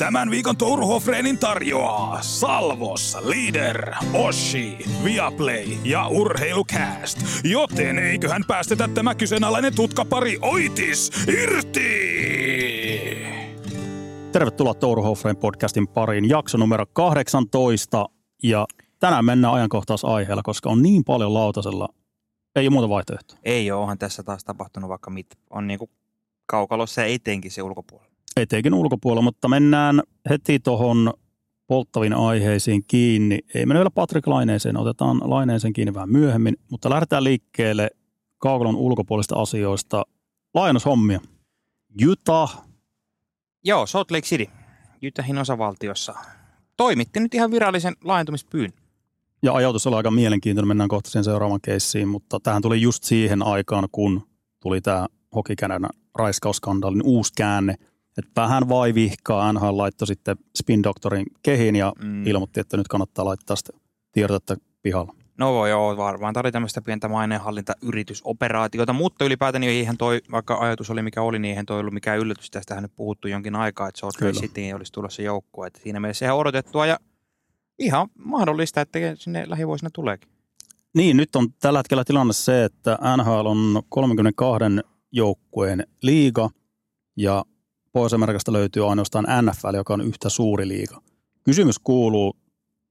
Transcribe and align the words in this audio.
Tämän 0.00 0.30
viikon 0.30 0.56
Touruhofreenin 0.56 1.38
tarjoaa 1.38 2.22
Salvos, 2.22 3.16
Leader, 3.22 3.94
Oshi, 4.14 4.78
Viaplay 5.04 5.64
ja 5.84 6.08
Urheilukääst. 6.08 7.18
Joten 7.44 7.98
eiköhän 7.98 8.44
päästetä 8.48 8.88
tämä 8.88 9.14
kyseenalainen 9.14 9.74
tutkapari 9.74 10.38
Oitis 10.42 11.10
irti! 11.28 11.90
Tervetuloa 14.32 14.74
Touruhofreen 14.74 15.36
podcastin 15.36 15.88
pariin, 15.88 16.28
jakso 16.28 16.58
numero 16.58 16.86
18. 16.92 18.06
Ja 18.42 18.66
tänään 18.98 19.24
mennään 19.24 19.54
ajankohtaisaiheella, 19.54 20.42
koska 20.42 20.70
on 20.70 20.82
niin 20.82 21.04
paljon 21.04 21.34
lautasella. 21.34 21.88
Ei 22.56 22.64
ole 22.64 22.72
muuta 22.72 22.88
vaihtoehtoa. 22.88 23.38
Ei 23.44 23.70
ole, 23.70 23.80
onhan 23.80 23.98
tässä 23.98 24.22
taas 24.22 24.44
tapahtunut 24.44 24.90
vaikka 24.90 25.10
mitä. 25.10 25.36
On 25.50 25.66
niinku 25.66 25.90
kaukalossa 26.46 27.00
ja 27.00 27.06
etenkin 27.06 27.50
se 27.50 27.62
ulkopuolella. 27.62 28.09
Etenkin 28.42 28.74
ulkopuolella, 28.74 29.22
mutta 29.22 29.48
mennään 29.48 30.02
heti 30.30 30.60
tuohon 30.60 31.12
polttaviin 31.66 32.14
aiheisiin 32.14 32.84
kiinni. 32.88 33.38
Ei 33.54 33.66
mennä 33.66 33.78
vielä 33.78 33.90
Patrick 33.90 34.26
Laineeseen, 34.26 34.76
otetaan 34.76 35.20
Laineeseen 35.24 35.72
kiinni 35.72 35.94
vähän 35.94 36.10
myöhemmin, 36.10 36.56
mutta 36.70 36.90
lähdetään 36.90 37.24
liikkeelle 37.24 37.90
kaukalon 38.38 38.76
ulkopuolista 38.76 39.40
asioista. 39.40 40.02
Laajennushommia. 40.54 41.20
Utah 42.08 42.70
Joo, 43.64 43.86
Salt 43.86 44.10
Lake 44.10 44.26
City, 44.26 44.46
Utahin 45.08 45.38
osavaltiossa. 45.38 46.14
Toimitti 46.76 47.20
nyt 47.20 47.34
ihan 47.34 47.50
virallisen 47.50 47.94
laajentumispyyn. 48.04 48.72
Ja 49.42 49.54
ajatus 49.54 49.86
oli 49.86 49.96
aika 49.96 50.10
mielenkiintoinen, 50.10 50.68
mennään 50.68 50.88
kohta 50.88 51.10
sen 51.10 51.24
seuraavan 51.24 51.60
keissiin, 51.60 52.08
mutta 52.08 52.40
tähän 52.40 52.62
tuli 52.62 52.80
just 52.82 53.04
siihen 53.04 53.42
aikaan, 53.42 53.88
kun 53.92 54.22
tuli 54.60 54.80
tämä 54.80 55.06
hokikänänä 55.34 55.88
raiskauskandaalin 56.14 57.02
uusi 57.04 57.32
käänne. 57.36 57.74
Että 58.18 58.40
vähän 58.40 58.68
vai 58.68 58.94
vihkaa, 58.94 59.52
NHL 59.52 59.78
laittoi 59.78 60.06
sitten 60.06 60.36
Spin 60.58 60.82
Doctorin 60.82 61.26
kehiin 61.42 61.76
ja 61.76 61.92
mm. 62.04 62.26
ilmoitti, 62.26 62.60
että 62.60 62.76
nyt 62.76 62.88
kannattaa 62.88 63.24
laittaa 63.24 63.56
sitä 63.56 63.72
tiedotetta 64.12 64.56
pihalla. 64.82 65.14
No 65.38 65.66
joo, 65.66 65.96
varmaan 65.96 66.34
tämä 66.34 66.42
oli 66.42 66.52
tämmöistä 66.52 66.82
pientä 66.82 67.08
maineenhallintayritysoperaatiota, 67.08 68.92
mutta 68.92 69.24
ylipäätään 69.24 69.60
niin 69.60 69.70
eihän 69.70 69.96
toi, 69.96 70.20
vaikka 70.30 70.54
ajatus 70.54 70.90
oli 70.90 71.02
mikä 71.02 71.22
oli, 71.22 71.38
niin 71.38 71.50
eihän 71.50 71.66
toi 71.66 71.80
ollut 71.80 71.94
mikään 71.94 72.18
yllätys. 72.18 72.50
Tästähän 72.50 72.82
nyt 72.82 72.92
puhuttu 72.96 73.28
jonkin 73.28 73.56
aikaa, 73.56 73.88
että 73.88 74.00
Salt 74.00 74.14
Lake 74.20 74.32
City 74.32 74.72
olisi 74.72 74.92
tulossa 74.92 75.22
joukkue. 75.22 75.66
Että 75.66 75.80
siinä 75.82 76.00
mielessä 76.00 76.26
ihan 76.26 76.38
odotettua 76.38 76.86
ja 76.86 76.98
ihan 77.78 78.08
mahdollista, 78.14 78.80
että 78.80 78.98
sinne 79.14 79.44
lähivuosina 79.48 79.90
tuleekin. 79.92 80.28
Niin, 80.94 81.16
nyt 81.16 81.36
on 81.36 81.48
tällä 81.60 81.78
hetkellä 81.78 82.04
tilanne 82.04 82.32
se, 82.32 82.64
että 82.64 82.98
NHL 83.16 83.46
on 83.46 83.82
32 83.88 84.64
joukkueen 85.12 85.86
liiga 86.02 86.50
ja 87.16 87.44
Pohjois-Amerikasta 87.92 88.52
löytyy 88.52 88.90
ainoastaan 88.90 89.26
NFL, 89.42 89.74
joka 89.74 89.94
on 89.94 90.00
yhtä 90.00 90.28
suuri 90.28 90.68
liiga. 90.68 91.00
Kysymys 91.44 91.78
kuuluu, 91.78 92.36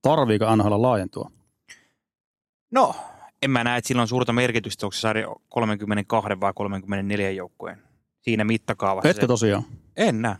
tarviiko 0.01 0.55
NHL 0.55 0.81
laajentua? 0.81 1.31
No, 2.71 2.95
en 3.41 3.51
mä 3.51 3.63
näe, 3.63 3.77
että 3.77 3.87
sillä 3.87 4.01
on 4.01 4.07
suurta 4.07 4.33
merkitystä, 4.33 4.85
onko 4.85 4.93
se 4.93 4.99
sarja 4.99 5.27
32 5.49 6.29
vai 6.41 6.53
34 6.55 7.31
joukkueen 7.31 7.81
siinä 8.21 8.43
mittakaavassa. 8.43 9.09
Etkö 9.09 9.27
tosiaan? 9.27 9.63
En 9.97 10.21
näe. 10.21 10.35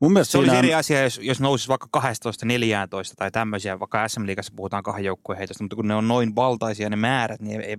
Mun 0.00 0.12
mielestä 0.12 0.32
Se 0.32 0.38
olisi 0.38 0.50
siinä- 0.50 0.58
eri 0.58 0.74
asia, 0.74 1.02
jos, 1.02 1.20
jos 1.22 1.40
nousisi 1.40 1.68
vaikka 1.68 1.88
12-14 2.00 3.14
tai 3.16 3.30
tämmöisiä, 3.30 3.80
vaikka 3.80 4.08
SM-liigassa 4.08 4.52
puhutaan 4.56 4.82
kahden 4.82 5.04
joukkueen 5.04 5.38
heitosta, 5.38 5.64
mutta 5.64 5.76
kun 5.76 5.88
ne 5.88 5.94
on 5.94 6.08
noin 6.08 6.34
valtaisia 6.34 6.90
ne 6.90 6.96
määrät, 6.96 7.40
niin 7.40 7.60
ei, 7.60 7.66
ei, 7.66 7.76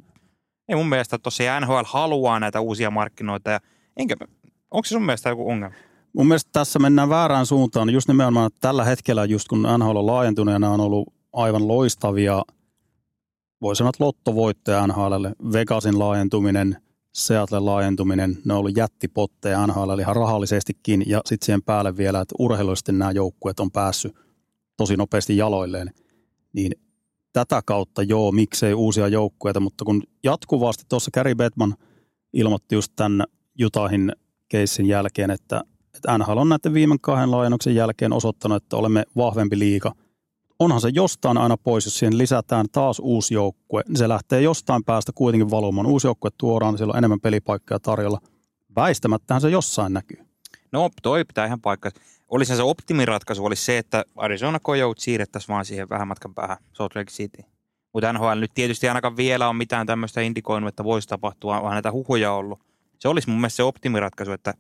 ei 0.70 0.76
mun 0.76 0.90
mielestä 0.90 1.18
tuossa 1.18 1.44
ja 1.44 1.60
NHL 1.60 1.82
haluaa 1.86 2.40
näitä 2.40 2.60
uusia 2.60 2.92
markkinoita. 2.92 3.52
Ja 3.52 3.60
enkä, 3.98 4.16
onko 4.72 4.84
se 4.86 4.90
sun 4.90 5.06
mielestä 5.06 5.30
joku 5.30 5.50
ongelma? 5.50 5.76
Mun 6.14 6.28
mielestä 6.28 6.50
tässä 6.54 6.80
mennään 6.80 7.10
väärään 7.10 7.46
suuntaan. 7.46 7.90
Just 7.90 8.08
nimenomaan 8.08 8.48
että 8.48 8.60
tällä 8.62 8.84
hetkellä, 8.84 9.26
just 9.26 9.48
kun 9.48 9.68
NHL 9.78 9.96
on 9.96 10.06
laajentunut 10.06 10.52
ja 10.52 10.60
nämä 10.60 10.74
on 10.74 10.82
ollut 10.82 11.14
aivan 11.34 11.68
loistavia, 11.68 12.44
voi 13.62 13.76
sanoa, 13.76 13.90
että 13.90 14.04
lottovoittoja 14.04 14.88
NHLlle. 14.88 15.34
Vegasin 15.54 16.00
laajentuminen, 16.00 16.78
Seattlen 17.14 17.66
laajentuminen, 17.66 18.38
ne 18.46 18.54
on 18.54 18.60
ollut 18.60 18.78
jättipotteja 18.78 19.68
NHL 19.68 20.00
ihan 20.00 20.16
rahallisestikin. 20.16 21.04
Ja 21.08 21.22
sitten 21.26 21.46
siihen 21.46 21.64
päälle 21.64 21.98
vielä, 21.98 22.22
että 22.22 22.36
urheilullisesti 22.40 22.92
nämä 22.92 23.12
joukkueet 23.12 23.60
on 23.60 23.72
päässyt 23.72 24.16
tosi 24.78 24.98
nopeasti 24.98 25.38
jaloilleen. 25.38 25.92
Niin 26.54 26.72
tätä 27.34 27.62
kautta 27.66 28.04
joo, 28.04 28.32
miksei 28.32 28.74
uusia 28.74 29.08
joukkueita, 29.08 29.60
mutta 29.60 29.86
kun 29.86 30.04
jatkuvasti 30.24 30.84
tuossa 30.90 31.12
Gary 31.14 31.36
Bettman 31.36 31.76
ilmoitti 32.34 32.76
just 32.76 32.92
tämän 32.96 33.24
Utahin 33.66 34.12
keissin 34.50 34.86
jälkeen, 34.86 35.32
että, 35.32 35.62
että 35.96 36.18
NHL 36.18 36.38
on 36.38 36.50
näiden 36.50 36.74
viime 36.74 36.96
kahden 37.02 37.32
laajennuksen 37.32 37.76
jälkeen 37.76 38.14
osoittanut, 38.14 38.64
että 38.64 38.78
olemme 38.78 39.04
vahvempi 39.16 39.60
liiga. 39.60 39.92
Onhan 40.60 40.82
se 40.82 40.90
jostain 40.94 41.38
aina 41.38 41.58
pois, 41.58 41.86
jos 41.86 42.00
siihen 42.00 42.18
lisätään 42.18 42.66
taas 42.72 43.00
uusi 43.00 43.34
joukkue, 43.34 43.84
niin 43.88 43.98
se 43.98 44.10
lähtee 44.10 44.42
jostain 44.42 44.84
päästä 44.84 45.12
kuitenkin 45.16 45.52
valumaan. 45.52 45.88
Uusi 45.88 46.08
joukkue 46.08 46.32
tuodaan, 46.38 46.74
niin 46.74 46.78
siellä 46.78 46.92
on 46.92 46.98
enemmän 46.98 47.20
pelipaikkoja 47.20 47.80
tarjolla. 47.80 48.20
Väistämättähän 48.76 49.42
se 49.42 49.50
jossain 49.50 49.94
näkyy. 49.94 50.26
No 50.72 50.90
toi 51.02 51.26
pitää 51.26 51.46
ihan 51.46 51.62
paikkaa. 51.62 51.92
Olisi 52.30 52.56
se 52.56 52.64
optimiratkaisu 52.64 53.46
olisi 53.46 53.66
se, 53.66 53.78
että 53.78 54.06
Arizona 54.16 54.60
Coyote 54.60 55.02
siirrettäisiin 55.02 55.54
vaan 55.54 55.66
siihen 55.66 55.90
vähän 55.90 56.08
matkan 56.08 56.34
päähän 56.34 56.58
Salt 56.74 56.96
Lake 56.96 57.12
City. 57.12 57.44
Mutta 57.94 58.14
NHL 58.14 58.40
nyt 58.40 58.52
tietysti 58.54 58.88
ainakaan 58.88 59.18
vielä 59.18 59.50
on 59.50 59.56
mitään 59.56 59.88
tämmöistä 59.88 60.22
indikoinut, 60.22 60.68
että 60.68 60.84
voisi 60.84 61.08
tapahtua, 61.08 61.62
vaan 61.62 61.74
näitä 61.74 61.92
huhuja 61.92 62.34
ollut. 62.34 62.60
Se 63.00 63.08
olisi 63.08 63.30
mun 63.30 63.40
mielestä 63.40 63.56
se 63.56 63.64
optimiratkaisu, 63.64 64.32
että 64.32 64.54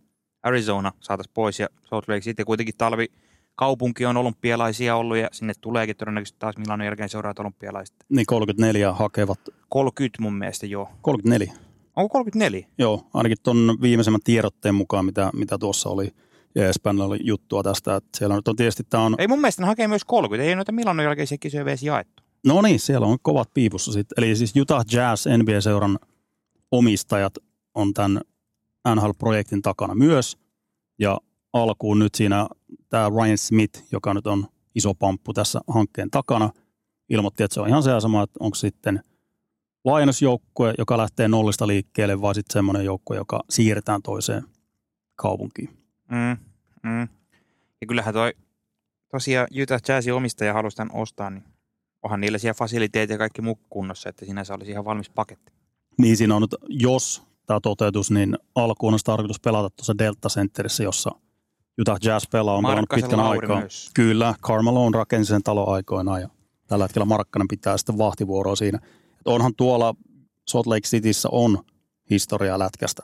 Arizona 0.43 0.91
saataisiin 0.99 1.33
pois 1.33 1.59
ja 1.59 1.67
Salt 1.89 2.07
Lake 2.07 2.21
City 2.21 2.45
kuitenkin 2.45 2.75
talvi 2.77 3.07
kaupunki 3.55 4.05
on 4.05 4.17
olympialaisia 4.17 4.95
ollut 4.95 5.17
ja 5.17 5.29
sinne 5.31 5.53
tuleekin 5.61 5.95
todennäköisesti 5.95 6.39
taas 6.39 6.57
Milanon 6.57 6.85
jälkeen 6.85 7.09
seuraavat 7.09 7.39
olympialaiset. 7.39 7.95
Niin 8.09 8.25
34 8.25 8.93
hakevat, 8.93 9.39
30 9.69 10.21
mun 10.21 10.33
mielestä 10.33 10.65
joo. 10.65 10.89
34. 11.01 11.53
Onko 11.95 12.09
34? 12.09 12.67
Joo, 12.77 13.07
ainakin 13.13 13.37
tuon 13.43 13.77
viimeisemmän 13.81 14.21
tiedotteen 14.23 14.75
mukaan, 14.75 15.05
mitä, 15.05 15.29
mitä 15.33 15.57
tuossa 15.57 15.89
oli. 15.89 16.11
Ja 16.55 16.69
Espanjalla 16.69 17.13
oli 17.13 17.19
juttua 17.23 17.63
tästä, 17.63 17.95
että 17.95 18.17
siellä 18.17 18.35
nyt 18.35 18.47
on 18.47 18.55
tietysti, 18.55 18.83
tämä 18.89 19.03
on, 19.03 19.15
Ei 19.17 19.27
mun 19.27 19.41
mielestä 19.41 19.61
ne 19.61 19.67
hakee 19.67 19.87
myös 19.87 20.05
30. 20.05 20.49
Ei 20.49 20.55
noita 20.55 20.71
Milanon 20.71 21.05
jälkeisiä 21.05 21.37
kisoja 21.37 21.63
edes 21.63 21.83
jaettu. 21.83 22.23
no 22.45 22.61
niin, 22.61 22.79
siellä 22.79 23.07
on 23.07 23.17
kovat 23.21 23.49
piipussa 23.53 23.91
sitten. 23.91 24.23
Eli 24.23 24.35
siis 24.35 24.53
Utah 24.61 24.85
Jazz 24.91 25.27
NBA-seuran 25.27 25.99
omistajat 26.71 27.33
on 27.75 27.93
tämän 27.93 28.21
NHL-projektin 28.95 29.61
takana 29.61 29.95
myös. 29.95 30.38
Ja 30.99 31.17
alkuun 31.53 31.99
nyt 31.99 32.16
siinä 32.16 32.47
tämä 32.89 33.09
Ryan 33.09 33.38
Smith, 33.38 33.83
joka 33.91 34.13
nyt 34.13 34.27
on 34.27 34.47
iso 34.75 34.94
pamppu 34.94 35.33
tässä 35.33 35.61
hankkeen 35.67 36.11
takana, 36.11 36.49
ilmoitti, 37.09 37.43
että 37.43 37.53
se 37.53 37.61
on 37.61 37.67
ihan 37.67 37.83
se 37.83 37.99
sama, 37.99 38.23
että 38.23 38.38
onko 38.39 38.55
sitten 38.55 39.03
laajennusjoukkue, 39.85 40.73
joka 40.77 40.97
lähtee 40.97 41.27
nollista 41.27 41.67
liikkeelle, 41.67 42.22
vai 42.22 42.35
sitten 42.35 42.53
semmoinen 42.53 42.85
joukkue, 42.85 43.16
joka 43.16 43.43
siirretään 43.49 44.01
toiseen 44.01 44.43
kaupunkiin. 45.16 45.69
Mm, 46.09 46.38
mm. 46.83 47.07
Ja 47.81 47.88
kyllähän 47.88 48.13
toi 48.13 48.33
tosiaan 49.11 49.47
Utah 49.61 49.81
Jazzin 49.88 50.13
omistaja 50.13 50.53
halusi 50.53 50.77
tämän 50.77 50.95
ostaa, 50.95 51.29
niin 51.29 51.43
onhan 52.03 52.22
niillä 52.22 52.38
siellä 52.38 52.53
fasiliteetit 52.53 53.13
ja 53.13 53.17
kaikki 53.17 53.41
muu 53.41 53.59
kunnossa, 53.69 54.09
että 54.09 54.25
sinänsä 54.25 54.53
olisi 54.53 54.72
ihan 54.72 54.85
valmis 54.85 55.09
paketti. 55.09 55.53
Niin 55.97 56.17
siinä 56.17 56.35
on 56.35 56.41
nyt, 56.41 56.55
jos 56.69 57.23
tämä 57.45 57.59
toteutus, 57.63 58.11
niin 58.11 58.37
alkuun 58.55 58.93
olisi 58.93 59.05
tarkoitus 59.05 59.39
pelata 59.39 59.69
tuossa 59.69 59.97
Delta 59.97 60.29
Centerissä, 60.29 60.83
jossa 60.83 61.11
Utah 61.81 61.97
Jazz 62.03 62.25
pelaa, 62.31 62.55
on 62.55 62.63
pelannut 62.63 62.89
pitkän 62.95 63.19
Lauri 63.19 63.39
aikaa. 63.39 63.59
myös. 63.59 63.89
Kyllä, 63.93 64.35
Carmelo 64.41 64.85
on 64.85 64.93
rakensi 64.93 65.29
sen 65.29 65.43
talon 65.43 65.69
aikoinaan 65.69 66.21
ja 66.21 66.29
tällä 66.67 66.85
hetkellä 66.85 67.05
Markkanen 67.05 67.47
pitää 67.47 67.77
sitten 67.77 67.97
vahtivuoroa 67.97 68.55
siinä. 68.55 68.79
Et 69.19 69.27
onhan 69.27 69.55
tuolla 69.55 69.95
Salt 70.47 70.67
Lake 70.67 70.87
Cityssä 70.87 71.29
on 71.31 71.57
historiaa 72.09 72.59
lätkästä. 72.59 73.03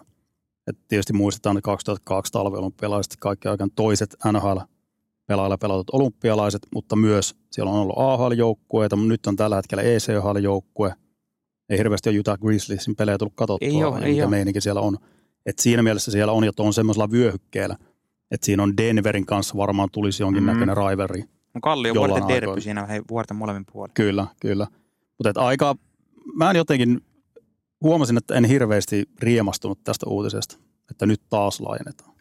Et 0.67 0.77
tietysti 0.88 1.13
muistetaan 1.13 1.56
ne 1.56 1.61
2002 1.61 2.31
talviolympialaiset, 2.31 3.16
kaikki 3.19 3.47
aikaan 3.47 3.71
toiset 3.75 4.16
NHL-pelaajilla 4.31 5.57
pelatut 5.57 5.89
olympialaiset, 5.94 6.61
mutta 6.74 6.95
myös 6.95 7.35
siellä 7.51 7.71
on 7.71 7.80
ollut 7.80 7.95
AHL-joukkueita, 7.97 8.95
mutta 8.95 9.09
nyt 9.09 9.27
on 9.27 9.35
tällä 9.35 9.56
hetkellä 9.56 9.83
ECHL-joukkue. 9.83 10.94
Ei 11.69 11.77
hirveästi 11.77 12.10
ole 12.10 12.19
Utah 12.19 12.39
Grizzliesin 12.39 12.95
pelejä 12.95 13.18
tullut 13.18 13.33
katsottua, 13.36 13.68
Ei 13.68 13.77
ja 13.80 14.06
ei 14.06 14.12
mikä 14.12 14.24
oo. 14.24 14.30
meininki 14.30 14.62
siellä 14.62 14.81
on. 14.81 14.98
Et 15.45 15.60
siinä 15.60 15.83
mielessä 15.83 16.12
siellä 16.12 16.33
on, 16.33 16.44
tuo 16.56 16.66
on 16.66 16.74
semmoisella 16.74 17.12
vyöhykkeellä, 17.12 17.77
että 18.31 18.45
siinä 18.45 18.63
on 18.63 18.77
Denverin 18.77 19.25
kanssa 19.25 19.57
varmaan 19.57 19.89
tulisi 19.92 20.24
jonkinnäköinen 20.24 20.75
mm. 20.77 20.89
rivalry. 20.89 21.24
No 21.54 21.62
Kallio 21.62 21.94
Jollain 21.94 22.21
vuorten 22.21 22.36
aikoina. 22.36 22.62
siinä 22.62 22.86
hei, 22.86 23.01
vuorten 23.10 23.38
molemmin 23.38 23.66
puolin. 23.74 23.94
Kyllä, 23.94 24.27
kyllä. 24.42 24.68
Mutta 25.18 25.42
aika, 25.42 25.75
mä 26.36 26.50
en 26.50 26.56
jotenkin, 26.56 27.01
huomasin, 27.83 28.18
että 28.18 28.36
en 28.36 28.45
hirveästi 28.45 29.06
riemastunut 29.19 29.83
tästä 29.83 30.06
uutisesta, 30.10 30.57
että 30.92 31.06
nyt 31.06 31.21
taas 31.30 31.60
laajennetaan. 31.60 32.12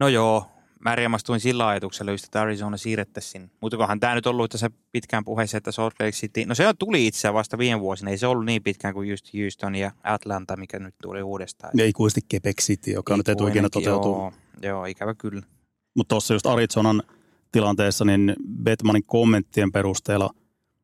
No 0.00 0.08
joo, 0.08 0.46
mä 0.84 0.94
riemastuin 0.94 1.40
sillä 1.40 1.68
ajatuksella 1.68 2.12
just, 2.12 2.24
että 2.24 2.40
Arizona 2.40 2.76
siirrettäisiin. 2.76 3.50
Mutta 3.60 3.76
kunhan 3.76 4.00
tämä 4.00 4.14
nyt 4.14 4.26
ollut 4.26 4.50
tässä 4.50 4.70
pitkään 4.92 5.24
puheessa, 5.24 5.56
että 5.56 5.72
Salt 5.72 5.94
Lake 6.00 6.12
City, 6.12 6.44
no 6.44 6.54
se 6.54 6.64
tuli 6.78 7.06
itse 7.06 7.18
asiassa 7.18 7.34
vasta 7.34 7.58
viime 7.58 7.80
vuosina, 7.80 8.10
ei 8.10 8.18
se 8.18 8.26
ollut 8.26 8.44
niin 8.44 8.62
pitkään 8.62 8.94
kuin 8.94 9.08
just 9.08 9.26
Houston 9.34 9.74
ja 9.74 9.90
Atlanta, 10.02 10.56
mikä 10.56 10.78
nyt 10.78 10.94
tuli 11.02 11.22
uudestaan. 11.22 11.72
Ja 11.76 11.86
ikuisesti 11.86 12.20
Quebec 12.34 12.62
City, 12.62 12.90
joka 12.90 13.16
nyt 13.16 13.28
ei 13.28 13.36
tule 13.36 13.50
ikinä 13.50 13.68
toteutuu. 13.68 14.14
Joo, 14.14 14.32
joo, 14.62 14.84
ikävä 14.84 15.14
kyllä. 15.14 15.42
Mutta 15.94 16.08
tuossa 16.08 16.34
just 16.34 16.46
Arizonan 16.46 17.02
tilanteessa 17.52 18.04
niin 18.04 18.36
Batmanin 18.64 19.04
kommenttien 19.04 19.72
perusteella, 19.72 20.30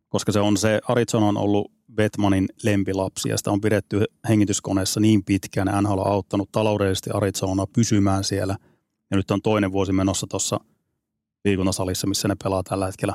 koska 0.08 0.32
se 0.32 0.40
on 0.40 0.56
se, 0.56 0.80
Arizona 0.88 1.26
on 1.26 1.36
ollut 1.36 1.72
Batmanin 1.94 2.48
lempilapsi 2.62 3.28
ja 3.28 3.38
sitä 3.38 3.50
on 3.50 3.60
pidetty 3.60 4.04
hengityskoneessa 4.28 5.00
niin 5.00 5.24
pitkään. 5.24 5.82
NHL 5.82 5.98
on 5.98 6.06
auttanut 6.06 6.52
taloudellisesti 6.52 7.10
Arizona 7.14 7.66
pysymään 7.66 8.24
siellä 8.24 8.56
ja 9.10 9.16
nyt 9.16 9.30
on 9.30 9.42
toinen 9.42 9.72
vuosi 9.72 9.92
menossa 9.92 10.26
tuossa 10.26 10.60
liikuntasalissa, 11.44 12.06
missä 12.06 12.28
ne 12.28 12.36
pelaa 12.44 12.62
tällä 12.62 12.86
hetkellä. 12.86 13.14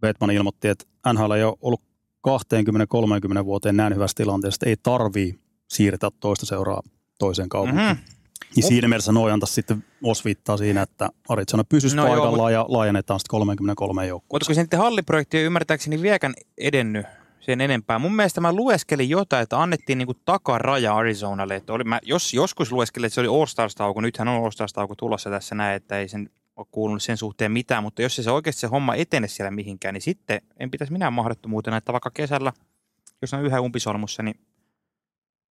Batman 0.00 0.30
ilmoitti, 0.30 0.68
että 0.68 0.84
NHL 1.12 1.30
ei 1.30 1.44
ole 1.44 1.56
ollut 1.60 1.82
20-30 2.28 3.44
vuoteen 3.44 3.76
näin 3.76 3.94
hyvässä 3.94 4.14
tilanteessa, 4.16 4.56
että 4.56 4.70
ei 4.70 4.76
tarvii 4.82 5.38
siirtää 5.68 6.10
toista 6.20 6.46
seuraa 6.46 6.82
toiseen 7.18 7.48
kaupunkiin. 7.48 7.86
Mm-hmm. 7.86 8.16
Niin 8.56 8.66
siinä 8.66 8.88
mielessä 8.88 9.12
noin 9.12 9.32
antaisi 9.32 9.54
sitten 9.54 9.84
osviittaa 10.02 10.56
siinä, 10.56 10.82
että 10.82 11.08
Arizona 11.28 11.64
pysyisi 11.64 11.96
no 11.96 12.06
paikallaan 12.06 12.52
joo, 12.52 12.62
ja 12.62 12.66
laajennetaan 12.68 13.20
sitten 13.20 13.30
33 13.30 14.06
joukkoa. 14.06 14.36
Mutta 14.36 14.46
kun 14.46 14.54
se 14.54 14.60
sitten 14.60 14.78
halliprojekti 14.78 15.38
on 15.38 15.44
ymmärtääkseni 15.44 16.02
vieläkään 16.02 16.34
edennyt 16.58 17.06
sen 17.46 17.60
enempää. 17.60 17.98
Mun 17.98 18.16
mielestä 18.16 18.40
mä 18.40 18.52
lueskelin 18.52 19.08
jotain, 19.08 19.42
että 19.42 19.62
annettiin 19.62 19.98
niinku 19.98 20.14
takaraja 20.14 20.96
Arizonalle. 20.96 21.56
Että 21.56 21.72
oli, 21.72 21.84
mä, 21.84 22.00
jos 22.02 22.34
joskus 22.34 22.72
lueskelin, 22.72 23.06
että 23.06 23.14
se 23.14 23.20
oli 23.20 23.28
All 23.28 23.46
Stars-tauko, 23.46 24.00
nythän 24.00 24.28
on 24.28 24.44
All 24.44 24.50
Stars-tauko 24.50 24.94
tulossa 24.94 25.30
tässä 25.30 25.54
näin, 25.54 25.76
että 25.76 25.98
ei 25.98 26.08
sen 26.08 26.30
ole 26.56 26.66
kuulunut 26.70 27.02
sen 27.02 27.16
suhteen 27.16 27.52
mitään, 27.52 27.82
mutta 27.82 28.02
jos 28.02 28.16
se 28.16 28.30
oikeasti 28.30 28.60
se 28.60 28.66
homma 28.66 28.94
etene 28.94 29.28
siellä 29.28 29.50
mihinkään, 29.50 29.94
niin 29.94 30.02
sitten 30.02 30.40
en 30.60 30.70
pitäisi 30.70 30.92
minä 30.92 31.10
mahdottomuutena, 31.10 31.76
että 31.76 31.92
vaikka 31.92 32.10
kesällä, 32.10 32.52
jos 33.22 33.34
on 33.34 33.44
yhä 33.44 33.60
umpisolmussa, 33.60 34.22
niin 34.22 34.40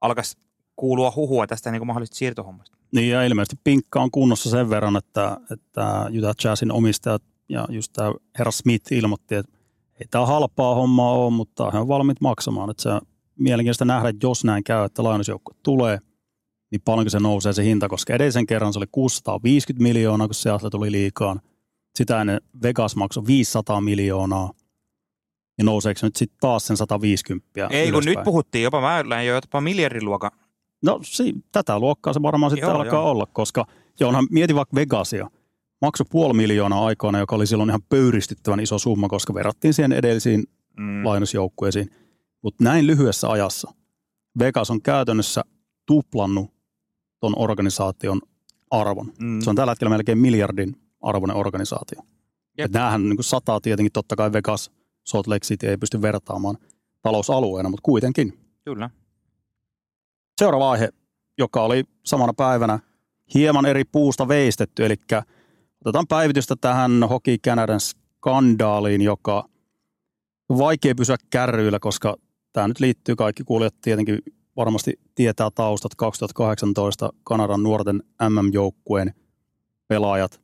alkaisi 0.01 0.37
kuulua 0.75 1.13
huhua 1.15 1.47
tästä 1.47 1.71
niin 1.71 1.79
kuin 1.79 1.87
mahdollisesta 1.87 2.17
siirtohommasta. 2.17 2.77
Niin 2.91 3.09
ja 3.09 3.23
ilmeisesti 3.23 3.55
pinkka 3.63 4.01
on 4.01 4.11
kunnossa 4.11 4.49
sen 4.49 4.69
verran, 4.69 4.97
että, 4.97 5.37
että 5.51 6.05
Utah 6.17 6.35
Jazzin 6.43 6.71
omistajat 6.71 7.23
ja 7.49 7.67
just 7.69 7.93
tämä 7.93 8.13
herra 8.37 8.51
Smith 8.51 8.93
ilmoitti, 8.93 9.35
että 9.35 9.57
ei 9.99 10.07
tämä 10.11 10.25
halpaa 10.25 10.75
hommaa 10.75 11.11
ole, 11.11 11.31
mutta 11.31 11.71
he 11.71 11.77
on 11.77 11.87
valmiit 11.87 12.21
maksamaan. 12.21 12.69
Että 12.69 12.83
se 12.83 12.89
on 12.89 13.01
mielenkiintoista 13.39 13.85
nähdä, 13.85 14.09
että 14.09 14.25
jos 14.25 14.43
näin 14.43 14.63
käy, 14.63 14.85
että 14.85 15.03
lainusjoukkue 15.03 15.55
tulee, 15.63 15.99
niin 16.71 16.81
paljonko 16.85 17.09
se 17.09 17.19
nousee 17.19 17.53
se 17.53 17.63
hinta, 17.63 17.89
koska 17.89 18.13
edellisen 18.13 18.45
kerran 18.45 18.73
se 18.73 18.79
oli 18.79 18.87
650 18.91 19.83
miljoonaa, 19.83 20.27
kun 20.27 20.35
se 20.35 20.49
tuli 20.71 20.91
liikaan. 20.91 21.41
Sitä 21.95 22.21
ennen 22.21 22.41
Vegas 22.63 22.95
maksoi 22.95 23.23
500 23.27 23.81
miljoonaa. 23.81 24.51
Ja 25.57 25.63
nouseeko 25.63 25.99
se 25.99 26.07
nyt 26.07 26.15
sitten 26.15 26.37
taas 26.39 26.67
sen 26.67 26.77
150? 26.77 27.67
Ei, 27.69 27.91
kun 27.91 28.03
nyt 28.05 28.23
puhuttiin 28.23 28.63
jopa, 28.63 28.81
mä 28.81 29.23
jo 29.23 29.35
jopa 29.35 29.61
miljardiluokan 29.61 30.31
No 30.85 30.99
si, 31.03 31.33
tätä 31.51 31.79
luokkaa 31.79 32.13
se 32.13 32.21
varmaan 32.21 32.51
sitten 32.51 32.69
alkaa 32.69 32.99
joo. 32.99 33.11
olla, 33.11 33.25
koska 33.33 33.65
joo, 33.99 34.07
onhan, 34.07 34.27
mieti 34.31 34.55
vaikka 34.55 34.75
Vegasia. 34.75 35.29
Maksoi 35.81 36.05
puoli 36.09 36.33
miljoonaa 36.33 36.85
aikana, 36.85 37.19
joka 37.19 37.35
oli 37.35 37.47
silloin 37.47 37.69
ihan 37.69 37.83
pöyristyttävän 37.89 38.59
iso 38.59 38.79
summa, 38.79 39.09
koska 39.09 39.33
verrattiin 39.33 39.73
siihen 39.73 39.91
edellisiin 39.91 40.43
mm. 40.79 41.05
lainusjoukkueisiin. 41.05 41.89
Mutta 42.43 42.63
näin 42.63 42.87
lyhyessä 42.87 43.29
ajassa 43.29 43.73
Vegas 44.39 44.71
on 44.71 44.81
käytännössä 44.81 45.41
tuplannut 45.85 46.53
ton 47.19 47.33
organisaation 47.37 48.21
arvon. 48.71 49.13
Mm. 49.19 49.41
Se 49.41 49.49
on 49.49 49.55
tällä 49.55 49.71
hetkellä 49.71 49.89
melkein 49.89 50.17
miljardin 50.17 50.75
arvoinen 51.01 51.37
organisaatio. 51.37 52.01
Yep. 52.59 52.71
Nämähän 52.71 53.09
niin 53.09 53.23
sataa 53.23 53.61
tietenkin 53.61 53.91
totta 53.91 54.15
kai 54.15 54.33
Vegas, 54.33 54.71
Salt 55.03 55.27
Lake 55.27 55.45
City 55.45 55.67
ei 55.67 55.77
pysty 55.77 56.01
vertaamaan 56.01 56.57
talousalueena, 57.01 57.69
mutta 57.69 57.83
kuitenkin. 57.83 58.39
Kyllä. 58.65 58.89
Seuraava 60.39 60.71
aihe, 60.71 60.89
joka 61.37 61.61
oli 61.63 61.83
samana 62.05 62.33
päivänä 62.33 62.79
hieman 63.33 63.65
eri 63.65 63.83
puusta 63.83 64.27
veistetty, 64.27 64.85
eli 64.85 64.95
otetaan 65.85 66.07
päivitystä 66.07 66.55
tähän 66.61 66.91
Hockey 67.09 67.37
Canadan 67.37 67.79
skandaaliin, 67.79 69.01
joka 69.01 69.47
on 70.49 70.57
vaikea 70.57 70.95
pysyä 70.95 71.15
kärryillä, 71.29 71.79
koska 71.79 72.15
tämä 72.53 72.67
nyt 72.67 72.79
liittyy, 72.79 73.15
kaikki 73.15 73.43
kuulijat 73.43 73.75
tietenkin 73.81 74.19
varmasti 74.55 74.99
tietää 75.15 75.49
taustat 75.55 75.95
2018 75.95 77.09
Kanadan 77.23 77.63
nuorten 77.63 78.03
MM-joukkueen 78.29 79.13
pelaajat 79.87 80.41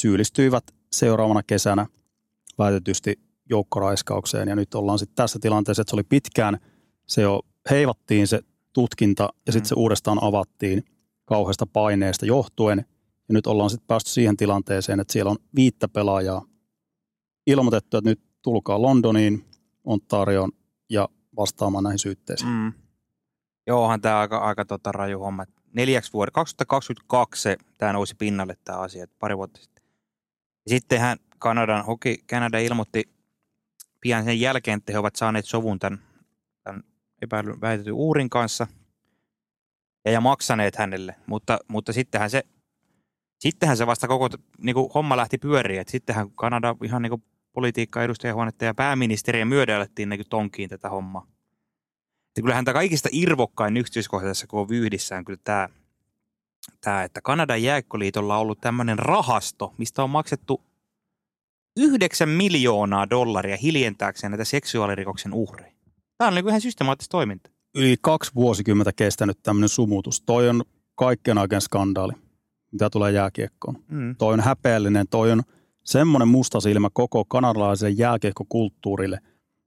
syyllistyivät 0.00 0.64
seuraavana 0.92 1.42
kesänä 1.42 1.86
väitetysti 2.58 3.20
joukkoraiskaukseen 3.50 4.48
ja 4.48 4.56
nyt 4.56 4.74
ollaan 4.74 4.98
sitten 4.98 5.16
tässä 5.16 5.38
tilanteessa, 5.42 5.82
että 5.82 5.90
se 5.90 5.96
oli 5.96 6.02
pitkään, 6.02 6.58
se 7.06 7.22
jo 7.22 7.40
heivattiin 7.70 8.26
se 8.26 8.40
tutkinta 8.72 9.28
ja 9.46 9.52
sitten 9.52 9.66
mm. 9.66 9.68
se 9.68 9.74
uudestaan 9.74 10.18
avattiin 10.22 10.84
kauheasta 11.24 11.66
paineesta 11.66 12.26
johtuen. 12.26 12.84
Ja 13.30 13.34
nyt 13.34 13.46
ollaan 13.46 13.70
sitten 13.70 13.86
päästy 13.86 14.10
siihen 14.10 14.36
tilanteeseen, 14.36 15.00
että 15.00 15.12
siellä 15.12 15.30
on 15.30 15.36
viittä 15.54 15.88
pelaajaa 15.88 16.44
ilmoitettu, 17.46 17.96
että 17.96 18.10
nyt 18.10 18.20
tulkaa 18.42 18.82
Londoniin, 18.82 19.44
Ontarioon 19.84 20.52
ja 20.88 21.08
vastaamaan 21.36 21.84
näihin 21.84 21.98
syytteisiin. 21.98 22.50
Mm. 22.50 22.72
Joohan 23.66 24.00
tämä 24.00 24.18
aika, 24.18 24.38
aika 24.38 24.64
tota 24.64 24.92
raju 24.92 25.18
homma. 25.18 25.44
Neljäksi 25.72 26.12
vuoden, 26.12 26.32
2022 26.32 27.42
se, 27.42 27.56
tämä 27.78 27.92
nousi 27.92 28.14
pinnalle 28.14 28.56
tämä 28.64 28.78
asia, 28.78 29.06
pari 29.18 29.36
vuotta 29.36 29.60
sitten. 29.60 29.84
Sittenhän 30.66 31.18
Kanadan 31.38 31.84
Hockey 31.84 32.16
Canada 32.16 32.58
ilmoitti 32.58 33.08
pian 34.00 34.24
sen 34.24 34.40
jälkeen, 34.40 34.78
että 34.78 34.92
he 34.92 34.98
ovat 34.98 35.16
saaneet 35.16 35.44
sovun 35.44 35.78
tämän 35.78 36.00
epäilyn 37.22 37.60
väitetyn 37.60 37.92
uurin 37.92 38.30
kanssa 38.30 38.66
ja, 40.04 40.10
ja 40.10 40.20
maksaneet 40.20 40.76
hänelle, 40.76 41.16
mutta, 41.26 41.58
mutta 41.68 41.92
sittenhän 41.92 42.30
se 42.30 42.42
sittenhän 43.40 43.76
se 43.76 43.86
vasta 43.86 44.08
koko 44.08 44.28
niin 44.58 44.74
kuin 44.74 44.90
homma 44.94 45.16
lähti 45.16 45.38
pyöriin, 45.38 45.80
että 45.80 45.90
sittenhän 45.90 46.30
Kanada 46.30 46.76
ihan 46.84 47.02
niin 47.02 47.10
kuin 47.10 47.22
politiikka, 47.52 48.02
edustajahuonetta 48.02 48.64
ja 48.64 48.74
pääministeriä 48.74 49.44
myöden 49.44 49.76
alettiin 49.76 50.08
niin 50.08 50.22
tonkiin 50.28 50.70
tätä 50.70 50.88
hommaa. 50.88 51.26
Että 52.28 52.42
kyllähän 52.42 52.64
tämä 52.64 52.72
kaikista 52.72 53.08
irvokkain 53.12 53.76
yksityiskohta 53.76 54.28
tässä 54.28 54.46
vyyhdissä 54.68 55.16
on 55.16 55.24
kyllä 55.24 55.40
tämä, 55.44 55.68
tämä 56.80 57.04
että 57.04 57.20
Kanadan 57.20 57.62
jääkkoliitolla 57.62 58.36
on 58.36 58.42
ollut 58.42 58.60
tämmöinen 58.60 58.98
rahasto, 58.98 59.74
mistä 59.78 60.02
on 60.02 60.10
maksettu 60.10 60.62
9 61.76 62.28
miljoonaa 62.28 63.10
dollaria 63.10 63.56
hiljentääkseen 63.56 64.30
näitä 64.30 64.44
seksuaalirikoksen 64.44 65.32
uhreja. 65.32 65.72
Tämä 66.18 66.28
on 66.28 66.34
niin 66.34 66.48
ihan 66.48 66.60
systemaattista 66.60 67.12
toimintaa. 67.12 67.52
Yli 67.74 67.96
kaksi 68.00 68.30
vuosikymmentä 68.34 68.92
kestänyt 68.92 69.38
tämmöinen 69.42 69.68
sumutus. 69.68 70.20
Toi 70.20 70.48
on 70.48 70.62
kaikkien 70.94 71.38
oikein 71.38 71.60
skandaali, 71.60 72.12
mitä 72.72 72.90
tulee 72.90 73.12
jääkiekkoon. 73.12 73.76
Mm. 73.88 74.16
Toi 74.16 74.34
on 74.34 74.40
häpeällinen, 74.40 75.06
toi 75.10 75.32
on 75.32 75.42
semmoinen 75.84 76.28
musta 76.28 76.60
silmä 76.60 76.88
koko 76.92 77.24
kanadalaiselle 77.24 77.94
jääkiekkokulttuurille, 77.98 79.18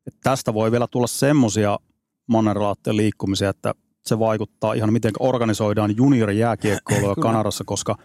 että 0.07 0.19
tästä 0.23 0.53
voi 0.53 0.71
vielä 0.71 0.87
tulla 0.91 1.07
semmoisia 1.07 1.79
mannerlaatteen 2.27 2.97
liikkumisia, 2.97 3.49
että 3.49 3.73
se 4.05 4.19
vaikuttaa 4.19 4.73
ihan 4.73 4.93
miten 4.93 5.11
organisoidaan 5.19 5.97
juniorijääkiekkoilua 5.97 7.15
Kanadassa, 7.15 7.63
koska 7.63 7.95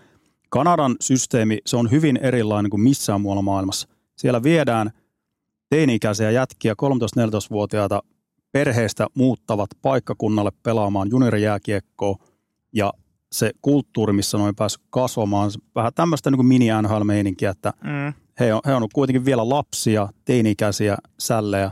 Kanadan 0.48 0.96
systeemi, 1.00 1.58
se 1.66 1.76
on 1.76 1.90
hyvin 1.90 2.16
erilainen 2.16 2.70
kuin 2.70 2.80
missään 2.80 3.20
muualla 3.20 3.42
maailmassa. 3.42 3.88
Siellä 4.16 4.42
viedään 4.42 4.90
teini-ikäisiä 5.70 6.30
jätkiä, 6.30 6.72
13-14-vuotiaita 6.72 8.02
perheestä 8.52 9.06
muuttavat 9.14 9.70
paikkakunnalle 9.82 10.50
pelaamaan 10.62 11.10
juniorijääkiekkoa 11.10 12.16
ja 12.72 12.92
se 13.32 13.50
kulttuuri, 13.62 14.12
missä 14.12 14.38
on 14.38 14.54
päässyt 14.54 14.82
kasvamaan, 14.90 15.50
vähän 15.74 15.92
tämmöistä 15.94 16.30
niin 16.30 16.46
mini 16.46 16.66
NHL-meininkiä, 16.82 17.50
että 17.50 17.72
mm. 17.84 18.12
he, 18.40 18.54
on, 18.54 18.60
he 18.66 18.74
on 18.74 18.88
kuitenkin 18.94 19.24
vielä 19.24 19.48
lapsia, 19.48 20.08
teini-ikäisiä 20.24 20.96
sällejä, 21.18 21.70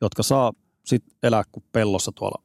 jotka 0.00 0.22
saa 0.22 0.52
sitten 0.84 1.16
elää 1.22 1.42
kuin 1.52 1.64
pellossa 1.72 2.12
tuolla 2.14 2.42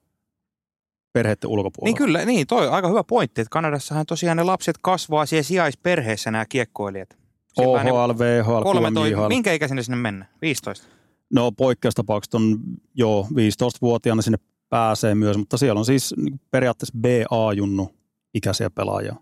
perheiden 1.14 1.50
ulkopuolella. 1.50 1.86
Niin 1.86 1.98
kyllä, 1.98 2.26
niin 2.26 2.48
toi 2.48 2.68
on 2.68 2.74
aika 2.74 2.88
hyvä 2.88 3.04
pointti, 3.04 3.42
että 3.42 3.52
Kanadassahan 3.52 4.06
tosiaan 4.06 4.38
ne 4.38 4.44
lapset 4.44 4.76
kasvaa 4.82 5.26
siellä 5.26 5.44
sijaisperheessä 5.44 6.32
nämä 6.32 6.46
kiekkoilijat. 6.50 7.18
OHL, 7.58 8.14
VHL, 8.18 8.64
13, 8.64 9.28
Minkä 9.28 9.54
ikäisenä 9.54 9.82
sinne 9.82 9.98
mennä? 9.98 10.26
15? 10.42 10.88
No 11.34 11.52
poikkeustapaukset 11.52 12.34
on 12.34 12.60
jo 12.96 13.28
15-vuotiaana 13.32 14.22
sinne 14.22 14.38
pääsee 14.70 15.16
myös, 15.16 15.38
mutta 15.38 15.58
siellä 15.58 15.80
on 15.80 15.86
siis 15.86 16.16
periaatteessa 16.52 16.98
BA-junnu 17.02 17.97
ikäisiä 18.38 18.70
pelaajia 18.70 19.16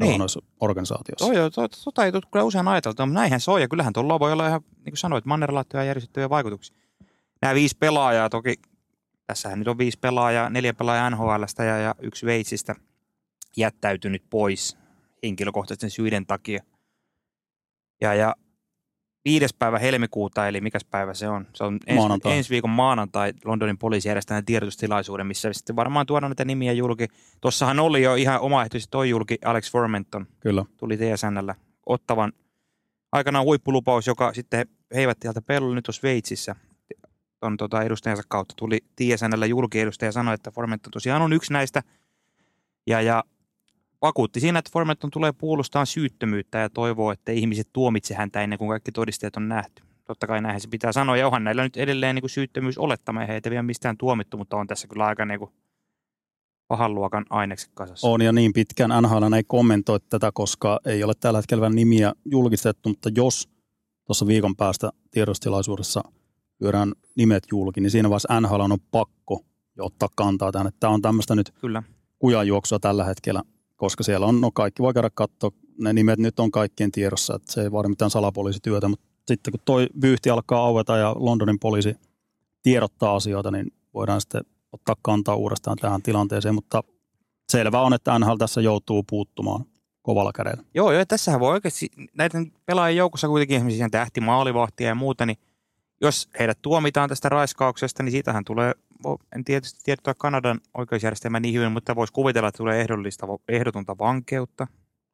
niin. 0.00 0.18
noissa 0.18 0.42
organisaatioissa. 0.60 1.26
Toi, 1.26 1.34
toi, 1.34 1.50
to, 1.50 1.76
tota 1.84 2.04
ei 2.04 2.12
tule 2.12 2.22
kyllä 2.32 2.44
usein 2.44 2.68
ajateltu, 2.68 3.06
mutta 3.06 3.20
näinhän 3.20 3.40
se 3.40 3.50
on 3.50 3.60
ja 3.60 3.68
kyllähän 3.68 3.92
tuolla 3.92 4.20
voi 4.20 4.32
olla 4.32 4.48
ihan, 4.48 4.60
niin 4.76 4.84
kuin 4.84 4.96
sanoit, 4.96 5.24
mannerlaattuja 5.24 5.84
järjestettyjä 5.84 6.30
vaikutuksia. 6.30 6.76
Nämä 7.42 7.54
viisi 7.54 7.76
pelaajaa 7.78 8.28
toki, 8.28 8.54
tässähän 9.26 9.58
nyt 9.58 9.68
on 9.68 9.78
viisi 9.78 9.98
pelaajaa, 9.98 10.50
neljä 10.50 10.74
pelaajaa 10.74 11.10
NHLstä 11.10 11.64
ja, 11.64 11.76
ja 11.76 11.94
yksi 11.98 12.26
Veitsistä 12.26 12.74
jättäytynyt 13.56 14.22
pois 14.30 14.76
henkilökohtaisten 15.22 15.90
syiden 15.90 16.26
takia. 16.26 16.62
Ja, 18.00 18.14
ja 18.14 18.34
viides 19.24 19.54
päivä 19.54 19.78
helmikuuta, 19.78 20.48
eli 20.48 20.60
mikä 20.60 20.78
päivä 20.90 21.14
se 21.14 21.28
on? 21.28 21.46
Se 21.54 21.64
on 21.64 21.78
ensi, 21.86 22.08
ensi 22.24 22.50
viikon 22.50 22.70
maanantai 22.70 23.32
Londonin 23.44 23.78
poliisi 23.78 24.08
järjestää 24.08 24.42
tiedotustilaisuuden, 24.42 25.26
missä 25.26 25.52
sitten 25.52 25.76
varmaan 25.76 26.06
tuodaan 26.06 26.30
näitä 26.30 26.44
nimiä 26.44 26.72
julki. 26.72 27.06
Tuossahan 27.40 27.80
oli 27.80 28.02
jo 28.02 28.14
ihan 28.14 28.40
omaehtoisesti 28.40 28.90
toi 28.90 29.10
julki 29.10 29.38
Alex 29.44 29.72
Formenton. 29.72 30.26
Kyllä. 30.40 30.64
Tuli 30.76 30.96
TSNllä 30.96 31.54
ottavan, 31.86 32.32
aikanaan 33.12 33.44
huippulupaus, 33.44 34.06
joka 34.06 34.34
sitten 34.34 34.66
heivätti 34.94 35.24
sieltä 35.24 35.42
pellolle 35.42 35.74
nyt 35.74 35.88
on 35.88 35.94
Sveitsissä. 35.94 36.56
Ton 37.40 37.56
tota, 37.56 37.82
edustajansa 37.82 38.22
kautta 38.28 38.54
tuli 38.58 38.78
TSNllä 38.96 39.46
julkiedustaja 39.46 40.08
ja 40.08 40.12
sanoi, 40.12 40.34
että 40.34 40.50
Formenton 40.50 40.90
tosiaan 40.90 41.22
on 41.22 41.32
yksi 41.32 41.52
näistä. 41.52 41.82
Ja, 42.86 43.00
ja 43.00 43.24
vakuutti 44.02 44.40
siinä, 44.40 44.58
että 44.58 44.70
Formenton 44.72 45.10
tulee 45.10 45.32
puolustaa 45.32 45.84
syyttömyyttä 45.84 46.58
ja 46.58 46.70
toivoo, 46.70 47.12
että 47.12 47.32
ihmiset 47.32 47.68
tuomitse 47.72 48.14
häntä 48.14 48.42
ennen 48.42 48.58
kuin 48.58 48.68
kaikki 48.68 48.92
todisteet 48.92 49.36
on 49.36 49.48
nähty. 49.48 49.82
Totta 50.04 50.26
kai 50.26 50.40
näin 50.40 50.60
se 50.60 50.68
pitää 50.68 50.92
sanoa. 50.92 51.16
Ja 51.16 51.26
onhan 51.26 51.44
näillä 51.44 51.62
nyt 51.62 51.76
edelleen 51.76 52.14
niin 52.14 52.22
kuin 52.22 52.30
syyttömyys 52.30 52.78
olettama. 52.78 53.20
Heitä 53.20 53.48
ei 53.48 53.50
vielä 53.50 53.62
mistään 53.62 53.96
tuomittu, 53.96 54.36
mutta 54.36 54.56
on 54.56 54.66
tässä 54.66 54.88
kyllä 54.88 55.06
aika 55.06 55.24
niin 55.24 55.38
kuin 55.38 55.50
pahan 56.68 56.94
luokan 56.94 57.24
ainekset 57.30 57.70
kasassa. 57.74 58.08
On 58.08 58.22
ja 58.22 58.32
niin 58.32 58.52
pitkään 58.52 59.02
NHL 59.02 59.32
ei 59.36 59.44
kommentoi 59.44 60.00
tätä, 60.00 60.30
koska 60.34 60.80
ei 60.84 61.04
ole 61.04 61.12
tällä 61.20 61.38
hetkellä 61.38 61.60
vielä 61.60 61.74
nimiä 61.74 62.12
julkistettu, 62.24 62.88
mutta 62.88 63.10
jos 63.14 63.48
tuossa 64.04 64.26
viikon 64.26 64.56
päästä 64.56 64.90
tiedostilaisuudessa 65.10 66.04
lyödään 66.60 66.92
nimet 67.16 67.44
julki, 67.50 67.80
niin 67.80 67.90
siinä 67.90 68.10
vaiheessa 68.10 68.40
NHL 68.40 68.60
on 68.60 68.78
pakko 68.90 69.44
jo 69.76 69.84
ottaa 69.84 70.08
kantaa 70.16 70.52
tähän. 70.52 70.72
Tämä 70.80 70.92
on 70.92 71.02
tämmöistä 71.02 71.34
nyt 71.34 71.52
Kyllä. 71.60 71.82
kujanjuoksua 72.18 72.78
tällä 72.78 73.04
hetkellä, 73.04 73.42
koska 73.80 74.02
siellä 74.02 74.26
on, 74.26 74.40
no 74.40 74.50
kaikki 74.50 74.82
voi 74.82 74.94
käydä 74.94 75.10
katsoa, 75.14 75.50
ne 75.78 75.92
nimet 75.92 76.18
nyt 76.18 76.40
on 76.40 76.50
kaikkien 76.50 76.92
tiedossa, 76.92 77.34
että 77.36 77.52
se 77.52 77.62
ei 77.62 77.72
vaadi 77.72 77.88
mitään 77.88 78.10
salapoliisityötä, 78.10 78.88
mutta 78.88 79.06
sitten 79.26 79.52
kun 79.52 79.60
toi 79.64 79.86
vyyhti 80.02 80.30
alkaa 80.30 80.64
aueta 80.64 80.96
ja 80.96 81.14
Londonin 81.18 81.58
poliisi 81.58 81.94
tiedottaa 82.62 83.14
asioita, 83.14 83.50
niin 83.50 83.72
voidaan 83.94 84.20
sitten 84.20 84.42
ottaa 84.72 84.94
kantaa 85.02 85.36
uudestaan 85.36 85.76
tähän 85.76 86.02
tilanteeseen, 86.02 86.54
mutta 86.54 86.82
selvä 87.48 87.80
on, 87.80 87.94
että 87.94 88.18
NHL 88.18 88.36
tässä 88.36 88.60
joutuu 88.60 89.02
puuttumaan 89.02 89.64
kovalla 90.02 90.32
kädellä. 90.32 90.62
Joo, 90.74 90.92
joo, 90.92 91.04
tässähän 91.04 91.40
voi 91.40 91.52
oikeasti, 91.52 91.88
näiden 92.16 92.52
pelaajien 92.66 92.98
joukossa 92.98 93.28
kuitenkin 93.28 93.58
ihmisiä 93.58 93.88
tähti 93.88 94.20
maalivahtia 94.20 94.88
ja 94.88 94.94
muuta, 94.94 95.26
niin 95.26 95.38
jos 96.00 96.28
heidät 96.38 96.58
tuomitaan 96.62 97.08
tästä 97.08 97.28
raiskauksesta, 97.28 98.02
niin 98.02 98.12
siitähän 98.12 98.44
tulee, 98.44 98.72
en 99.36 99.44
tietysti 99.44 99.80
tiedä 99.84 100.14
Kanadan 100.18 100.60
oikeusjärjestelmä 100.74 101.40
niin 101.40 101.54
hyvin, 101.54 101.72
mutta 101.72 101.96
voisi 101.96 102.12
kuvitella, 102.12 102.48
että 102.48 102.58
tulee 102.58 102.80
ehdollista, 102.80 103.26
ehdotonta 103.48 103.98
vankeutta, 103.98 104.66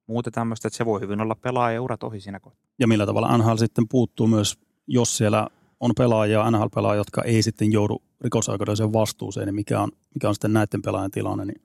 muuta 0.07 0.31
tämmöistä, 0.31 0.69
että 0.69 0.77
se 0.77 0.87
voi 0.87 1.01
hyvin 1.01 1.21
olla 1.21 1.35
pelaaja 1.35 1.83
urat 1.83 2.03
ohi 2.03 2.21
siinä 2.21 2.41
kohtaa. 2.41 2.71
Ja 2.79 2.87
millä 2.87 3.07
tavalla 3.07 3.39
NHL 3.39 3.57
sitten 3.57 3.89
puuttuu 3.89 4.27
myös, 4.27 4.59
jos 4.87 5.17
siellä 5.17 5.49
on 5.81 5.93
pelaajia, 5.97 6.51
NHL-pelaajia, 6.51 7.01
jotka 7.01 7.23
ei 7.23 7.43
sitten 7.43 7.73
joudu 7.73 8.03
rikosoikeudelliseen 8.21 8.93
vastuuseen, 8.93 9.47
niin 9.47 9.55
mikä 9.55 9.81
on, 9.81 9.91
mikä 10.15 10.29
on 10.29 10.35
sitten 10.35 10.53
näiden 10.53 10.83
pelaajien 10.83 11.11
tilanne, 11.11 11.45
niin 11.45 11.63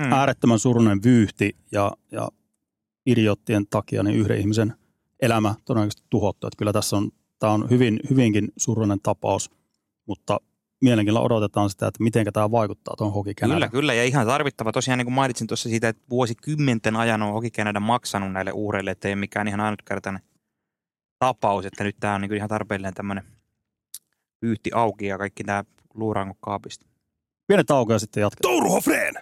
mm. 0.00 0.12
äärettömän 0.12 0.58
surunen 0.58 1.02
vyyhti 1.04 1.56
ja, 1.72 1.92
ja 2.10 2.28
idiottien 3.06 3.66
takia 3.66 4.02
niin 4.02 4.16
yhden 4.16 4.38
ihmisen 4.38 4.74
elämä 5.22 5.54
todennäköisesti 5.64 6.06
tuhottu. 6.10 6.46
Että 6.46 6.56
kyllä 6.56 6.72
tässä 6.72 6.96
on, 6.96 7.10
tämä 7.42 7.52
on 7.52 7.70
hyvin, 7.70 8.00
hyvinkin 8.10 8.48
surunen 8.56 9.00
tapaus, 9.02 9.50
mutta 10.06 10.40
mielenkiinnolla 10.80 11.26
odotetaan 11.26 11.70
sitä, 11.70 11.86
että 11.86 12.02
miten 12.02 12.26
tämä 12.32 12.50
vaikuttaa 12.50 12.94
tuon 12.98 13.12
Hockey 13.12 13.34
Canada. 13.34 13.54
Kyllä, 13.54 13.68
kyllä, 13.68 13.94
ja 13.94 14.04
ihan 14.04 14.26
tarvittava. 14.26 14.72
Tosiaan 14.72 14.98
niin 14.98 15.06
kuin 15.06 15.14
mainitsin 15.14 15.46
tuossa 15.46 15.68
siitä, 15.68 15.88
että 15.88 16.02
vuosikymmenten 16.10 16.96
ajan 16.96 17.22
on 17.22 17.32
Hockey 17.32 17.50
Canada 17.50 17.80
maksanut 17.80 18.32
näille 18.32 18.52
uhreille, 18.54 18.90
että 18.90 19.08
ei 19.08 19.14
ole 19.14 19.20
mikään 19.20 19.48
ihan 19.48 19.60
ainutkertainen 19.60 20.22
tapaus, 21.18 21.66
että 21.66 21.84
nyt 21.84 21.96
tämä 22.00 22.14
on 22.14 22.20
niin 22.20 22.34
ihan 22.34 22.48
tarpeellinen 22.48 22.94
tämmöinen 22.94 23.24
pyyhti 24.40 24.70
auki 24.74 25.06
ja 25.06 25.18
kaikki 25.18 25.44
tämä 25.44 25.64
luuranko 25.94 26.34
kaapista. 26.40 26.86
Pienet 27.46 27.66
tauko 27.66 27.92
ja 27.92 27.98
sitten 27.98 28.20
jatketaan. 28.20 28.52
Touru 28.52 28.70
Hofreen! 28.70 29.14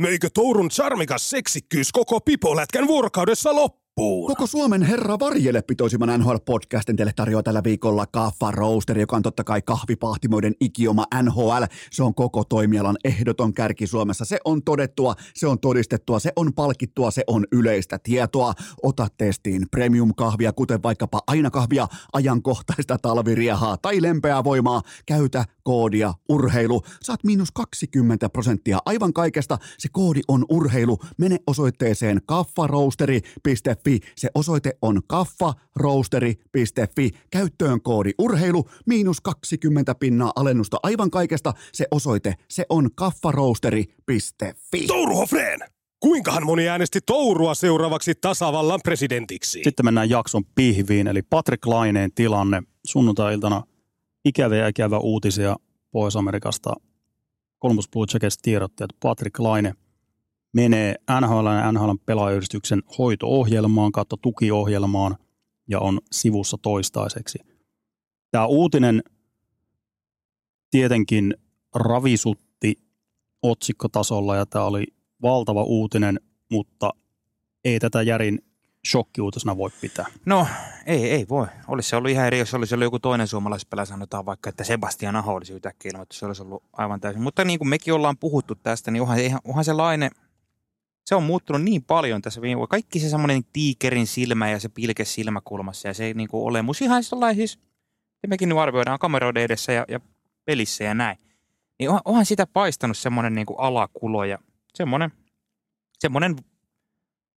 Meikö 0.00 0.28
Tourun 0.34 0.68
charmikas 0.68 1.30
seksikkyys 1.30 1.92
koko 1.92 2.20
pipolätkän 2.20 2.86
vuorokaudessa 2.86 3.54
loppu? 3.54 3.83
Koko 3.96 4.46
Suomen 4.46 4.82
herra 4.82 5.18
varjele 5.18 5.62
pitoisimman 5.62 6.20
NHL-podcastin 6.20 6.96
teille 6.96 7.12
tarjoaa 7.16 7.42
tällä 7.42 7.64
viikolla 7.64 8.06
Kaffa 8.06 8.50
Roaster, 8.50 8.98
joka 8.98 9.16
on 9.16 9.22
totta 9.22 9.44
kai 9.44 9.62
kahvipahtimoiden 9.62 10.54
ikioma 10.60 11.06
NHL. 11.22 11.64
Se 11.90 12.02
on 12.02 12.14
koko 12.14 12.44
toimialan 12.44 12.96
ehdoton 13.04 13.54
kärki 13.54 13.86
Suomessa. 13.86 14.24
Se 14.24 14.38
on 14.44 14.62
todettua, 14.62 15.14
se 15.34 15.46
on 15.46 15.58
todistettua, 15.58 16.18
se 16.18 16.32
on 16.36 16.54
palkittua, 16.54 17.10
se 17.10 17.22
on 17.26 17.46
yleistä 17.52 17.98
tietoa. 17.98 18.52
Ota 18.82 19.08
testiin 19.18 19.66
premium-kahvia, 19.70 20.52
kuten 20.52 20.82
vaikkapa 20.82 21.20
aina 21.26 21.50
kahvia, 21.50 21.88
ajankohtaista 22.12 22.98
talviriehaa 22.98 23.76
tai 23.76 24.02
lempeää 24.02 24.44
voimaa. 24.44 24.82
Käytä 25.06 25.44
koodia 25.62 26.14
urheilu. 26.28 26.82
Saat 27.02 27.24
miinus 27.24 27.52
20 27.52 28.28
prosenttia 28.28 28.78
aivan 28.86 29.12
kaikesta. 29.12 29.58
Se 29.78 29.88
koodi 29.92 30.20
on 30.28 30.44
urheilu. 30.48 30.98
Mene 31.18 31.38
osoitteeseen 31.46 32.20
kaffaroasteri.fi 32.26 33.83
kaffaroasteri.fi. 33.84 34.00
Se 34.16 34.28
osoite 34.34 34.72
on 34.82 35.00
kaffaroasteri.fi. 35.06 37.10
Käyttöön 37.30 37.82
koodi 37.82 38.10
urheilu, 38.18 38.68
miinus 38.86 39.20
20 39.20 39.94
pinnaa 39.94 40.32
alennusta 40.36 40.76
aivan 40.82 41.10
kaikesta. 41.10 41.52
Se 41.72 41.86
osoite, 41.90 42.34
se 42.48 42.66
on 42.68 42.90
kaffaroasteri.fi. 42.94 44.86
Touru 44.86 45.16
Hofreen! 45.16 45.60
Kuinkahan 46.00 46.46
moni 46.46 46.68
äänesti 46.68 47.00
Tourua 47.06 47.54
seuraavaksi 47.54 48.14
tasavallan 48.14 48.80
presidentiksi? 48.84 49.60
Sitten 49.64 49.86
mennään 49.86 50.10
jakson 50.10 50.44
pihviin, 50.54 51.06
eli 51.06 51.22
Patrick 51.22 51.66
Laineen 51.66 52.12
tilanne. 52.14 52.62
Sunnuntai-iltana 52.86 53.62
ikäviä 54.24 54.68
ikävä 54.68 54.98
uutisia 54.98 55.56
Pohjois-Amerikasta. 55.90 56.74
Columbus 57.62 57.88
Blue 57.88 58.06
Jackets 58.12 58.38
tiedotti, 58.42 58.84
että 58.84 58.96
Patrick 59.00 59.38
Laine– 59.38 59.74
menee 60.54 60.94
NHL 61.20 61.46
ja 61.46 61.72
NHL 61.72 61.90
pelaajayhdistyksen 62.06 62.82
hoito-ohjelmaan, 62.98 63.92
kautta 63.92 64.16
tukiohjelmaan 64.16 65.16
ja 65.68 65.80
on 65.80 66.00
sivussa 66.12 66.56
toistaiseksi. 66.62 67.38
Tämä 68.30 68.46
uutinen 68.46 69.02
tietenkin 70.70 71.34
ravisutti 71.74 72.78
otsikkotasolla 73.42 74.36
ja 74.36 74.46
tämä 74.46 74.64
oli 74.64 74.86
valtava 75.22 75.62
uutinen, 75.62 76.20
mutta 76.50 76.90
ei 77.64 77.80
tätä 77.80 78.02
Järin 78.02 78.38
shokkiuutisena 78.90 79.56
voi 79.56 79.70
pitää. 79.80 80.06
No, 80.26 80.46
ei, 80.86 81.10
ei 81.10 81.26
voi. 81.28 81.46
Olisi 81.68 81.88
se 81.88 81.96
ollut 81.96 82.10
ihan 82.10 82.26
eri, 82.26 82.38
jos 82.38 82.54
olisi 82.54 82.74
ollut 82.74 82.84
joku 82.84 82.98
toinen 82.98 83.28
suomalaispelä, 83.28 83.84
sanotaan 83.84 84.26
vaikka, 84.26 84.50
että 84.50 84.64
Sebastian 84.64 85.16
Aho 85.16 85.34
olisi 85.34 85.52
yhtäkkiä 85.52 85.90
ilmoittu, 85.90 86.16
se 86.16 86.26
olisi 86.26 86.42
ollut 86.42 86.62
aivan 86.72 87.00
täysin. 87.00 87.22
Mutta 87.22 87.44
niin 87.44 87.58
kuin 87.58 87.68
mekin 87.68 87.94
ollaan 87.94 88.18
puhuttu 88.18 88.54
tästä, 88.54 88.90
niin 88.90 89.02
onhan, 89.02 89.18
onhan 89.44 89.64
se 89.64 89.72
laine– 89.72 90.10
se 91.04 91.14
on 91.14 91.22
muuttunut 91.22 91.62
niin 91.62 91.82
paljon 91.82 92.22
tässä 92.22 92.40
viime 92.40 92.58
vuonna. 92.58 92.70
Kaikki 92.70 93.00
se 93.00 93.08
semmoinen 93.08 93.42
tiikerin 93.52 94.06
silmä 94.06 94.50
ja 94.50 94.60
se 94.60 94.68
pilke 94.68 95.04
silmäkulmassa 95.04 95.88
ja 95.88 95.94
se 95.94 96.14
niin 96.14 96.28
kuin 96.28 96.44
olemus 96.44 96.82
ihan 96.82 97.04
sellainen 97.04 97.36
siis, 97.36 97.58
mekin 98.26 98.48
nyt 98.48 98.58
arvioidaan 98.58 98.98
kameroiden 98.98 99.42
edessä 99.42 99.72
ja, 99.72 99.84
ja 99.88 100.00
pelissä 100.44 100.84
ja 100.84 100.94
näin. 100.94 101.18
Niin 101.78 101.90
on, 101.90 102.00
onhan 102.04 102.26
sitä 102.26 102.46
paistanut 102.46 102.98
semmoinen 102.98 103.34
niin 103.34 103.46
kuin 103.46 103.60
alakulo 103.60 104.24
ja 104.24 104.38
semmoinen, 104.74 105.12
semmoinen 105.98 106.36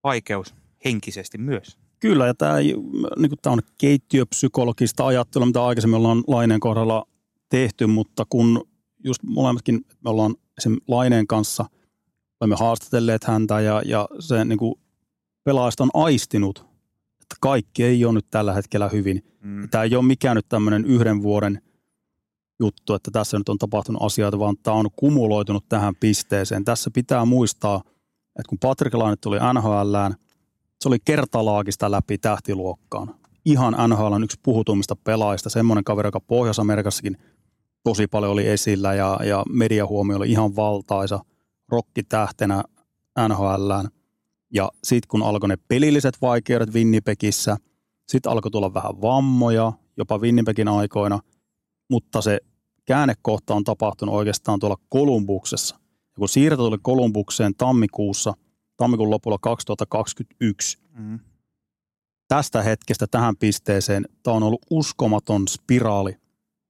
vaikeus 0.04 0.56
henkisesti 0.86 1.38
myös. 1.38 1.78
Kyllä, 2.00 2.28
ja 2.28 2.34
tämä, 2.34 2.58
niin 2.58 3.30
kuin 3.30 3.40
tämä 3.42 3.54
on 3.54 3.62
keittiöpsykologista 3.78 5.08
ajattelua, 5.08 5.46
mitä 5.46 5.66
aikaisemmin 5.66 5.98
ollaan 5.98 6.24
Laineen 6.28 6.60
kohdalla 6.60 7.08
tehty, 7.50 7.88
mutta 7.88 8.26
kun 8.30 8.68
just 9.04 9.24
molemmatkin 9.24 9.86
me 10.04 10.10
ollaan 10.10 10.36
esimerkiksi 10.58 10.86
Laineen 10.88 11.28
kanssa– 11.28 11.66
olemme 12.42 12.56
haastatelleet 12.60 13.24
häntä 13.24 13.62
ja, 13.62 13.82
ja 13.86 14.08
se 14.20 14.46
niin 14.46 14.58
kuin 14.58 14.76
pelaajasta 15.44 15.84
on 15.84 15.90
aistinut, 15.94 16.60
että 17.22 17.36
kaikki 17.42 17.84
ei 17.84 18.06
ole 18.06 18.14
nyt 18.14 18.28
tällä 18.32 18.54
hetkellä 18.54 18.90
hyvin. 18.90 19.24
Mm. 19.42 19.70
Tämä 19.70 19.84
ei 19.84 19.96
ole 19.96 20.06
mikään 20.06 20.36
nyt 20.36 20.50
tämmöinen 20.50 20.86
yhden 20.86 21.24
vuoden 21.24 21.62
juttu, 22.60 22.94
että 22.94 23.12
tässä 23.12 23.38
nyt 23.38 23.50
on 23.50 23.58
tapahtunut 23.58 24.02
asioita, 24.02 24.40
vaan 24.40 24.56
tämä 24.64 24.78
on 24.78 24.90
kumuloitunut 24.96 25.70
tähän 25.70 25.96
pisteeseen. 25.96 26.66
Tässä 26.66 26.92
pitää 26.94 27.26
muistaa, 27.26 27.82
että 28.40 28.50
kun 28.50 28.58
Patrick 28.58 28.96
Laine 28.96 29.16
tuli 29.16 29.38
NHLään, 29.54 30.16
se 30.82 30.90
oli 30.90 30.98
kertalaakista 31.06 31.92
läpi 31.92 32.18
tähtiluokkaan. 32.18 33.16
Ihan 33.46 33.76
NHLn 33.90 34.24
yksi 34.24 34.40
puhutummista 34.44 34.96
pelaajista, 34.96 35.50
semmoinen 35.50 35.84
kaveri, 35.84 36.08
joka 36.08 36.20
Pohjois-Amerikassakin 36.20 37.18
tosi 37.84 38.08
paljon 38.08 38.32
oli 38.32 38.48
esillä 38.48 38.94
ja, 38.94 39.20
ja 39.24 39.44
mediahuomio 39.50 40.18
oli 40.18 40.32
ihan 40.32 40.56
valtaisa– 40.56 41.20
rokkitähtenä 41.70 42.64
NHLään. 43.28 43.88
Ja 44.54 44.72
sitten 44.84 45.08
kun 45.08 45.24
alkoi 45.24 45.50
ne 45.50 45.58
pelilliset 45.68 46.22
vaikeudet 46.22 46.74
Winnipegissä, 46.74 47.58
sitten 48.08 48.32
alkoi 48.32 48.52
tulla 48.52 48.74
vähän 48.74 49.02
vammoja, 49.02 49.74
jopa 49.98 50.18
Winnipegin 50.18 50.68
aikoina, 50.68 51.20
mutta 51.90 52.22
se 52.22 52.40
käännekohta 52.86 53.56
on 53.56 53.64
tapahtunut 53.64 54.16
oikeastaan 54.16 54.60
tuolla 54.60 54.78
Kolumbuksessa. 54.90 55.76
Ja 56.00 56.20
kun 56.20 56.30
siirto 56.30 56.64
tuli 56.64 56.78
Kolumbukseen 56.82 57.56
tammikuussa, 57.56 58.34
tammikuun 58.78 59.10
lopulla 59.10 59.38
2021, 59.42 60.78
mm. 60.94 61.20
tästä 62.28 62.64
hetkestä 62.64 63.08
tähän 63.12 63.38
pisteeseen, 63.38 64.06
tämä 64.24 64.38
on 64.38 64.44
ollut 64.44 64.66
uskomaton 64.70 65.48
spiraali, 65.48 66.16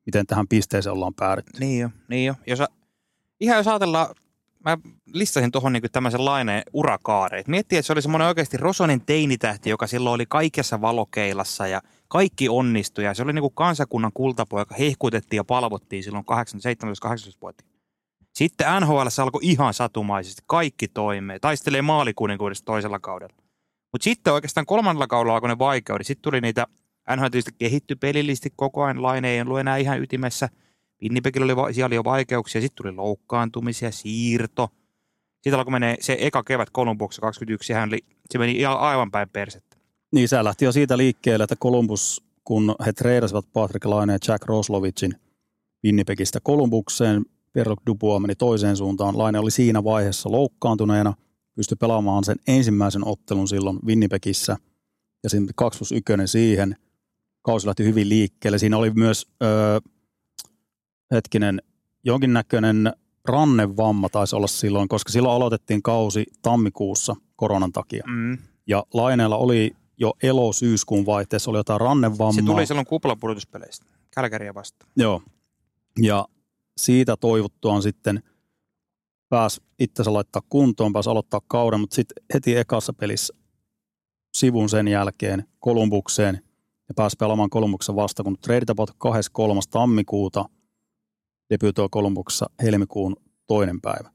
miten 0.05 0.27
tähän 0.27 0.47
pisteeseen 0.47 0.93
ollaan 0.93 1.13
päädytty. 1.13 1.59
Niin 1.59 1.81
jo, 1.81 1.89
niin 2.07 2.25
jo. 2.25 2.35
Jos, 2.47 2.59
ihan 3.39 3.57
jos 3.57 3.67
ajatellaan 3.67 4.15
mä 4.67 4.77
listasin 5.13 5.51
tuohon 5.51 5.73
niin 5.73 5.83
tämmöisen 5.91 6.25
laineen 6.25 6.63
urakaareen. 6.73 7.43
Miettii, 7.47 7.77
että 7.77 7.87
se 7.87 7.93
oli 7.93 8.01
semmoinen 8.01 8.27
oikeasti 8.27 8.57
Rosonin 8.57 9.05
teinitähti, 9.05 9.69
joka 9.69 9.87
silloin 9.87 10.13
oli 10.13 10.25
kaikessa 10.29 10.81
valokeilassa 10.81 11.67
ja 11.67 11.81
kaikki 12.07 12.49
onnistui. 12.49 13.03
Ja 13.03 13.13
se 13.13 13.23
oli 13.23 13.33
niin 13.33 13.41
kuin 13.41 13.53
kansakunnan 13.53 14.11
kultapoika, 14.13 14.75
hehkutettiin 14.75 15.37
ja 15.37 15.43
palvottiin 15.43 16.03
silloin 16.03 16.25
17-18-vuotiaana. 16.25 17.77
Sitten 18.33 18.67
NHL 18.81 19.07
alkoi 19.21 19.41
ihan 19.43 19.73
satumaisesti, 19.73 20.41
kaikki 20.45 20.87
toimeen, 20.87 21.41
taistelee 21.41 21.81
maalikuninkuudesta 21.81 22.65
toisella 22.65 22.99
kaudella. 22.99 23.35
Mutta 23.91 24.03
sitten 24.03 24.33
oikeastaan 24.33 24.65
kolmannella 24.65 25.07
kaudella 25.07 25.33
alkoi 25.33 25.49
ne 25.49 25.59
vaikeudet. 25.59 26.07
Sitten 26.07 26.23
tuli 26.23 26.41
niitä, 26.41 26.67
NHL 27.15 27.27
tietysti 27.27 27.51
kehittyi 27.59 27.95
pelillisesti 27.95 28.53
koko 28.55 28.83
ajan, 28.83 29.01
laine 29.01 29.29
ei 29.29 29.41
ollut 29.41 29.59
enää 29.59 29.77
ihan 29.77 30.01
ytimessä. 30.01 30.49
Winnipegillä 31.01 31.53
oli, 31.53 31.73
siellä 31.73 31.87
oli 31.87 31.95
jo 31.95 32.03
vaikeuksia, 32.03 32.61
sitten 32.61 32.83
tuli 32.83 32.95
loukkaantumisia, 32.95 33.91
siirto. 33.91 34.69
Sitten 35.33 35.59
alkoi 35.59 35.71
menee 35.71 35.97
se 35.99 36.17
eka 36.19 36.43
kevät 36.43 36.71
Columbuksessa 36.71 37.21
21, 37.21 37.67
sehän 37.67 37.89
oli, 37.89 37.99
se 38.29 38.37
meni 38.37 38.51
ihan 38.51 38.79
aivan 38.79 39.11
päin 39.11 39.29
persettä. 39.29 39.77
Niin, 40.11 40.27
se 40.27 40.43
lähti 40.43 40.65
jo 40.65 40.71
siitä 40.71 40.97
liikkeelle, 40.97 41.43
että 41.43 41.55
Columbus, 41.55 42.23
kun 42.43 42.75
he 42.85 42.93
treidasivat 42.93 43.45
Patrick 43.53 43.85
Laine 43.85 44.13
ja 44.13 44.19
Jack 44.27 44.45
Roslovicin 44.45 45.15
Winnipegistä 45.85 46.39
Columbukseen, 46.39 47.25
Pierre 47.53 47.75
Dubois 47.87 48.21
meni 48.21 48.35
toiseen 48.35 48.77
suuntaan. 48.77 49.17
Laine 49.17 49.39
oli 49.39 49.51
siinä 49.51 49.83
vaiheessa 49.83 50.31
loukkaantuneena, 50.31 51.13
pystyi 51.55 51.75
pelaamaan 51.75 52.23
sen 52.23 52.37
ensimmäisen 52.47 53.07
ottelun 53.07 53.47
silloin 53.47 53.79
Winnipegissä 53.85 54.57
ja 55.23 55.29
sitten 55.29 55.55
2 55.55 55.79
plus 55.79 55.91
1 55.91 56.13
siihen. 56.25 56.75
Kausi 57.41 57.67
lähti 57.67 57.83
hyvin 57.83 58.09
liikkeelle. 58.09 58.57
Siinä 58.57 58.77
oli 58.77 58.91
myös, 58.91 59.27
öö, 59.43 59.79
hetkinen, 61.11 61.61
jonkinnäköinen 62.03 62.93
rannevamma 63.25 64.09
taisi 64.09 64.35
olla 64.35 64.47
silloin, 64.47 64.87
koska 64.87 65.11
silloin 65.11 65.35
aloitettiin 65.35 65.83
kausi 65.83 66.25
tammikuussa 66.41 67.15
koronan 67.35 67.71
takia. 67.71 68.03
Mm. 68.07 68.37
Ja 68.67 68.83
Laineella 68.93 69.37
oli 69.37 69.75
jo 69.97 70.13
elo-syyskuun 70.23 71.05
vaihteessa 71.05 71.51
oli 71.51 71.59
jotain 71.59 71.81
rannevammaa. 71.81 72.31
Se 72.31 72.41
tuli 72.41 72.65
silloin 72.65 72.87
kuplapudotuspeleistä, 72.87 73.85
Kälkäriä 74.15 74.53
vastaan. 74.53 74.91
Joo. 74.95 75.21
Ja 76.01 76.27
siitä 76.77 77.17
toivottuaan 77.17 77.81
sitten 77.81 78.23
pääsi 79.29 79.61
itsensä 79.79 80.13
laittaa 80.13 80.41
kuntoon, 80.49 80.93
pääsi 80.93 81.09
aloittaa 81.09 81.41
kauden, 81.47 81.79
mutta 81.79 81.95
sitten 81.95 82.23
heti 82.33 82.57
ekassa 82.57 82.93
pelissä 82.93 83.33
sivun 84.37 84.69
sen 84.69 84.87
jälkeen 84.87 85.43
Kolumbukseen 85.59 86.41
ja 86.87 86.93
pääsi 86.95 87.15
pelaamaan 87.19 87.49
Kolumbuksen 87.49 87.95
vasta, 87.95 88.23
kun 88.23 88.37
trade 88.37 88.65
tapahtui 88.65 88.95
23. 88.97 89.61
tammikuuta, 89.71 90.45
debytoi 91.49 91.87
Kolumbuksessa 91.91 92.49
helmikuun 92.63 93.15
toinen 93.47 93.81
päivä. 93.81 94.09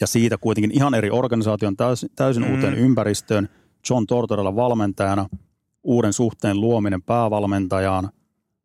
Ja 0.00 0.06
siitä 0.06 0.38
kuitenkin 0.38 0.70
ihan 0.74 0.94
eri 0.94 1.10
organisaation 1.10 1.76
täysin, 1.76 2.08
täysin 2.16 2.44
mm. 2.44 2.54
uuteen 2.54 2.74
ympäristöön, 2.74 3.48
John 3.90 4.06
Tortorella 4.06 4.56
valmentajana, 4.56 5.26
uuden 5.82 6.12
suhteen 6.12 6.60
luominen 6.60 7.02
päävalmentajaan 7.02 8.10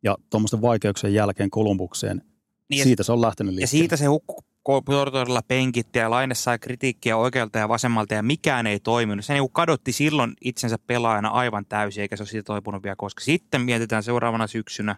ja 0.04 0.18
tuommoisten 0.30 0.62
vaikeuksien 0.62 1.14
jälkeen 1.14 1.50
Kolumbukseen– 1.50 2.22
niin 2.70 2.84
siitä 2.84 3.04
se 3.04 3.12
on 3.12 3.22
lähtenyt 3.22 3.54
liikkeelle. 3.54 3.64
Ja 3.64 3.68
siitä 3.68 3.98
se 3.98 4.06
hukkuu 4.06 4.82
Tortorella 4.86 5.42
penkitti 5.48 6.00
ja 6.00 6.10
Laine 6.10 6.36
sai 6.36 6.60
kritiikkiä 6.60 7.18
oikealta 7.18 7.60
ja 7.60 7.70
vasemmalta 7.70 8.14
ja 8.14 8.24
mikään 8.24 8.68
ei 8.68 8.80
toiminut. 8.80 9.26
Se 9.26 9.34
niin 9.34 9.52
kadotti 9.52 9.92
silloin 9.92 10.34
itsensä 10.42 10.78
pelaajana 10.88 11.30
aivan 11.30 11.66
täysin 11.66 12.02
eikä 12.02 12.16
se 12.16 12.24
ole 12.24 12.30
siitä 12.30 12.46
toipunut 12.46 12.84
vielä, 12.84 12.96
koska 12.96 13.22
sitten 13.22 13.62
mietitään 13.62 14.04
seuraavana 14.04 14.48
syksynä, 14.48 14.96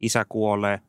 isä 0.00 0.26
kuolee. 0.28 0.80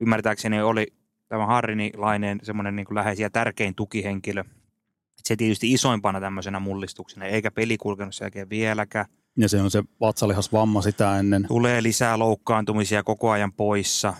Ymmärtääkseni 0.00 0.62
oli 0.62 0.86
tämä 1.28 1.46
Harrini 1.46 1.90
Laineen 1.96 2.40
semmoinen 2.42 2.76
niin 2.76 2.86
läheisiä 2.90 3.30
tärkein 3.30 3.74
tukihenkilö. 3.74 4.44
Se 5.22 5.36
tietysti 5.36 5.72
isoimpana 5.72 6.20
tämmöisenä 6.20 6.60
mullistuksena, 6.60 7.26
eikä 7.26 7.50
peli 7.50 7.76
kulkenut 7.76 8.14
sen 8.14 8.24
jälkeen 8.24 8.50
vieläkään. 8.50 9.06
Ja 9.36 9.48
se 9.48 9.60
on 9.60 9.70
se 9.70 9.82
vatsalihasvamma 10.00 10.82
sitä 10.82 11.18
ennen. 11.18 11.44
Tulee 11.48 11.82
lisää 11.82 12.18
loukkaantumisia 12.18 13.02
koko 13.02 13.30
ajan 13.30 13.52
poissa. 13.52 14.14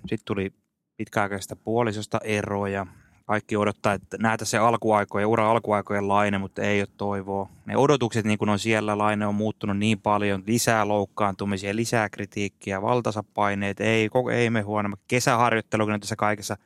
Sitten 0.00 0.24
tuli 0.24 0.52
pitkäaikaisesta 0.96 1.56
puolisosta 1.56 2.18
eroja. 2.24 2.86
Kaikki 3.28 3.56
odottaa, 3.56 3.92
että 3.92 4.16
näitä 4.20 4.44
se 4.44 4.58
alkuaikoja, 4.58 5.28
ura 5.28 5.50
alkuaikojen 5.50 6.08
laine, 6.08 6.38
mutta 6.38 6.62
ei 6.62 6.80
ole 6.80 6.88
toivoa. 6.96 7.48
Ne 7.66 7.76
odotukset 7.76 8.24
niin 8.24 8.38
kuin 8.38 8.48
on 8.48 8.58
siellä, 8.58 8.98
laine 8.98 9.26
on 9.26 9.34
muuttunut 9.34 9.78
niin 9.78 10.00
paljon, 10.00 10.42
lisää 10.46 10.88
loukkaantumisia, 10.88 11.76
lisää 11.76 12.08
kritiikkiä, 12.08 12.82
valtaisa 12.82 13.24
paineet, 13.34 13.80
ei, 13.80 14.08
koko, 14.08 14.30
ei 14.30 14.50
me 14.50 14.60
huono. 14.60 14.96
Kesäharjoittelu, 15.08 15.84
kun 15.84 15.94
on 15.94 16.00
tässä 16.00 16.16
kaikessa 16.16 16.56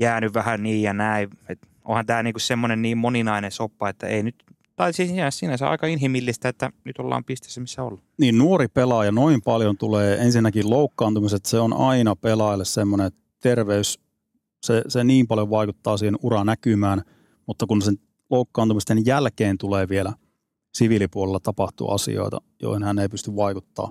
jäänyt 0.00 0.34
vähän 0.34 0.62
niin 0.62 0.82
ja 0.82 0.92
näin. 0.92 1.30
Et 1.48 1.58
onhan 1.84 2.06
tämä 2.06 2.22
niin 2.22 2.34
semmoinen 2.36 2.82
niin 2.82 2.98
moninainen 2.98 3.52
soppa, 3.52 3.88
että 3.88 4.06
ei 4.06 4.22
nyt 4.22 4.44
tai 4.76 4.92
siis 4.92 5.10
sinänsä 5.30 5.68
aika 5.68 5.86
inhimillistä, 5.86 6.48
että 6.48 6.70
nyt 6.84 6.98
ollaan 6.98 7.24
pisteessä, 7.24 7.60
missä 7.60 7.82
ollaan. 7.82 8.02
Niin 8.18 8.38
nuori 8.38 8.68
pelaaja 8.68 9.12
noin 9.12 9.42
paljon 9.42 9.76
tulee 9.76 10.18
ensinnäkin 10.20 10.70
loukkaantumiset, 10.70 11.46
se 11.46 11.58
on 11.58 11.72
aina 11.72 12.16
pelaajalle 12.16 12.64
semmoinen, 12.64 13.12
terveys, 13.40 13.98
se, 14.62 14.82
se 14.88 15.04
niin 15.04 15.26
paljon 15.26 15.50
vaikuttaa 15.50 15.96
siihen 15.96 16.16
uranäkymään, 16.22 17.02
mutta 17.46 17.66
kun 17.66 17.82
sen 17.82 17.96
loukkaantumisten 18.30 19.06
jälkeen 19.06 19.58
tulee 19.58 19.88
vielä 19.88 20.12
siviilipuolella 20.74 21.40
tapahtuu 21.40 21.90
asioita, 21.90 22.38
joihin 22.62 22.82
hän 22.82 22.98
ei 22.98 23.08
pysty 23.08 23.36
vaikuttaa. 23.36 23.90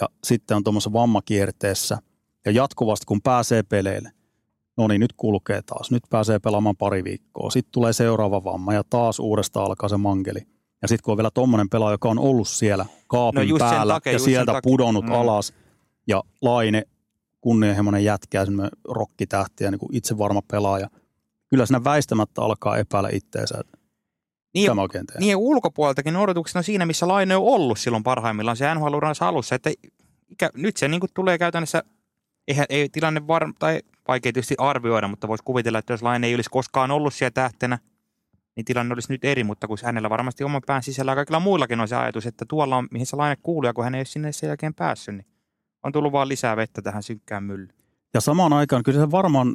Ja 0.00 0.08
sitten 0.24 0.56
on 0.56 0.64
tuommoisessa 0.64 0.92
vammakierteessä 0.92 1.98
ja 2.46 2.52
jatkuvasti 2.52 3.06
kun 3.06 3.22
pääsee 3.22 3.62
peleille, 3.62 4.10
no 4.76 4.88
niin 4.88 5.00
nyt 5.00 5.12
kulkee 5.16 5.62
taas, 5.62 5.90
nyt 5.90 6.02
pääsee 6.10 6.38
pelaamaan 6.38 6.76
pari 6.76 7.04
viikkoa, 7.04 7.50
sitten 7.50 7.72
tulee 7.72 7.92
seuraava 7.92 8.44
vamma 8.44 8.74
ja 8.74 8.82
taas 8.90 9.18
uudestaan 9.18 9.66
alkaa 9.66 9.88
se 9.88 9.96
mangeli. 9.96 10.40
Ja 10.82 10.88
sitten 10.88 11.02
kun 11.04 11.12
on 11.12 11.18
vielä 11.18 11.30
tuommoinen 11.34 11.68
pelaaja, 11.68 11.94
joka 11.94 12.08
on 12.08 12.18
ollut 12.18 12.48
siellä 12.48 12.86
kaapin 13.06 13.48
no 13.48 13.58
päällä 13.58 13.94
takia, 13.94 14.12
ja 14.12 14.18
sieltä 14.18 14.60
pudonnut 14.62 15.04
mm. 15.04 15.12
alas 15.12 15.52
ja 16.08 16.22
Laine 16.42 16.82
kunnianhimoinen 17.48 18.04
jätkä 18.04 18.38
ja 18.38 18.44
semmoinen 18.44 18.70
rokkitähti 18.84 19.64
ja 19.64 19.70
niin 19.70 19.78
kuin 19.78 19.96
itsevarma 19.96 20.42
pelaaja. 20.50 20.88
Kyllä 21.50 21.66
siinä 21.66 21.84
väistämättä 21.84 22.42
alkaa 22.42 22.76
epäillä 22.76 23.08
itteensä, 23.12 23.58
että 23.60 23.78
niin, 24.54 24.66
tämä 24.66 24.82
oikein 24.82 25.06
tehdään. 25.06 25.20
Niin 25.20 25.36
ulkopuoleltakin 25.36 26.16
odotuksena 26.16 26.62
siinä, 26.62 26.86
missä 26.86 27.08
Laine 27.08 27.36
on 27.36 27.42
ollut 27.42 27.78
silloin 27.78 28.04
parhaimmillaan 28.04 28.56
se 28.56 28.74
nhl 28.74 28.94
alussa, 29.20 29.54
että 29.54 29.70
ikä, 30.28 30.50
nyt 30.54 30.76
se 30.76 30.88
niin 30.88 31.00
kuin 31.00 31.10
tulee 31.14 31.38
käytännössä, 31.38 31.82
eihän, 32.48 32.66
ei 32.68 32.88
tilanne 32.88 33.26
var, 33.26 33.52
tai 33.58 33.80
vaikea 34.08 34.32
tietysti 34.32 34.54
arvioida, 34.58 35.08
mutta 35.08 35.28
voisi 35.28 35.44
kuvitella, 35.44 35.78
että 35.78 35.92
jos 35.92 36.02
Laine 36.02 36.26
ei 36.26 36.34
olisi 36.34 36.50
koskaan 36.50 36.90
ollut 36.90 37.14
siellä 37.14 37.30
tähtenä, 37.30 37.78
niin 38.56 38.64
tilanne 38.64 38.92
olisi 38.92 39.12
nyt 39.12 39.24
eri, 39.24 39.44
mutta 39.44 39.66
kun 39.66 39.78
hänellä 39.84 40.10
varmasti 40.10 40.44
oman 40.44 40.62
pään 40.66 40.82
sisällä 40.82 41.12
ja 41.12 41.16
kaikilla 41.16 41.40
muillakin 41.40 41.80
on 41.80 41.88
se 41.88 41.96
ajatus, 41.96 42.26
että 42.26 42.44
tuolla 42.48 42.76
on, 42.76 42.88
mihin 42.90 43.06
se 43.06 43.16
Laine 43.16 43.36
kuuluu, 43.42 43.68
ja 43.68 43.74
kun 43.74 43.84
hän 43.84 43.94
ei 43.94 43.98
ole 43.98 44.04
sinne 44.04 44.32
sen 44.32 44.48
jälkeen 44.48 44.74
päässyt, 44.74 45.14
niin 45.14 45.37
on 45.82 45.92
tullut 45.92 46.12
vaan 46.12 46.28
lisää 46.28 46.56
vettä 46.56 46.82
tähän 46.82 47.02
synkkään 47.02 47.42
myllyyn. 47.42 47.74
Ja 48.14 48.20
samaan 48.20 48.52
aikaan 48.52 48.82
kyllä 48.82 49.00
se 49.00 49.10
varmaan, 49.10 49.54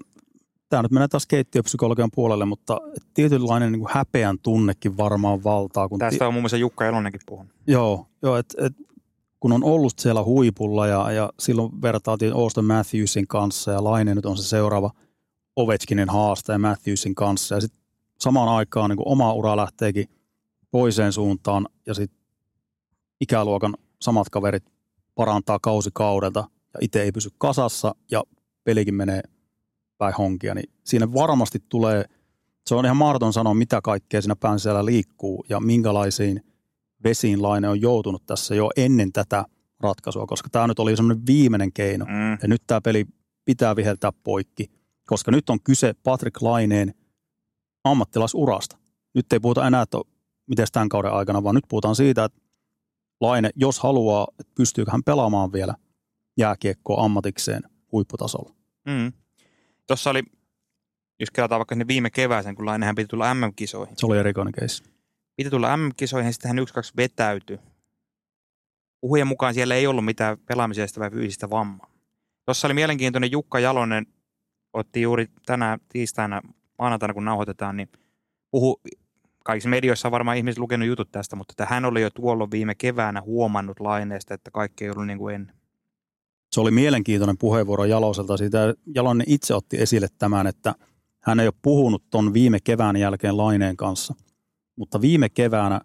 tämä 0.69 0.81
nyt 0.81 0.91
menee 0.91 1.07
taas 1.07 1.27
keittiöpsykologian 1.27 2.09
puolelle, 2.15 2.45
mutta 2.45 2.81
tietynlainen 3.13 3.71
niin 3.71 3.79
kuin 3.79 3.91
häpeän 3.93 4.39
tunnekin 4.39 4.97
varmaan 4.97 5.43
valtaa. 5.43 5.89
Kun 5.89 5.99
Tästä 5.99 6.27
on 6.27 6.33
muun 6.33 6.43
muassa 6.43 6.57
Jukka 6.57 6.85
Elonenkin 6.85 7.21
puhunut. 7.25 7.53
Joo, 7.67 8.07
joo 8.21 8.37
et, 8.37 8.55
et, 8.57 8.73
kun 9.39 9.51
on 9.51 9.63
ollut 9.63 9.99
siellä 9.99 10.23
huipulla 10.23 10.87
ja, 10.87 11.11
ja 11.11 11.29
silloin 11.39 11.81
vertaatiin 11.81 12.33
Austin 12.33 12.65
Matthewsin 12.65 13.27
kanssa 13.27 13.71
ja 13.71 13.83
Laine 13.83 14.15
nyt 14.15 14.25
on 14.25 14.37
se 14.37 14.43
seuraava 14.43 14.91
Ovechkinin 15.55 16.09
haastaja 16.09 16.59
Matthewsin 16.59 17.15
kanssa 17.15 17.55
ja 17.55 17.61
sitten 17.61 17.81
samaan 18.19 18.49
aikaan 18.49 18.89
niin 18.89 18.97
kuin 18.97 19.07
oma 19.07 19.33
ura 19.33 19.57
lähteekin 19.57 20.05
toiseen 20.71 21.13
suuntaan 21.13 21.67
ja 21.85 21.93
sitten 21.93 22.19
ikäluokan 23.21 23.73
samat 24.01 24.29
kaverit 24.29 24.72
parantaa 25.15 25.59
kausi 25.61 25.89
kaudelta 25.93 26.39
ja 26.73 26.79
itse 26.81 27.01
ei 27.01 27.11
pysy 27.11 27.29
kasassa 27.37 27.95
ja 28.11 28.23
pelikin 28.63 28.95
menee 28.95 29.21
päin 29.97 30.13
honkia, 30.13 30.55
niin 30.55 30.69
siinä 30.83 31.13
varmasti 31.13 31.63
tulee, 31.69 32.05
se 32.67 32.75
on 32.75 32.85
ihan 32.85 32.97
mahdoton 32.97 33.33
sanoa, 33.33 33.53
mitä 33.53 33.81
kaikkea 33.83 34.21
siinä 34.21 34.35
pään 34.35 34.59
siellä 34.59 34.85
liikkuu 34.85 35.45
ja 35.49 35.59
minkälaisiin 35.59 36.41
vesiin 37.03 37.41
Laine 37.41 37.69
on 37.69 37.81
joutunut 37.81 38.25
tässä 38.25 38.55
jo 38.55 38.69
ennen 38.75 39.11
tätä 39.13 39.45
ratkaisua, 39.79 40.25
koska 40.25 40.49
tämä 40.49 40.67
nyt 40.67 40.79
oli 40.79 40.95
semmoinen 40.95 41.25
viimeinen 41.25 41.73
keino. 41.73 42.05
Mm. 42.05 42.31
Ja 42.41 42.47
nyt 42.47 42.61
tämä 42.67 42.81
peli 42.81 43.05
pitää 43.45 43.75
viheltää 43.75 44.11
poikki, 44.23 44.71
koska 45.05 45.31
nyt 45.31 45.49
on 45.49 45.59
kyse 45.63 45.93
Patrick 46.03 46.41
Laineen 46.41 46.93
ammattilaisurasta. 47.83 48.77
Nyt 49.13 49.33
ei 49.33 49.39
puhuta 49.39 49.67
enää, 49.67 49.81
että 49.81 49.97
miten 50.47 50.67
tämän 50.71 50.89
kauden 50.89 51.13
aikana, 51.13 51.43
vaan 51.43 51.55
nyt 51.55 51.65
puhutaan 51.69 51.95
siitä, 51.95 52.23
että 52.23 52.41
Laine, 53.23 53.49
jos 53.55 53.79
haluaa, 53.79 54.27
että 54.39 54.53
pystyykö 54.55 54.91
hän 54.91 55.03
pelaamaan 55.03 55.53
vielä 55.53 55.75
jääkiekkoa 56.37 57.05
ammatikseen 57.05 57.61
huipputasolla. 57.91 58.55
Mm. 58.87 59.13
Tuossa 59.87 60.09
oli, 60.09 60.23
jos 61.19 61.31
kelataan 61.31 61.59
vaikka 61.59 61.75
sinne 61.75 61.87
viime 61.87 62.09
kevääseen, 62.09 62.55
kun 62.55 62.65
Lainehän 62.65 62.95
piti 62.95 63.07
tulla 63.07 63.33
MM-kisoihin. 63.33 63.97
Se 63.97 64.05
oli 64.05 64.17
erikoinen 64.17 64.53
keissi. 64.59 64.83
Piti 65.35 65.49
tulla 65.49 65.77
MM-kisoihin 65.77 66.27
ja 66.27 66.33
sitten 66.33 66.49
hän 66.49 66.59
yksi 66.59 66.73
kaksi 66.73 66.93
vetäytyi. 66.97 67.59
Puhujen 69.01 69.27
mukaan 69.27 69.53
siellä 69.53 69.75
ei 69.75 69.87
ollut 69.87 70.05
mitään 70.05 70.37
pelaamisesta 70.37 70.99
vai 70.99 71.11
fyysistä 71.11 71.49
vammaa. 71.49 71.89
Tuossa 72.45 72.67
oli 72.67 72.73
mielenkiintoinen 72.73 73.31
Jukka 73.31 73.59
Jalonen, 73.59 74.05
otti 74.73 75.01
juuri 75.01 75.27
tänä 75.45 75.77
tiistaina 75.89 76.41
maanantaina 76.79 77.13
kun 77.13 77.25
nauhoitetaan, 77.25 77.77
niin 77.77 77.89
puhu, 78.51 78.81
kaikissa 79.43 79.69
medioissa 79.69 80.07
on 80.07 80.11
varmaan 80.11 80.37
ihmiset 80.37 80.59
lukenut 80.59 80.87
jutut 80.87 81.11
tästä, 81.11 81.35
mutta 81.35 81.51
että 81.53 81.65
hän 81.65 81.85
oli 81.85 82.01
jo 82.01 82.09
tuolloin 82.09 82.51
viime 82.51 82.75
keväänä 82.75 83.21
huomannut 83.21 83.79
laineesta, 83.79 84.33
että 84.33 84.51
kaikki 84.51 84.83
ei 84.83 84.89
ollut 84.89 85.07
niin 85.07 85.17
kuin 85.17 85.35
ennen. 85.35 85.55
Se 86.51 86.61
oli 86.61 86.71
mielenkiintoinen 86.71 87.37
puheenvuoro 87.37 87.85
Jaloselta. 87.85 88.37
Siitä 88.37 88.73
Jalonen 88.95 89.25
itse 89.29 89.53
otti 89.53 89.81
esille 89.81 90.07
tämän, 90.17 90.47
että 90.47 90.75
hän 91.23 91.39
ei 91.39 91.47
ole 91.47 91.53
puhunut 91.61 92.03
ton 92.09 92.33
viime 92.33 92.59
kevään 92.63 92.95
jälkeen 92.95 93.37
Laineen 93.37 93.77
kanssa. 93.77 94.13
Mutta 94.75 95.01
viime 95.01 95.29
keväänä, 95.29 95.81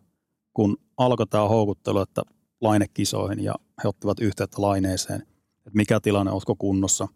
kun 0.55 0.77
alkoi 0.97 1.27
tämä 1.27 1.49
houkuttelu, 1.49 2.01
että 2.01 2.23
Laine 2.61 2.87
kisoihin 2.95 3.45
ja 3.45 3.55
he 3.85 3.89
ottivat 3.89 4.21
yhteyttä 4.21 4.63
Laineeseen, 4.63 5.21
että 5.59 5.71
mikä 5.75 6.01
tilanne, 6.01 6.33
oletko 6.33 6.57
kunnossa. 6.57 7.09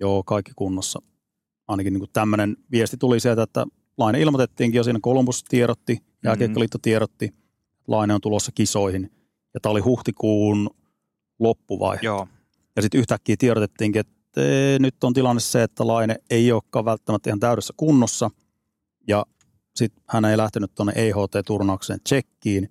Joo, 0.00 0.22
kaikki 0.22 0.52
kunnossa. 0.56 1.02
Ainakin 1.68 1.92
niin 1.92 2.08
tämmöinen 2.12 2.56
viesti 2.70 2.96
tuli 2.96 3.20
sieltä, 3.20 3.42
että 3.42 3.66
Laine 3.98 4.20
ilmoitettiinkin 4.20 4.78
jo 4.78 4.84
siinä, 4.84 5.00
Columbus 5.00 5.44
tiedotti, 5.44 5.94
mm-hmm. 5.94 6.18
Jääkiekkoliitto 6.24 6.78
tiedotti, 6.82 7.34
Laine 7.86 8.14
on 8.14 8.20
tulossa 8.20 8.52
kisoihin. 8.54 9.10
Ja 9.54 9.60
tämä 9.60 9.70
oli 9.70 9.80
huhtikuun 9.80 10.70
loppuvaihe. 11.38 12.00
Joo. 12.02 12.28
Ja 12.76 12.82
sitten 12.82 13.00
yhtäkkiä 13.00 13.36
tiedotettiinkin, 13.38 14.00
että 14.00 14.40
nyt 14.78 15.04
on 15.04 15.14
tilanne 15.14 15.40
se, 15.40 15.62
että 15.62 15.86
Laine 15.86 16.16
ei 16.30 16.52
olekaan 16.52 16.84
välttämättä 16.84 17.30
ihan 17.30 17.40
täydessä 17.40 17.74
kunnossa. 17.76 18.30
Ja 19.08 19.26
sitten 19.76 20.02
hän 20.08 20.24
ei 20.24 20.36
lähtenyt 20.36 20.74
tuonne 20.74 20.92
EHT-turnaukseen 20.96 22.00
tsekkiin. 22.04 22.68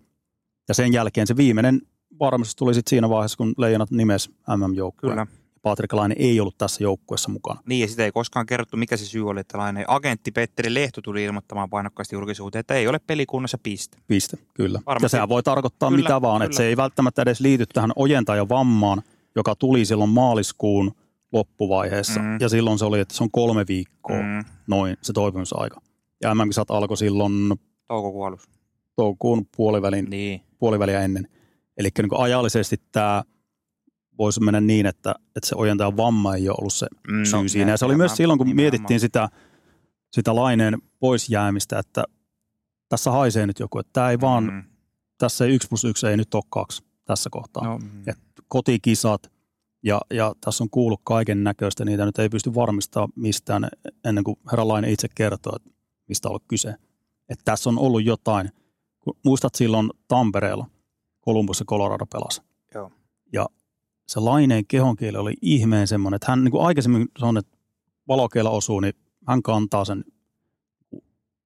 Ja 0.67 0.73
sen 0.73 0.93
jälkeen 0.93 1.27
se 1.27 1.37
viimeinen 1.37 1.81
varmistus 2.19 2.55
tuli 2.55 2.73
sitten 2.73 2.89
siinä 2.89 3.09
vaiheessa, 3.09 3.37
kun 3.37 3.53
Leijonat 3.57 3.91
nimes 3.91 4.29
MM-joukkueen. 4.29 5.11
Kyllä. 5.11 5.27
Patrik 5.67 5.93
Laine 5.93 6.15
ei 6.19 6.39
ollut 6.39 6.57
tässä 6.57 6.83
joukkueessa 6.83 7.29
mukana. 7.31 7.61
Niin, 7.65 7.81
ja 7.81 7.87
sitä 7.87 8.05
ei 8.05 8.11
koskaan 8.11 8.45
kerrottu, 8.45 8.77
mikä 8.77 8.97
se 8.97 9.05
syy 9.05 9.29
oli, 9.29 9.39
että 9.39 9.57
Laine 9.57 9.85
agentti 9.87 10.31
Petteri 10.31 10.73
Lehto 10.73 11.01
tuli 11.01 11.23
ilmoittamaan 11.23 11.69
painokkaasti 11.69 12.15
julkisuuteen, 12.15 12.59
että 12.59 12.73
ei 12.73 12.87
ole 12.87 12.99
pelikunnassa 13.07 13.57
piste. 13.63 13.97
Piste, 14.07 14.37
kyllä. 14.53 14.79
Varmasti. 14.85 15.05
Ja 15.05 15.09
sehän 15.09 15.29
voi 15.29 15.43
tarkoittaa 15.43 15.89
Kyllä, 15.89 16.01
mitä 16.03 16.21
vaan, 16.21 16.35
kyllä. 16.39 16.45
että 16.45 16.57
se 16.57 16.65
ei 16.65 16.77
välttämättä 16.77 17.21
edes 17.21 17.39
liity 17.41 17.65
tähän 17.65 17.91
ojentajan-vammaan, 17.95 19.01
joka 19.35 19.55
tuli 19.55 19.85
silloin 19.85 20.09
maaliskuun 20.09 20.91
loppuvaiheessa. 21.31 22.19
Mm. 22.19 22.37
Ja 22.39 22.49
silloin 22.49 22.79
se 22.79 22.85
oli, 22.85 22.99
että 22.99 23.15
se 23.15 23.23
on 23.23 23.31
kolme 23.31 23.65
viikkoa 23.67 24.15
Mm, 24.21 24.45
noin 24.67 24.97
se 25.01 25.13
toipumisaika. 25.13 25.81
Ja 26.23 26.35
MM-kisat 26.35 26.71
alkoi 26.71 26.97
silloin 26.97 27.53
toukokuun 27.87 28.27
alussa. 28.27 28.49
toukokuun 28.95 29.45
puolivälin, 29.57 30.05
Niin. 30.09 30.41
puoliväliä 30.59 31.01
ennen. 31.01 31.27
Eli 31.77 31.89
niin 31.97 32.09
ajallisesti 32.17 32.77
tämä 32.91 33.23
voisi 34.17 34.39
mennä 34.39 34.61
niin, 34.61 34.85
että, 34.85 35.15
että 35.35 35.47
se 35.49 35.55
ojentajan 35.55 35.97
vamma 35.97 36.35
ei 36.35 36.49
ole 36.49 36.55
ollut 36.59 36.73
se 36.73 36.87
Mm, 37.07 37.23
syy 37.25 37.49
siinä. 37.49 37.71
Ja 37.71 37.77
se 37.77 37.85
oli 37.85 37.95
myös 37.95 38.15
silloin, 38.15 38.37
kun 38.37 38.47
nimenomaan. 38.47 38.63
mietittiin 38.71 38.99
sitä, 38.99 39.29
sitä 40.11 40.35
laineen 40.35 40.81
pois 40.99 41.29
jäämistä, 41.29 41.79
että 41.79 42.03
tässä 42.89 43.11
haisee 43.11 43.47
nyt 43.47 43.59
joku, 43.59 43.79
että 43.79 43.89
tämä 43.93 44.09
ei 44.09 44.21
vaan, 44.21 44.43
Mm, 44.43 44.63
tässä 45.17 45.45
ei 45.45 45.55
yksi 45.55 45.67
plus 45.67 45.83
yksi 45.83 46.07
ei 46.07 46.17
nyt 46.17 46.33
ole 46.33 46.43
kaksi 46.49 46.83
tässä 47.05 47.29
kohtaa. 47.29 47.63
no, 47.63 47.77
mm. 47.77 48.01
Et 48.07 48.17
kotikisat 48.47 49.31
ja, 49.83 50.01
ja 50.13 50.33
tässä 50.41 50.63
on 50.63 50.69
kuullut 50.69 51.01
kaiken 51.03 51.43
näköistä, 51.43 51.85
niitä 51.85 52.05
nyt 52.05 52.19
ei 52.19 52.29
pysty 52.29 52.55
varmistamaan 52.55 53.09
mistään 53.15 53.67
ennen 54.05 54.23
kuin 54.23 54.39
herra 54.51 54.67
Laine 54.67 54.91
itse 54.91 55.07
kertoo, 55.15 55.53
että 55.55 55.69
mistä 56.07 56.27
on 56.27 56.31
ollut 56.31 56.43
kyse. 56.47 56.69
Että 57.29 57.41
tässä 57.45 57.69
on 57.69 57.79
ollut 57.79 58.03
jotain. 58.05 58.49
Muistat 59.25 59.55
silloin 59.55 59.89
Tampereella, 60.07 60.65
Columbus 61.25 61.59
ja 61.59 61.65
Colorado 61.65 62.05
pelasi. 62.05 62.41
Joo. 62.73 62.91
Ja 63.33 63.45
se 64.07 64.19
Laineen 64.19 64.67
kehonkieli 64.67 65.17
oli 65.17 65.33
ihmeen 65.41 65.87
semmoinen, 65.87 66.15
että 66.15 66.31
hän 66.31 66.43
niin 66.43 66.51
kuin 66.51 66.65
aikaisemmin 66.65 67.07
sanoi, 67.19 67.39
että 67.39 67.57
valokeilla 68.07 68.49
osuu, 68.49 68.79
niin 68.79 68.93
hän 69.27 69.43
kantaa 69.43 69.85
sen 69.85 70.05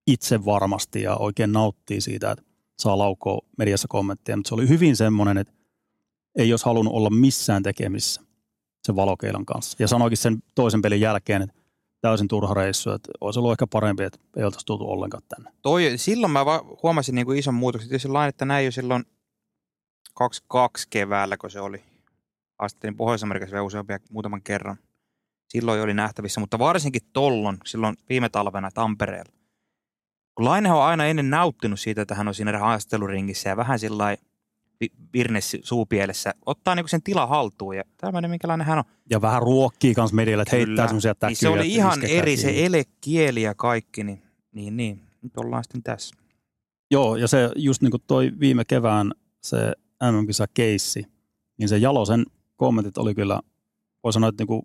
itse 0.07 0.45
varmasti 0.45 1.01
ja 1.01 1.15
oikein 1.15 1.51
nauttii 1.51 2.01
siitä, 2.01 2.31
että 2.31 2.45
saa 2.79 2.97
laukoa 2.97 3.39
mediassa 3.57 3.87
kommentteja, 3.87 4.37
mutta 4.37 4.49
se 4.49 4.55
oli 4.55 4.69
hyvin 4.69 4.95
semmoinen, 4.95 5.37
että 5.37 5.53
ei 6.37 6.53
olisi 6.53 6.65
halunnut 6.65 6.93
olla 6.93 7.09
missään 7.09 7.63
tekemissä 7.63 8.21
sen 8.83 8.95
valokeilan 8.95 9.45
kanssa. 9.45 9.77
Ja 9.79 9.87
sanoikin 9.87 10.17
sen 10.17 10.43
toisen 10.55 10.81
pelin 10.81 11.01
jälkeen, 11.01 11.41
että 11.41 11.55
täysin 12.01 12.27
turha 12.27 12.53
reissu, 12.53 12.91
että 12.91 13.11
olisi 13.21 13.39
ollut 13.39 13.51
ehkä 13.51 13.67
parempi, 13.67 14.03
että 14.03 14.19
ei 14.37 14.43
oltaisi 14.43 14.65
tultu 14.65 14.91
ollenkaan 14.91 15.23
tänne. 15.29 15.51
Toi, 15.61 15.93
silloin 15.95 16.31
mä 16.31 16.45
huomasin 16.83 17.15
niin 17.15 17.25
kuin 17.25 17.39
ison 17.39 17.53
muutoksen. 17.53 17.89
Tietysti 17.89 18.07
lain, 18.07 18.29
että 18.29 18.45
näin 18.45 18.65
jo 18.65 18.71
silloin 18.71 19.03
22 20.13 20.87
keväällä, 20.89 21.37
kun 21.37 21.51
se 21.51 21.61
oli. 21.61 21.90
Astelin 22.61 22.97
Pohjois-Amerikassa 22.97 23.53
vielä 23.53 23.63
useampia 23.63 23.99
muutaman 24.11 24.41
kerran. 24.41 24.77
Silloin 25.47 25.81
oli 25.81 25.93
nähtävissä, 25.93 26.39
mutta 26.39 26.59
varsinkin 26.59 27.01
tollon, 27.13 27.57
silloin 27.65 27.95
viime 28.09 28.29
talvena 28.29 28.71
Tampereella. 28.73 29.31
Kun 30.35 30.45
Lainehan 30.45 30.77
on 30.77 30.83
aina 30.83 31.05
ennen 31.05 31.29
nauttinut 31.29 31.79
siitä, 31.79 32.01
että 32.01 32.15
hän 32.15 32.27
on 32.27 32.33
siinä 32.33 32.59
haastatteluringissä 32.59 33.49
ja 33.49 33.57
vähän 33.57 33.79
sillä 33.79 34.17
virne 35.13 35.39
suupielessä, 35.63 36.33
ottaa 36.45 36.75
niinku 36.75 36.87
sen 36.87 37.03
tila 37.03 37.27
haltuun 37.27 37.77
ja 37.77 37.83
tämmöinen, 37.97 38.31
minkälainen 38.31 38.67
hän 38.67 38.77
on. 38.77 38.83
Ja 39.09 39.21
vähän 39.21 39.41
ruokkii 39.41 39.93
kanssa 39.93 40.15
medialle, 40.15 40.41
että 40.41 40.55
heittää 40.55 40.87
semmoisia 40.87 41.15
täkyjä. 41.15 41.29
niin 41.29 41.37
se 41.37 41.49
oli 41.49 41.67
ihan 41.67 42.03
eri, 42.03 42.35
kiinni. 42.35 42.37
se 42.37 42.65
elekieli 42.65 43.41
ja 43.41 43.55
kaikki, 43.55 44.03
niin, 44.03 44.21
niin, 44.51 44.77
niin. 44.77 45.01
Nyt 45.21 45.37
ollaan 45.37 45.63
sitten 45.63 45.83
tässä. 45.83 46.15
Joo, 46.91 47.15
ja 47.15 47.27
se 47.27 47.49
just 47.55 47.81
niin 47.81 47.91
kuin 47.91 48.03
toi 48.07 48.31
viime 48.39 48.65
kevään 48.65 49.11
se 49.43 49.73
MM-kisa 50.11 50.47
keissi, 50.53 51.05
niin 51.57 51.69
se 51.69 51.77
Jalosen 51.77 52.25
kommentit 52.61 52.97
oli 52.97 53.15
kyllä, 53.15 53.39
voi 54.03 54.13
sanoa, 54.13 54.29
että 54.29 54.41
niin 54.41 54.47
kuin 54.47 54.61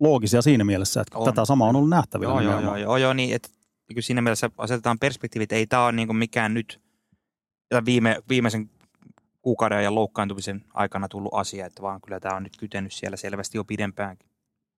loogisia 0.00 0.42
siinä 0.42 0.64
mielessä, 0.64 1.00
että 1.00 1.18
On. 1.18 1.24
tätä 1.24 1.44
samaa 1.44 1.68
on 1.68 1.76
ollut 1.76 1.90
nähtävillä. 1.90 2.32
Joo, 2.32 2.40
joo, 2.40 2.60
joo, 2.60 2.76
joo, 2.76 2.96
joo, 2.96 3.12
niin, 3.12 3.34
että 3.34 3.48
niin 3.88 3.94
kuin 3.94 4.02
siinä 4.02 4.22
mielessä 4.22 4.50
asetetaan 4.58 4.98
perspektiivit, 4.98 5.52
ei 5.52 5.66
tämä 5.66 5.84
ole 5.84 5.92
niin 5.92 6.16
mikään 6.16 6.54
nyt 6.54 6.80
viime, 7.84 8.16
viimeisen 8.28 8.70
kuukauden 9.42 9.84
ja 9.84 9.94
loukkaantumisen 9.94 10.64
aikana 10.74 11.08
tullut 11.08 11.34
asia, 11.34 11.66
että 11.66 11.82
vaan 11.82 12.00
kyllä 12.00 12.20
tämä 12.20 12.36
on 12.36 12.42
nyt 12.42 12.56
kytenyt 12.56 12.92
siellä 12.92 13.16
selvästi 13.16 13.58
jo 13.58 13.64
pidempäänkin. 13.64 14.30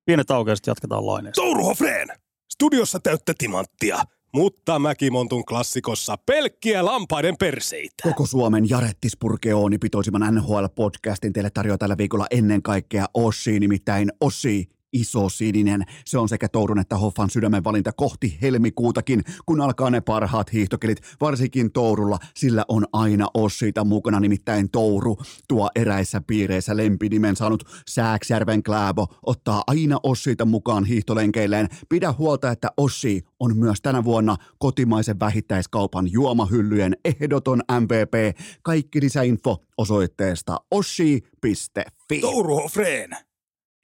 Pienet 0.04 0.26
sitten 0.28 0.70
jatketaan 0.70 1.06
laineesta. 1.06 1.42
Touru 1.42 1.64
Hofreen! 1.64 2.08
Studiossa 2.52 3.00
täyttä 3.00 3.32
timanttia, 3.38 3.98
mutta 4.34 4.78
Mäkimontun 4.78 5.44
klassikossa 5.44 6.16
pelkkiä 6.26 6.84
lampaiden 6.84 7.36
perseitä. 7.36 7.94
Koko 8.02 8.26
Suomen 8.26 8.68
Jarettis 8.68 9.16
Purkeoni 9.16 9.78
pitoisimman 9.78 10.34
NHL-podcastin 10.34 11.32
teille 11.32 11.50
tarjoaa 11.50 11.78
tällä 11.78 11.96
viikolla 11.98 12.26
ennen 12.30 12.62
kaikkea 12.62 13.06
Ossi, 13.14 13.60
nimittäin 13.60 14.12
Ossi 14.20 14.68
Iso 14.92 15.28
sininen. 15.28 15.84
Se 16.04 16.18
on 16.18 16.28
sekä 16.28 16.48
Tourun 16.48 16.78
että 16.78 16.96
Hoffan 16.96 17.30
sydämen 17.30 17.64
valinta 17.64 17.92
kohti 17.92 18.38
helmikuutakin, 18.42 19.24
kun 19.46 19.60
alkaa 19.60 19.90
ne 19.90 20.00
parhaat 20.00 20.52
hiihtokelit, 20.52 21.00
varsinkin 21.20 21.72
Tourulla. 21.72 22.18
Sillä 22.36 22.64
on 22.68 22.86
aina 22.92 23.26
Ossiita 23.34 23.84
mukana, 23.84 24.20
nimittäin 24.20 24.70
Touru 24.70 25.18
tuo 25.48 25.70
eräissä 25.74 26.20
piireissä 26.26 26.76
lempinimen 26.76 27.36
saanut 27.36 27.64
Sääksjärven 27.88 28.62
Kläbo 28.62 29.06
ottaa 29.26 29.62
aina 29.66 29.98
Ossiita 30.02 30.44
mukaan 30.44 30.84
hiihtolenkeilleen. 30.84 31.68
Pidä 31.88 32.14
huolta, 32.18 32.50
että 32.50 32.68
Ossi 32.76 33.24
on 33.40 33.56
myös 33.56 33.80
tänä 33.82 34.04
vuonna 34.04 34.36
kotimaisen 34.58 35.20
vähittäiskaupan 35.20 36.12
juomahyllyjen 36.12 36.96
ehdoton 37.04 37.62
MVP. 37.80 38.38
Kaikki 38.62 39.00
lisäinfo 39.00 39.62
osoitteesta 39.78 40.60
ossi.fi. 40.70 42.20
Touru 42.20 42.56
Hofreen! 42.56 43.31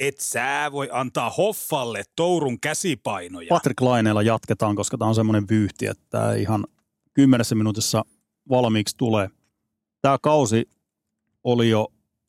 Et 0.01 0.21
sä 0.21 0.69
voi 0.73 0.89
antaa 0.93 1.31
Hoffalle 1.31 2.03
Tourun 2.17 2.61
käsipainoja. 2.61 3.49
Patrick 3.49 3.81
Laineella 3.81 4.23
jatketaan, 4.23 4.77
koska 4.77 4.99
tämä 4.99 5.09
on 5.09 5.15
semmoinen 5.15 5.49
vyyhti, 5.51 5.87
että 5.87 6.35
ihan 6.35 6.65
kymmenessä 7.15 7.55
minuutissa 7.55 8.05
valmiiksi 8.49 8.97
tulee. 8.97 9.29
Tämä 10.03 10.19
kausi 10.23 10.69
oli 11.45 11.71
jo 11.71 11.89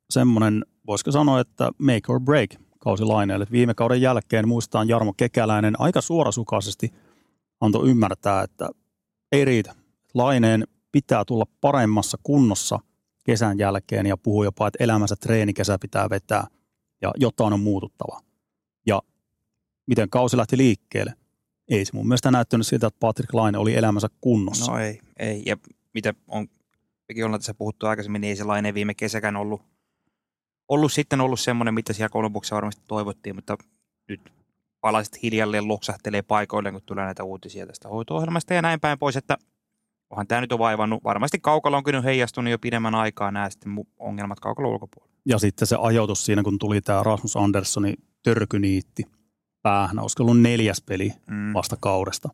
semmoinen, 0.10 0.66
voisiko 0.88 1.12
sanoa, 1.12 1.40
että 1.40 1.72
make 1.78 2.02
or 2.08 2.20
break 2.20 2.50
kausi 2.80 3.04
Laineelle. 3.04 3.48
Viime 3.52 3.74
kauden 3.74 4.02
jälkeen 4.02 4.48
muistaan 4.48 4.88
Jarmo 4.90 5.14
Kekäläinen 5.18 5.80
aika 5.80 6.02
suorasukaisesti 6.02 6.94
antoi 7.62 7.90
ymmärtää, 7.90 8.44
että 8.44 8.70
ei 9.32 9.46
riitä. 9.46 9.76
Laineen 10.14 10.64
pitää 10.92 11.26
tulla 11.26 11.46
paremmassa 11.62 12.18
kunnossa 12.24 12.80
kesän 13.24 13.60
jälkeen 13.60 14.06
ja 14.06 14.18
puhui 14.18 14.46
jopa, 14.46 14.68
että 14.68 14.84
elämänsä 14.84 15.16
treenikesä 15.16 15.78
pitää 15.82 16.10
vetää 16.10 16.48
ja 17.02 17.12
jotain 17.18 17.54
on 17.54 17.60
muututtava. 17.60 18.22
Ja 18.86 19.02
miten 19.86 20.10
kausi 20.10 20.38
lähti 20.38 20.58
liikkeelle? 20.58 21.14
Ei 21.68 21.86
se 21.86 21.92
mun 21.94 22.08
mielestä 22.08 22.32
näyttänyt 22.32 22.68
siltä, 22.68 22.88
että 22.88 23.00
Patrick 23.00 23.34
Laine 23.34 23.58
oli 23.58 23.76
elämänsä 23.76 24.08
kunnossa. 24.22 24.72
No 24.72 24.80
ei, 24.80 25.00
ei. 25.20 25.44
Ja 25.46 25.58
mitä 25.94 26.14
on, 26.28 26.48
mekin 27.10 27.26
ollaan 27.26 27.40
tässä 27.40 27.54
puhuttu 27.54 27.86
aikaisemmin, 27.86 28.22
niin 28.22 28.30
ei 28.30 28.36
se 28.36 28.44
laine 28.44 28.74
viime 28.74 28.94
kesäkään 28.94 29.36
ollut, 29.36 29.62
ollut 30.68 30.94
sitten 30.94 31.22
ollut 31.22 31.40
semmoinen, 31.40 31.74
mitä 31.74 31.94
siellä 31.94 32.10
Kolumbuksessa 32.10 32.56
varmasti 32.56 32.82
toivottiin, 32.88 33.36
mutta 33.36 33.58
nyt 34.08 34.32
palasit 34.82 35.24
hiljalleen 35.24 35.68
loksahtelee 35.68 36.22
paikoilleen, 36.22 36.74
kun 36.74 36.82
tulee 36.86 37.06
näitä 37.06 37.24
uutisia 37.24 37.68
tästä 37.68 37.90
hoito-ohjelmasta 37.90 38.54
ja 38.54 38.62
näin 38.62 38.80
päin 38.80 39.00
pois, 39.00 39.18
että 39.18 39.38
onhan 40.10 40.28
tämä 40.28 40.42
nyt 40.42 40.52
on 40.52 40.60
vaivannut. 40.60 41.04
Varmasti 41.04 41.40
kaukalo 41.42 41.78
on 41.78 41.84
kyllä 41.84 42.02
heijastunut 42.02 42.52
jo 42.52 42.60
pidemmän 42.60 42.96
aikaa 42.96 43.32
nämä 43.32 43.50
sitten 43.50 43.72
ongelmat 44.00 44.40
kaukalo 44.40 44.70
ulkopuolella. 44.70 45.16
Ja 45.26 45.38
sitten 45.40 45.68
se 45.68 45.78
ajoitus 45.80 46.26
siinä, 46.26 46.44
kun 46.44 46.60
tuli 46.60 46.82
tämä 46.82 47.04
Rasmus 47.04 47.38
Anderssonin 47.38 47.96
törkyniitti, 48.24 49.04
päähän, 49.62 50.00
olisiko 50.00 50.24
ollut 50.24 50.40
neljäs 50.42 50.82
peli 50.82 51.14
Mm. 51.28 51.54
vasta 51.54 51.78
kaudesta. 51.80 52.30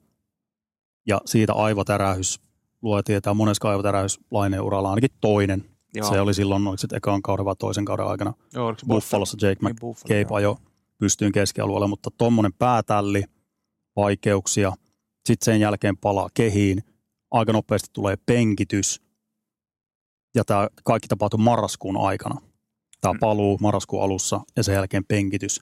Ja 1.08 1.22
siitä 1.26 1.54
aivotärähys, 1.54 2.40
luo 2.82 3.04
tietää 3.04 3.34
monessa 3.34 3.70
aivotärähys 3.70 4.20
laineen 4.32 4.62
uralla 4.62 4.90
ainakin 4.90 5.10
toinen. 5.22 5.66
Joo. 5.96 6.10
Se 6.10 6.22
oli 6.22 6.34
silloin, 6.34 6.68
oliko 6.68 6.78
se 6.78 6.88
ekan 6.94 7.22
kauden 7.22 7.46
vai 7.46 7.56
toisen 7.60 7.86
kauden 7.86 8.06
aikana. 8.06 8.34
Joo, 8.54 8.76
Buffalossa 8.88 9.38
Jake 9.48 9.66
Niin, 9.66 9.76
McCabe 9.76 10.22
joo. 10.22 10.36
ajo 10.36 10.58
pystyyn 10.98 11.32
keskialueelle, 11.32 11.88
mutta 11.88 12.10
tuommoinen 12.18 12.54
päätälli, 12.54 13.24
vaikeuksia, 13.96 14.74
sitten 15.26 15.46
sen 15.46 15.60
jälkeen 15.60 15.98
palaa 15.98 16.30
kehiin, 16.34 16.84
aika 17.36 17.54
nopeasti 17.54 17.90
tulee 17.94 18.16
penkitys, 18.26 19.02
ja 20.36 20.46
tämä 20.46 20.68
kaikki 20.84 21.08
tapahtui 21.08 21.40
marraskuun 21.40 21.98
aikana. 21.98 22.42
Tämä 23.02 23.14
Mm. 23.14 23.20
paluu 23.20 23.58
marraskuun 23.62 24.04
alussa 24.04 24.42
ja 24.56 24.64
sen 24.64 24.76
jälkeen 24.76 25.06
penkitys. 25.06 25.62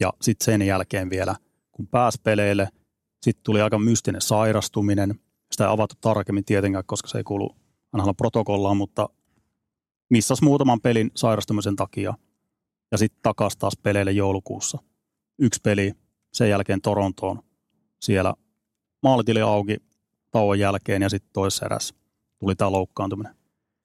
Ja 0.00 0.12
sitten 0.22 0.44
sen 0.44 0.62
jälkeen 0.62 1.10
vielä, 1.10 1.36
kun 1.72 1.86
pääsi 1.86 2.20
peleille, 2.22 2.68
sitten 3.22 3.44
tuli 3.44 3.60
aika 3.60 3.78
mystinen 3.78 4.20
sairastuminen. 4.20 5.20
Sitä 5.52 5.64
ei 5.64 5.70
avattu 5.72 5.96
tarkemmin 6.00 6.44
tietenkään, 6.44 6.84
koska 6.86 7.08
se 7.08 7.18
ei 7.18 7.24
kuulu 7.24 7.56
aina 7.92 8.14
protokollaan, 8.14 8.76
mutta 8.76 9.08
missas 10.10 10.42
muutaman 10.42 10.80
pelin 10.80 11.10
sairastumisen 11.14 11.76
takia. 11.76 12.14
Ja 12.92 12.98
sitten 12.98 13.22
takaisin 13.22 13.58
taas 13.58 13.76
peleille 13.82 14.12
joulukuussa. 14.12 14.78
Yksi 15.38 15.60
peli, 15.62 15.92
sen 16.32 16.50
jälkeen 16.50 16.80
Torontoon. 16.80 17.42
Siellä 18.02 18.34
maalitili 19.02 19.40
auki 19.40 19.76
tauon 20.30 20.58
jälkeen 20.58 21.02
ja 21.02 21.08
sitten 21.08 21.30
toisessa 21.32 21.66
erässä 21.66 21.94
tuli 22.38 22.54
tämä 22.54 22.72
loukkaantuminen. 22.72 23.34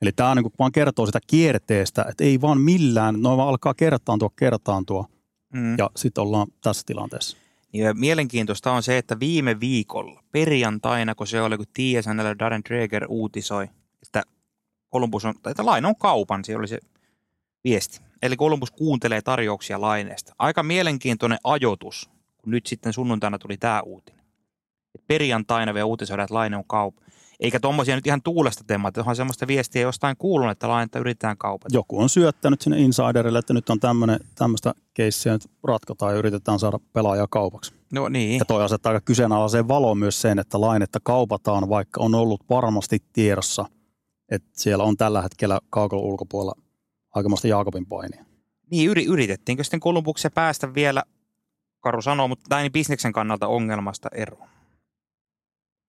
Eli 0.02 0.12
tämä 0.12 0.36
niinku 0.36 0.52
vaan 0.60 0.72
kertoo 0.72 1.06
sitä 1.06 1.20
kierteestä, 1.28 2.06
että 2.10 2.24
ei 2.24 2.42
vaan 2.42 2.62
millään, 2.62 3.22
noin 3.22 3.38
vaan 3.38 3.50
alkaa 3.50 3.74
kertaantua, 3.74 4.30
kertaantua 4.36 5.08
Mm. 5.54 5.76
ja 5.78 5.90
sitten 5.96 6.22
ollaan 6.22 6.48
tässä 6.62 6.84
tilanteessa. 6.86 7.38
Ja 7.74 7.94
mielenkiintoista 7.94 8.72
on 8.72 8.84
se, 8.84 8.98
että 8.98 9.20
viime 9.20 9.60
viikolla, 9.60 10.24
perjantaina, 10.32 11.16
kun 11.16 11.28
se 11.28 11.42
oli, 11.42 11.58
kun 11.58 11.66
TSNL 11.74 12.36
Darren 12.40 12.62
Dreger 12.70 13.06
uutisoi, 13.10 13.68
että 14.02 14.24
Columbus 14.94 15.26
on, 15.26 15.34
tai 15.42 15.52
että 15.52 15.66
laina 15.66 15.88
on 15.88 15.96
kaupan, 15.96 16.46
se 16.46 16.56
oli 16.56 16.68
se 16.68 16.80
viesti. 17.64 18.02
Eli 18.22 18.38
Columbus 18.38 18.72
kuuntelee 18.72 19.22
tarjouksia 19.22 19.82
laineesta. 19.82 20.36
Aika 20.40 20.64
mielenkiintoinen 20.64 21.38
ajoitus, 21.44 22.10
kun 22.38 22.52
nyt 22.52 22.66
sitten 22.66 22.94
sunnuntaina 22.94 23.40
tuli 23.40 23.58
tämä 23.58 23.82
uutinen. 23.82 24.23
Perjantaina 25.08 25.74
vielä 25.74 25.86
uutisoidaan, 25.86 26.24
että 26.24 26.34
laine 26.34 26.58
on 26.58 26.64
kaupan. 26.68 27.04
Eikä 27.40 27.60
tommosia 27.60 27.96
nyt 27.96 28.08
ihan 28.08 28.22
tuulesta 28.22 28.64
temmata, 28.68 29.02
onhan 29.02 29.16
semmoista 29.16 29.48
viestiä 29.48 29.82
jostain 29.82 30.18
kuulunut, 30.18 30.52
että 30.52 30.68
lainetta 30.68 31.00
yritetään 31.00 31.38
kaupata. 31.38 31.76
Joku 31.76 32.02
on 32.02 32.10
syöttänyt 32.10 32.62
sinne 32.62 32.80
insiderille, 32.80 33.40
että 33.40 33.54
nyt 33.54 33.70
on 33.70 33.80
tämmöistä 34.36 34.74
keissiä, 34.94 35.34
nyt 35.34 35.52
ratkotaan 35.64 36.14
ja 36.14 36.20
yritetään 36.20 36.60
saada 36.60 36.80
pelaajaa 36.94 37.28
kaupaksi. 37.30 37.74
No 37.94 38.10
niin, 38.10 38.40
Ja 38.40 38.46
toi 38.46 38.64
asettaa 38.64 38.90
aika 38.94 39.06
kyseenalaiseen 39.06 39.68
valoon 39.68 39.98
myös 39.98 40.22
sen, 40.22 40.40
että 40.40 40.62
lainetta 40.62 41.00
kaupataan, 41.04 41.70
vaikka 41.70 42.02
on 42.04 42.16
ollut 42.16 42.42
varmasti 42.50 43.00
tiedossa, 43.14 43.66
että 44.32 44.50
siellä 44.54 44.84
on 44.84 44.98
tällä 44.98 45.22
hetkellä 45.22 45.60
kaukolon 45.70 46.06
ulkopuolella 46.06 46.62
aikamoista 47.16 47.48
Jaakobin 47.48 47.86
painia. 47.86 48.26
Niin, 48.72 48.90
yri, 48.90 49.06
yritettiinkö 49.06 49.64
sitten 49.64 49.80
Kolumbuksen 49.80 50.32
päästä 50.32 50.74
vielä, 50.74 51.04
Karu 51.80 52.02
sanoo, 52.02 52.28
mutta 52.28 52.56
näin 52.56 52.72
bisneksen 52.72 53.14
kannalta 53.14 53.48
ongelmasta 53.48 54.10
eroon. 54.16 54.50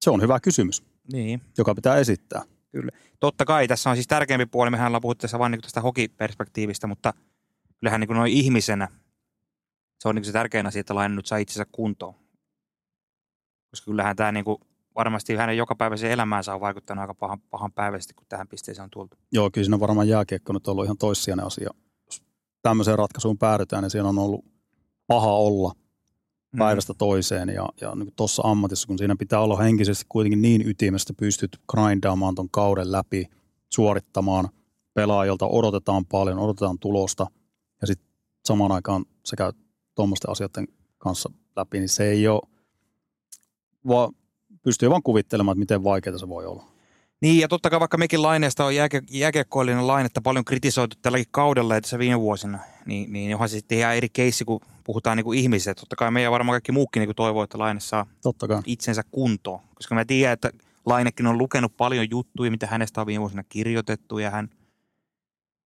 Se 0.04 0.10
on 0.10 0.22
hyvä 0.22 0.40
kysymys, 0.40 0.82
Niin. 1.12 1.40
joka 1.58 1.74
pitää 1.74 1.96
esittää. 1.96 2.42
Totta 3.20 3.44
kai 3.44 3.68
tässä 3.68 3.90
on 3.90 3.96
siis 3.96 4.06
tärkeämpi 4.06 4.46
puoli, 4.46 4.70
mehän 4.70 4.86
ollaan 4.86 5.00
puhuttu 5.00 5.22
tässä 5.22 5.38
vain 5.38 5.50
niin 5.50 5.60
tästä 5.60 5.80
hokiperspektiivistä, 5.80 6.86
mutta 6.86 7.14
kyllähän 7.80 8.00
niin 8.00 8.10
noin 8.10 8.32
ihmisenä 8.32 8.88
se 9.98 10.08
on 10.08 10.14
niin 10.14 10.24
se 10.24 10.32
tärkein 10.32 10.66
asia, 10.66 10.80
että 10.80 10.94
Laine 10.94 11.14
nyt 11.14 11.26
saa 11.26 11.38
itsensä 11.38 11.66
kuntoon. 11.72 12.14
Koska 13.70 13.84
kyllähän 13.84 14.16
tämä 14.16 14.32
niin 14.32 14.44
varmasti 14.94 15.34
hänen 15.34 15.56
jokapäiväiseen 15.56 16.12
elämäänsä 16.12 16.54
on 16.54 16.60
vaikuttanut 16.60 17.00
aika 17.00 17.14
pahan, 17.14 17.40
pahan 17.50 17.72
päiväisesti, 17.72 18.14
kun 18.14 18.26
tähän 18.28 18.48
pisteeseen 18.48 18.84
on 18.84 18.90
tultu. 18.90 19.16
Joo, 19.32 19.50
kyllä 19.50 19.64
siinä 19.64 19.76
on 19.76 19.80
varmaan 19.80 20.08
jääkiekko 20.08 20.52
nyt 20.52 20.68
ollut 20.68 20.84
ihan 20.84 20.98
toissijainen 20.98 21.46
asia. 21.46 21.70
Jos 22.06 22.22
tämmöiseen 22.62 22.98
ratkaisuun 22.98 23.38
päädytään, 23.38 23.82
niin 23.82 23.90
siinä 23.90 24.08
on 24.08 24.18
ollut 24.18 24.44
paha 25.06 25.32
olla. 25.32 25.72
Päivästä 26.58 26.94
toiseen. 26.94 27.48
Ja, 27.48 27.68
ja 27.80 27.94
niin 27.94 28.12
tuossa 28.16 28.42
ammatissa, 28.44 28.86
kun 28.86 28.98
siinä 28.98 29.16
pitää 29.16 29.40
olla 29.40 29.56
henkisesti 29.56 30.04
kuitenkin 30.08 30.42
niin 30.42 30.68
ytimestä, 30.68 31.12
pystyt 31.16 31.58
grindaamaan 31.68 32.34
ton 32.34 32.50
kauden 32.50 32.92
läpi, 32.92 33.26
suorittamaan 33.72 34.48
pelaajilta, 34.94 35.46
odotetaan 35.46 36.06
paljon, 36.06 36.38
odotetaan 36.38 36.78
tulosta. 36.78 37.26
Ja 37.80 37.86
sitten 37.86 38.08
samaan 38.44 38.72
aikaan 38.72 39.04
sä 39.24 39.36
käyt 39.36 39.56
tuommoisten 39.94 40.30
asioiden 40.30 40.68
kanssa 40.98 41.30
läpi, 41.56 41.78
niin 41.78 41.88
se 41.88 42.10
ei 42.10 42.28
ole, 42.28 42.40
vaan 43.88 44.12
pystyy 44.62 44.90
vaan 44.90 45.02
kuvittelemaan, 45.02 45.54
että 45.54 45.60
miten 45.60 45.84
vaikeaa 45.84 46.18
se 46.18 46.28
voi 46.28 46.46
olla. 46.46 46.64
Niin, 47.20 47.40
ja 47.40 47.48
totta 47.48 47.70
kai 47.70 47.80
vaikka 47.80 47.96
mekin 47.96 48.22
laineesta 48.22 48.64
on 48.64 48.74
jääke, 48.74 49.02
jääkiekkoillinen 49.10 49.86
lainetta 49.86 50.20
paljon 50.20 50.44
kritisoitu 50.44 50.96
tälläkin 51.02 51.26
kaudella 51.30 51.74
ja 51.74 51.80
tässä 51.80 51.98
viime 51.98 52.20
vuosina, 52.20 52.58
niin, 52.86 53.12
niin 53.12 53.34
onhan 53.34 53.48
se 53.48 53.52
sitten 53.52 53.78
ihan 53.78 53.96
eri 53.96 54.08
keissi, 54.08 54.44
kun 54.44 54.60
puhutaan 54.85 55.16
niin 55.16 55.25
kuin 55.25 55.38
ihmisistä. 55.38 55.75
Totta 55.75 55.97
kai 55.97 56.11
meidän 56.11 56.33
varmaan 56.33 56.55
kaikki 56.55 56.73
muukin 56.73 57.01
niin 57.01 57.09
kuin 57.09 57.16
toivoo, 57.16 57.42
että 57.42 57.59
laine 57.59 57.81
saa 57.81 58.07
Totta 58.23 58.49
kai. 58.49 58.62
itsensä 58.66 59.03
kuntoon. 59.11 59.61
Koska 59.75 59.94
mä 59.94 60.05
tiedän, 60.05 60.33
että 60.33 60.51
Lainekin 60.87 61.27
on 61.27 61.38
lukenut 61.38 61.77
paljon 61.77 62.11
juttuja, 62.11 62.51
mitä 62.51 62.66
hänestä 62.66 63.01
on 63.01 63.07
viime 63.07 63.20
vuosina 63.20 63.44
kirjoitettu 63.49 64.18
ja 64.18 64.31
hän 64.31 64.49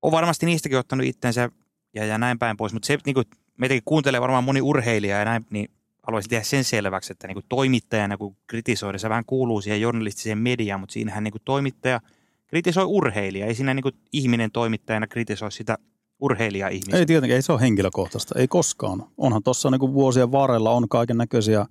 on 0.03 0.13
varmasti 0.13 0.47
niistäkin 0.47 0.79
ottanut 0.79 1.07
itsensä 1.07 1.51
ja, 1.95 2.05
ja 2.05 2.19
näin 2.19 2.39
päin 2.39 2.57
pois. 2.57 2.73
Mutta 2.73 2.87
se, 2.87 2.99
niin 3.07 3.15
kuin, 3.15 3.27
meitäkin 3.57 3.83
kuuntelee 3.85 4.21
varmaan 4.21 4.45
moni 4.45 4.61
urheilija 4.61 5.19
ja 5.19 5.25
näin, 5.25 5.47
niin 5.51 5.71
haluaisin 6.03 6.31
tehdä 6.31 6.45
sen 6.45 6.65
selväksi, 6.65 7.13
että 7.13 7.27
niin 7.27 7.35
kuin 7.35 7.47
toimittajana 7.49 8.17
kun 8.17 8.37
kritisoida, 8.47 8.99
se 8.99 9.09
vähän 9.09 9.25
kuuluu 9.25 9.61
siihen 9.61 9.81
journalistiseen 9.81 10.39
mediaan, 10.39 10.81
mutta 10.81 10.93
siinähän 10.93 11.25
niin 11.25 11.33
kuin 11.33 11.43
toimittaja 11.45 12.01
kritisoi 12.47 12.85
urheilijaa. 12.85 13.49
Ei 13.49 13.55
siinä 13.55 13.75
niin 13.75 13.83
kuin 13.83 13.95
ihminen 14.13 14.51
toimittajana 14.51 15.07
kritisoi 15.07 15.53
sitä 15.53 15.79
urheilijaa 16.21 16.69
ihmistä. 16.69 16.97
Ei 16.97 17.07
tietenkään, 17.07 17.37
ei 17.37 17.43
se 17.43 17.53
ole 17.53 17.61
henkilökohtaista, 17.61 18.39
ei 18.39 18.49
koskaan. 18.49 19.05
Onhan 19.17 19.43
tuossa 19.43 19.71
niin 19.71 19.93
vuosien 19.93 20.33
varrella 20.33 20.71
on 20.71 20.89
kaiken 20.89 21.17
näköisiä 21.17 21.67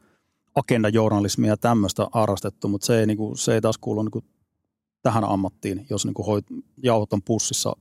agendajournalismia 0.55 1.49
ja 1.49 1.57
tämmöistä 1.57 2.07
harrastettu, 2.11 2.67
mutta 2.67 2.87
se 2.87 2.99
ei, 2.99 3.05
niin 3.05 3.17
kuin, 3.17 3.37
se 3.37 3.53
ei 3.53 3.61
taas 3.61 3.77
kuulu 3.77 4.03
niin 4.03 4.23
tähän 5.03 5.23
ammattiin. 5.23 5.85
Jos 5.89 6.05
niin 6.05 6.25
hoit, 6.27 6.45
jauhot 6.83 7.13
on 7.13 7.21
pussissa 7.21 7.73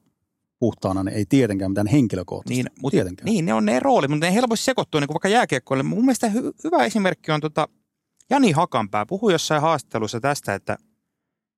puhtaana, 0.59 1.03
niin 1.03 1.17
ei 1.17 1.25
tietenkään 1.29 1.71
mitään 1.71 1.87
henkilökohtaista. 1.87 2.63
Niin, 2.63 2.83
mutta, 2.83 2.95
tietenkään. 2.95 3.25
niin, 3.25 3.45
ne 3.45 3.55
on 3.55 3.65
ne 3.65 3.81
roolit, 3.81 4.11
mutta 4.11 4.27
ne 4.27 4.35
helposti 4.35 4.65
sekoittuu 4.65 5.01
niin 5.01 5.09
kuin 5.09 5.15
vaikka 5.15 5.29
jääkiekkoille. 5.29 5.83
Mun 5.83 6.05
mielestä 6.05 6.29
hy- 6.29 6.53
hyvä 6.65 6.85
esimerkki 6.85 7.33
on 7.33 7.41
tota, 7.41 7.69
Jani 8.31 8.53
Hakanpää. 8.53 9.07
Puhui 9.07 9.33
jossain 9.33 9.63
haastattelussa 9.63 10.21
tästä, 10.21 10.55
että 10.55 10.77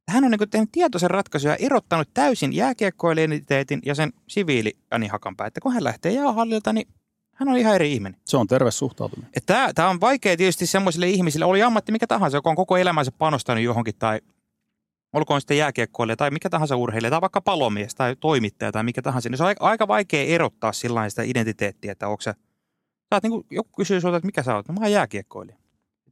hän 0.09 0.25
on 0.25 0.31
niin 0.31 0.51
tehnyt 0.51 0.73
tietoisen 0.73 1.11
ratkaisun 1.11 1.51
ja 1.51 1.57
erottanut 1.57 2.09
täysin 2.15 2.53
jääkiekkoilijäniteetin 2.53 3.81
ja 3.85 3.95
sen 3.95 4.13
siviili 4.29 4.77
Jani 4.91 5.07
Hakanpää. 5.07 5.47
Että 5.47 5.61
kun 5.61 5.73
hän 5.73 5.85
lähtee 5.85 6.13
jäähallilta, 6.13 6.73
niin 6.73 6.89
hän 7.35 7.49
on 7.49 7.57
ihan 7.57 7.75
eri 7.75 7.93
ihminen. 7.93 8.21
Se 8.25 8.37
on 8.37 8.47
terve 8.47 8.71
suhtautuminen. 8.71 9.33
Tämä 9.75 9.89
on 9.89 10.01
vaikea 10.01 10.37
tietysti 10.37 10.67
semmoisille 10.67 11.09
ihmisille, 11.09 11.45
oli 11.45 11.63
ammatti 11.63 11.93
mikä 11.93 12.07
tahansa, 12.07 12.37
joka 12.37 12.51
on 12.51 12.57
koko 12.57 12.77
elämänsä 12.77 13.13
panostanut 13.13 13.65
johonkin 13.65 13.95
tai 13.99 14.21
olkoon 15.13 15.41
sitten 15.41 15.59
jääkiekkoilija 15.59 16.17
tai 16.17 16.31
mikä 16.31 16.51
tahansa 16.51 16.77
urheilija 16.77 17.11
tai 17.11 17.21
vaikka 17.21 17.41
palomies 17.41 17.95
tai 17.95 18.17
toimittaja 18.21 18.73
tai 18.73 18.85
mikä 18.85 19.03
tahansa, 19.03 19.29
niin 19.29 19.39
se 19.39 19.45
on 19.45 19.55
aika, 19.61 19.89
vaikea 19.89 20.25
erottaa 20.25 20.73
sillä 20.73 21.11
sitä 21.11 21.23
identiteettiä, 21.23 21.93
että 21.93 22.09
onko 22.09 22.21
sä, 22.21 22.31
sä 22.31 23.17
oot 23.17 23.23
niin 23.23 23.31
kuin, 23.31 23.47
joku 23.51 23.71
kysyy 23.77 24.01
sulta, 24.01 24.17
että 24.17 24.27
mikä 24.27 24.43
sä 24.43 24.55
oot, 24.55 24.69
no 24.69 24.75
mä 24.75 24.81
oon 24.81 24.93
jääkiekkoilija. 24.93 25.59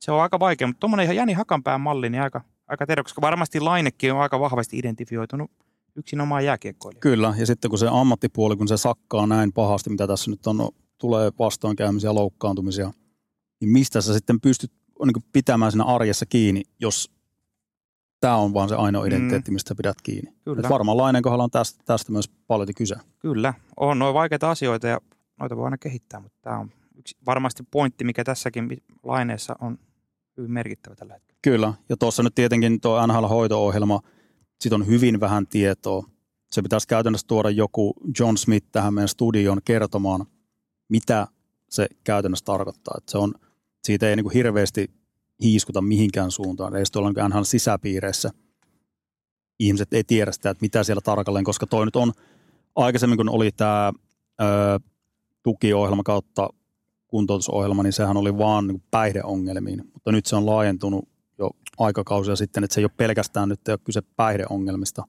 Se 0.00 0.12
on 0.12 0.22
aika 0.22 0.40
vaikea, 0.40 0.66
mutta 0.66 0.80
tuommoinen 0.80 1.04
ihan 1.04 1.16
Jani 1.16 1.32
Hakanpään 1.32 1.80
malli, 1.80 2.10
niin 2.10 2.22
aika, 2.22 2.40
aika 2.66 2.86
terve, 2.86 3.02
koska 3.02 3.20
varmasti 3.20 3.60
Lainekin 3.60 4.12
on 4.12 4.20
aika 4.20 4.40
vahvasti 4.40 4.78
identifioitunut 4.78 5.50
yksinomaan 5.96 6.44
jääkiekkoilija. 6.44 7.00
Kyllä, 7.00 7.34
ja 7.38 7.46
sitten 7.46 7.68
kun 7.68 7.78
se 7.78 7.88
ammattipuoli, 7.90 8.56
kun 8.56 8.68
se 8.68 8.76
sakkaa 8.76 9.26
näin 9.26 9.52
pahasti, 9.52 9.90
mitä 9.90 10.06
tässä 10.06 10.30
nyt 10.30 10.46
on, 10.46 10.68
tulee 10.98 11.30
vastoinkäymisiä, 11.38 12.14
loukkaantumisia, 12.14 12.92
niin 13.60 13.70
mistä 13.70 14.00
sä 14.00 14.14
sitten 14.14 14.40
pystyt 14.40 14.72
niin 15.04 15.24
pitämään 15.32 15.72
siinä 15.72 15.84
arjessa 15.84 16.26
kiinni, 16.26 16.62
jos 16.80 17.10
tämä 18.20 18.36
on 18.36 18.54
vaan 18.54 18.68
se 18.68 18.74
ainoa 18.74 19.06
identiteetti, 19.06 19.50
mistä 19.50 19.68
sä 19.68 19.74
pidät 19.74 20.02
kiinni. 20.02 20.32
Kyllä. 20.44 20.60
Et 20.60 20.68
varmaan 20.68 20.98
Lainen 20.98 21.22
kohdalla 21.22 21.44
on 21.44 21.50
tästä, 21.50 21.82
tästä 21.84 22.12
myös 22.12 22.28
paljon 22.46 22.68
kyse. 22.76 22.94
Kyllä, 23.18 23.54
on 23.76 23.98
noin 23.98 24.14
vaikeita 24.14 24.50
asioita 24.50 24.86
ja 24.86 25.00
noita 25.40 25.56
voi 25.56 25.64
aina 25.64 25.78
kehittää, 25.78 26.20
mutta 26.20 26.38
tämä 26.42 26.58
on 26.58 26.70
yksi 26.98 27.16
varmasti 27.26 27.62
pointti, 27.70 28.04
mikä 28.04 28.24
tässäkin 28.24 28.82
laineessa 29.02 29.56
on 29.60 29.78
hyvin 30.36 30.52
merkittävä 30.52 30.94
tällä 30.94 31.14
hetkellä. 31.14 31.38
Kyllä, 31.42 31.74
ja 31.88 31.96
tuossa 31.96 32.22
nyt 32.22 32.34
tietenkin 32.34 32.80
tuo 32.80 33.06
NHL-hoito-ohjelma, 33.06 34.00
siitä 34.60 34.74
on 34.74 34.86
hyvin 34.86 35.20
vähän 35.20 35.46
tietoa. 35.46 36.04
Se 36.50 36.62
pitäisi 36.62 36.88
käytännössä 36.88 37.26
tuoda 37.26 37.50
joku 37.50 37.94
John 38.20 38.36
Smith 38.36 38.66
tähän 38.72 38.94
meidän 38.94 39.08
studioon 39.08 39.60
kertomaan, 39.64 40.26
mitä 40.88 41.26
se 41.70 41.86
käytännössä 42.04 42.44
tarkoittaa. 42.44 42.94
Että 42.98 43.12
se 43.12 43.18
on, 43.18 43.34
siitä 43.84 44.08
ei 44.08 44.16
niin 44.16 44.24
kuin 44.24 44.34
hirveästi 44.34 44.90
hiiskuta 45.42 45.82
mihinkään 45.82 46.30
suuntaan, 46.30 46.76
ei 46.76 46.84
tuolla 46.92 47.12
niin 47.12 47.30
NHL 47.30 47.42
sisäpiireissä. 47.42 48.30
Ihmiset 49.58 49.92
ei 49.92 50.04
tiedä 50.04 50.32
sitä, 50.32 50.50
että 50.50 50.62
mitä 50.62 50.84
siellä 50.84 51.00
tarkalleen, 51.00 51.44
koska 51.44 51.66
toi 51.66 51.84
nyt 51.84 51.96
on 51.96 52.12
aikaisemmin, 52.76 53.16
kun 53.16 53.28
oli 53.28 53.50
tämä 53.52 53.92
tukiohjelma 55.42 56.02
kautta 56.02 56.48
kuntoutusohjelma, 57.16 57.82
niin 57.82 57.92
sehän 57.92 58.16
oli 58.16 58.38
vaan 58.38 58.66
niin 58.66 58.82
päihdeongelmiin. 58.90 59.82
Mutta 59.92 60.12
nyt 60.12 60.26
se 60.26 60.36
on 60.36 60.46
laajentunut 60.46 61.08
jo 61.38 61.50
aikakausia 61.78 62.36
sitten, 62.36 62.64
että 62.64 62.74
se 62.74 62.80
ei 62.80 62.84
ole 62.84 62.90
pelkästään 62.96 63.48
nyt 63.48 63.68
ei 63.68 63.72
ole 63.72 63.80
kyse 63.84 64.02
päihdeongelmista 64.16 65.04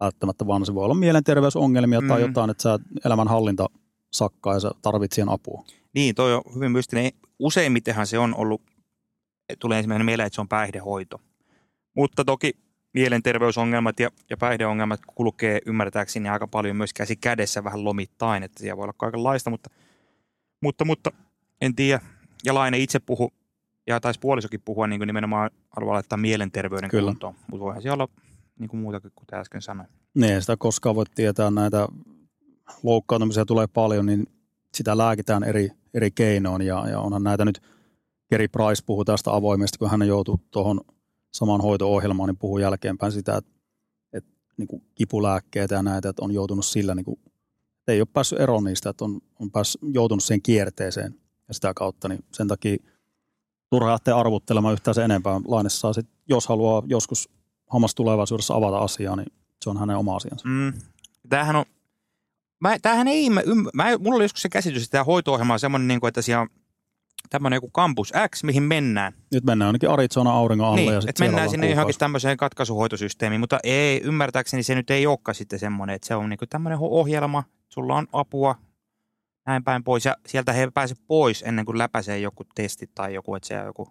välttämättä, 0.00 0.46
vaan 0.46 0.66
se 0.66 0.74
voi 0.74 0.84
olla 0.84 0.94
mielenterveysongelmia 0.94 2.00
mm. 2.00 2.08
tai 2.08 2.20
jotain, 2.20 2.50
että 2.50 2.62
sä 2.62 2.78
elämänhallinta 3.04 3.68
sakkaa 4.12 4.54
ja 4.54 4.60
sä 4.60 4.70
tarvitset 4.82 5.14
siihen 5.14 5.28
apua. 5.28 5.64
Niin, 5.94 6.14
toi 6.14 6.34
on 6.34 6.42
hyvin 6.54 6.72
mystinen. 6.72 7.12
Useimmitenhan 7.38 8.06
se 8.06 8.18
on 8.18 8.34
ollut, 8.34 8.62
tulee 9.58 9.78
ensimmäinen 9.78 10.06
mieleen, 10.06 10.26
että 10.26 10.34
se 10.34 10.40
on 10.40 10.48
päihdehoito. 10.48 11.20
Mutta 11.96 12.24
toki 12.24 12.52
mielenterveysongelmat 12.94 14.00
ja, 14.00 14.10
ja 14.30 14.36
päihdeongelmat 14.36 15.00
kulkee 15.14 15.58
ymmärtääkseni 15.66 16.28
aika 16.28 16.46
paljon 16.48 16.76
myös 16.76 16.94
käsi 16.94 17.16
kädessä 17.16 17.64
vähän 17.64 17.84
lomittain, 17.84 18.42
että 18.42 18.60
siellä 18.60 18.76
voi 18.76 18.82
olla 18.82 18.94
kaikenlaista, 18.96 19.50
mutta, 19.50 19.70
mutta, 20.62 20.84
mutta 20.84 21.12
en 21.60 21.74
tiedä. 21.74 22.00
Ja 22.44 22.54
Laine 22.54 22.78
itse 22.78 22.98
puhu, 22.98 23.32
ja 23.86 24.00
taisi 24.00 24.20
puolisokin 24.20 24.62
puhua 24.64 24.86
niin 24.86 25.00
kuin 25.00 25.06
nimenomaan 25.06 25.50
haluaa 25.70 25.94
laittaa 25.94 26.16
mielenterveyden 26.16 26.90
Kyllä. 26.90 27.10
kuntoon, 27.10 27.34
mutta 27.50 27.64
voihan 27.64 27.82
siellä 27.82 27.94
olla 27.94 28.08
niin 28.58 28.68
kuin 28.68 28.80
muutakin, 28.80 29.10
kuten 29.14 29.38
äsken 29.38 29.62
sanoin. 29.62 29.88
Niin, 30.14 30.40
sitä 30.40 30.56
koskaan 30.56 30.96
voi 30.96 31.04
tietää, 31.14 31.50
näitä 31.50 31.88
loukkaantumisia 32.82 33.44
tulee 33.44 33.66
paljon, 33.66 34.06
niin 34.06 34.26
sitä 34.74 34.98
lääkitään 34.98 35.44
eri, 35.44 35.68
eri 35.94 36.10
keinoin, 36.10 36.62
ja, 36.62 36.88
ja 36.88 37.00
onhan 37.00 37.22
näitä 37.22 37.44
nyt, 37.44 37.60
Gary 38.30 38.48
Price 38.48 38.82
puhuu 38.86 39.04
tästä 39.04 39.34
avoimesti, 39.34 39.78
kun 39.78 39.90
hän 39.90 40.08
joutui 40.08 40.38
tuohon 40.50 40.80
samaan 41.34 41.60
hoito-ohjelmaan, 41.60 42.28
niin 42.28 42.38
puhuu 42.38 42.58
jälkeenpäin 42.58 43.12
sitä, 43.12 43.36
että, 43.36 43.50
että 44.12 44.30
niin 44.56 44.68
kuin 44.68 44.82
kipulääkkeitä 44.94 45.74
ja 45.74 45.82
näitä, 45.82 46.08
että 46.08 46.24
on 46.24 46.32
joutunut 46.32 46.66
sillä, 46.66 46.94
niin 46.94 47.04
kuin, 47.04 47.18
että 47.78 47.92
ei 47.92 48.00
ole 48.00 48.08
päässyt 48.12 48.40
eroon 48.40 48.64
niistä, 48.64 48.90
että 48.90 49.04
on, 49.04 49.20
on 49.40 49.50
päässyt, 49.50 49.80
joutunut 49.92 50.24
siihen 50.24 50.42
kierteeseen 50.42 51.14
ja 51.48 51.54
sitä 51.54 51.72
kautta, 51.74 52.08
niin 52.08 52.24
sen 52.32 52.48
takia 52.48 52.76
turha 53.70 53.90
lähteä 53.90 54.16
arvuttelemaan 54.16 54.74
yhtään 54.74 54.94
se 54.94 55.04
enempää. 55.04 55.40
Laine 55.48 55.68
saa 55.68 55.92
sit, 55.92 56.08
jos 56.28 56.46
haluaa 56.46 56.82
joskus 56.86 57.28
hammas 57.70 57.94
tulevaisuudessa 57.94 58.54
avata 58.54 58.78
asiaa, 58.78 59.16
niin 59.16 59.32
se 59.60 59.70
on 59.70 59.78
hänen 59.78 59.96
oma 59.96 60.16
asiansa. 60.16 60.48
Mm. 60.48 60.72
Tämähän 61.28 61.56
on, 61.56 61.64
mä, 62.60 62.78
tämähän 62.78 63.08
ei, 63.08 63.30
mä, 63.30 63.42
mä, 63.74 63.98
mulla 63.98 64.16
oli 64.16 64.24
joskus 64.24 64.42
se 64.42 64.48
käsitys, 64.48 64.82
että 64.82 64.92
tämä 64.92 65.04
hoito-ohjelma 65.04 65.52
on 65.52 65.60
semmoinen, 65.60 65.88
niin 65.88 66.00
kuin, 66.00 66.08
että 66.08 66.22
siellä 66.22 66.42
on 66.42 66.48
tämmöinen 67.30 67.56
joku 67.56 67.70
Campus 67.70 68.12
X, 68.30 68.44
mihin 68.44 68.62
mennään. 68.62 69.12
Nyt 69.32 69.44
mennään 69.44 69.66
ainakin 69.66 69.90
Arizona 69.90 70.32
auringon 70.32 70.66
alle. 70.66 70.80
Niin, 70.80 70.92
ja 70.92 71.00
että 71.06 71.24
mennään 71.24 71.50
sinne 71.50 71.70
johonkin 71.70 71.98
tämmöiseen 71.98 72.36
katkaisuhoitosysteemiin, 72.36 73.40
mutta 73.40 73.58
ei, 73.62 74.00
ymmärtääkseni 74.04 74.62
se 74.62 74.74
nyt 74.74 74.90
ei 74.90 75.06
olekaan 75.06 75.34
sitten 75.34 75.58
semmoinen, 75.58 75.96
että 75.96 76.08
se 76.08 76.14
on 76.14 76.28
niin 76.30 76.38
tämmöinen 76.50 76.78
ohjelma, 76.80 77.44
sulla 77.68 77.96
on 77.96 78.06
apua, 78.12 78.54
näin 79.46 79.64
päin 79.64 79.84
pois, 79.84 80.04
ja 80.04 80.16
sieltä 80.26 80.52
he 80.52 80.70
pääse 80.74 80.94
pois 81.06 81.42
ennen 81.42 81.64
kuin 81.64 81.78
läpäisee 81.78 82.18
joku 82.18 82.44
testi 82.54 82.90
tai 82.94 83.14
joku, 83.14 83.34
että 83.34 83.48
se 83.48 83.54
joku 83.54 83.88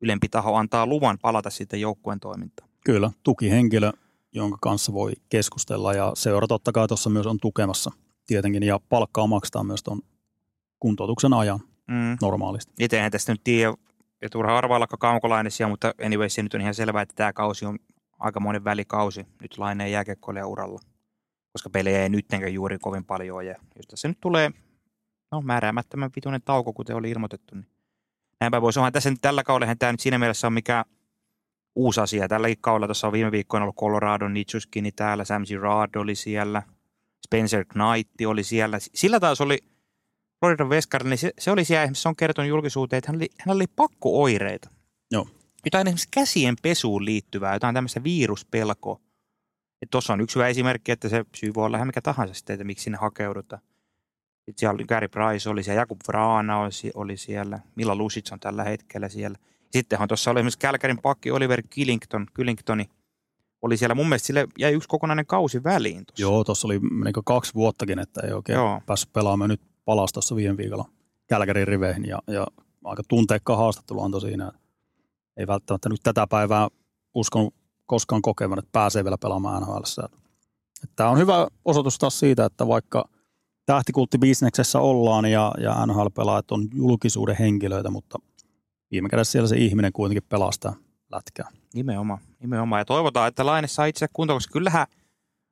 ylempi 0.00 0.28
taho 0.28 0.54
antaa 0.54 0.86
luvan 0.86 1.18
palata 1.22 1.50
sitten 1.50 1.80
joukkueen 1.80 2.20
toimintaan. 2.20 2.68
Kyllä, 2.84 3.10
tukihenkilö, 3.22 3.92
jonka 4.32 4.58
kanssa 4.60 4.92
voi 4.92 5.12
keskustella, 5.28 5.94
ja 5.94 6.12
seura 6.14 6.46
totta 6.46 6.72
kai 6.72 6.88
tuossa 6.88 7.10
myös 7.10 7.26
on 7.26 7.38
tukemassa 7.40 7.90
tietenkin, 8.26 8.62
ja 8.62 8.80
palkkaa 8.88 9.26
maksetaan 9.26 9.66
myös 9.66 9.82
tuon 9.82 10.00
kuntoutuksen 10.80 11.32
ajan 11.32 11.60
mm. 11.88 12.16
normaalisti. 12.22 12.72
Itsehän 12.78 13.12
tästä 13.12 13.32
nyt 13.32 13.44
tiedä, 13.44 13.74
ja 14.22 14.30
turha 14.30 14.58
arvailla 14.58 14.86
kaukolainisia, 14.86 15.68
mutta 15.68 15.94
anyway, 16.04 16.28
se 16.28 16.42
nyt 16.42 16.54
on 16.54 16.60
ihan 16.60 16.74
selvää, 16.74 17.02
että 17.02 17.14
tämä 17.14 17.32
kausi 17.32 17.66
on 17.66 17.78
aika 18.18 18.40
monen 18.40 18.64
välikausi. 18.64 19.26
Nyt 19.42 19.58
laineen 19.58 19.92
jääkiekkoilija 19.92 20.46
uralla, 20.46 20.80
koska 21.52 21.70
pelejä 21.70 22.02
ei 22.02 22.08
nyttenkään 22.08 22.54
juuri 22.54 22.78
kovin 22.78 23.04
paljon 23.04 23.36
ole. 23.36 23.44
Ja 23.44 23.56
jos 23.76 23.86
tässä 23.86 24.08
nyt 24.08 24.18
tulee 24.20 24.50
no, 25.36 25.42
määräämättömän 25.42 26.10
vituinen 26.16 26.42
tauko, 26.44 26.72
kuten 26.72 26.96
oli 26.96 27.10
ilmoitettu, 27.10 27.54
niin 27.54 27.66
näinpä 28.40 28.62
voisi. 28.62 28.78
Onhan 28.78 28.92
tässä 28.92 29.10
nyt 29.10 29.20
tällä 29.22 29.42
kaudella 29.42 29.76
tämä 29.76 29.92
nyt 29.92 30.00
siinä 30.00 30.18
mielessä 30.18 30.46
on 30.46 30.52
mikä 30.52 30.84
uusi 31.74 32.00
asia. 32.00 32.28
Tällä 32.28 32.48
kaudella 32.60 32.86
tuossa 32.86 33.06
on 33.06 33.12
viime 33.12 33.32
viikkoina 33.32 33.64
ollut 33.64 33.76
Colorado 33.76 34.28
Nitsuskini 34.28 34.92
täällä, 34.92 35.24
Sam 35.24 35.44
Girard 35.46 35.94
oli 35.94 36.14
siellä, 36.14 36.62
Spencer 37.26 37.64
Knight 37.64 38.20
oli 38.26 38.42
siellä. 38.42 38.78
Sillä 38.80 39.20
taas 39.20 39.40
oli– 39.40 39.58
Floridan 40.44 40.68
Veskari, 40.68 41.08
niin 41.08 41.18
se, 41.18 41.32
se 41.38 41.50
oli 41.50 41.64
siellä, 41.64 41.90
se 41.92 42.08
on 42.08 42.16
kertonut 42.16 42.48
julkisuuteen, 42.48 42.98
että 42.98 43.12
hän 43.12 43.16
oli, 43.16 43.28
hän 43.38 43.56
oli 43.56 43.66
pakko-oireita. 43.76 44.70
Joo. 45.10 45.28
Jotain 45.64 45.86
esimerkiksi 45.86 46.08
käsien 46.10 46.56
pesuun 46.62 47.04
liittyvää, 47.04 47.54
jotain 47.54 47.74
tämmöistä 47.74 48.04
viruspelkoa. 48.04 49.00
Tuossa 49.90 50.12
on 50.12 50.20
yksi 50.20 50.36
hyvä 50.36 50.48
esimerkki, 50.48 50.92
että 50.92 51.08
se 51.08 51.24
syy 51.34 51.54
voi 51.54 51.66
olla 51.66 51.76
ihan 51.76 51.88
mikä 51.88 52.02
tahansa 52.02 52.34
sitten, 52.34 52.54
että 52.54 52.64
miksi 52.64 52.82
sinne 52.82 52.98
hakeudutaan. 52.98 53.62
Sitten 54.44 54.60
siellä 54.60 54.74
oli 54.74 54.84
Gary 54.84 55.08
Price 55.08 55.50
oli 55.50 55.62
siellä, 55.62 55.80
Jakub 55.80 56.00
Vrana 56.08 56.58
oli, 56.94 57.16
siellä, 57.16 57.60
Milla 57.74 57.96
Lusic 57.96 58.32
on 58.32 58.40
tällä 58.40 58.64
hetkellä 58.64 59.08
siellä. 59.08 59.38
Sittenhän 59.70 60.08
tuossa 60.08 60.30
oli 60.30 60.40
esimerkiksi 60.40 60.58
Kälkärin 60.58 60.98
pakki 61.02 61.30
Oliver 61.30 61.62
Killington, 61.70 62.26
Killingtoni, 62.36 62.90
oli 63.62 63.76
siellä. 63.76 63.94
Mun 63.94 64.08
mielestä 64.08 64.26
sille 64.26 64.46
jäi 64.58 64.72
yksi 64.72 64.88
kokonainen 64.88 65.26
kausi 65.26 65.64
väliin. 65.64 66.06
Tossa. 66.06 66.22
Joo, 66.22 66.44
tuossa 66.44 66.68
oli 66.68 66.78
niin 66.78 67.14
kaksi 67.24 67.54
vuottakin, 67.54 67.98
että 67.98 68.20
ei 68.26 68.32
oikein 68.32 68.56
Joo. 68.56 68.80
päässyt 68.86 69.12
pelaamaan. 69.12 69.50
Nyt 69.50 69.60
palasi 69.84 70.14
tuossa 70.14 70.36
viime 70.36 70.56
viikolla 70.56 70.88
Kälkärin 71.26 71.68
riveihin 71.68 72.04
ja, 72.04 72.18
ja 72.26 72.46
aika 72.84 73.02
tunteikkaan 73.08 73.58
haastattelu 73.58 74.02
antoi 74.02 74.20
siinä. 74.20 74.52
Ei 75.36 75.46
välttämättä 75.46 75.88
nyt 75.88 76.00
tätä 76.02 76.26
päivää 76.26 76.68
uskon 77.14 77.50
koskaan 77.86 78.22
kokemaan, 78.22 78.58
että 78.58 78.72
pääsee 78.72 79.04
vielä 79.04 79.18
pelaamaan 79.18 79.62
NHL. 79.62 79.82
Tämä 80.96 81.10
on 81.10 81.18
hyvä 81.18 81.48
osoitus 81.64 81.98
taas 81.98 82.18
siitä, 82.18 82.44
että 82.44 82.68
vaikka 82.68 83.04
tähtikulttibisneksessä 83.66 84.80
ollaan 84.80 85.24
ja, 85.24 85.52
ja 85.60 85.86
NHL-pelaajat 85.86 86.50
on 86.50 86.68
julkisuuden 86.74 87.36
henkilöitä, 87.36 87.90
mutta 87.90 88.18
viime 88.90 89.08
kädessä 89.08 89.32
siellä 89.32 89.48
se 89.48 89.56
ihminen 89.56 89.92
kuitenkin 89.92 90.28
pelastaa 90.28 90.74
lätkää. 91.12 91.48
Nimenomaan, 91.74 92.20
nimenomaan. 92.40 92.80
Ja 92.80 92.84
toivotaan, 92.84 93.28
että 93.28 93.46
Laine 93.46 93.68
saa 93.68 93.86
itse 93.86 94.06
kuntoon, 94.12 94.36
koska 94.36 94.52
kyllähän 94.52 94.86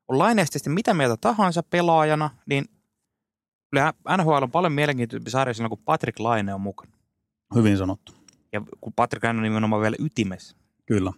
on 0.08 0.18
Laineesta 0.18 0.70
mitä 0.70 0.94
mieltä 0.94 1.16
tahansa 1.16 1.62
pelaajana, 1.62 2.30
niin 2.46 2.64
Kyllähän 3.72 3.94
NHL 4.16 4.42
on 4.42 4.50
paljon 4.50 4.72
mielenkiintoisempi 4.72 5.30
sarja 5.30 5.54
silloin, 5.54 5.70
kun 5.70 5.84
Patrick 5.84 6.20
Laine 6.20 6.54
on 6.54 6.60
mukana. 6.60 6.92
Hyvin 7.54 7.78
sanottu. 7.78 8.12
Ja 8.52 8.62
kun 8.80 8.92
Patrick 8.92 9.24
Laine 9.24 9.38
on 9.38 9.42
nimenomaan 9.42 9.82
vielä 9.82 9.96
ytimessä. 9.98 10.56
Kyllä. 10.86 11.12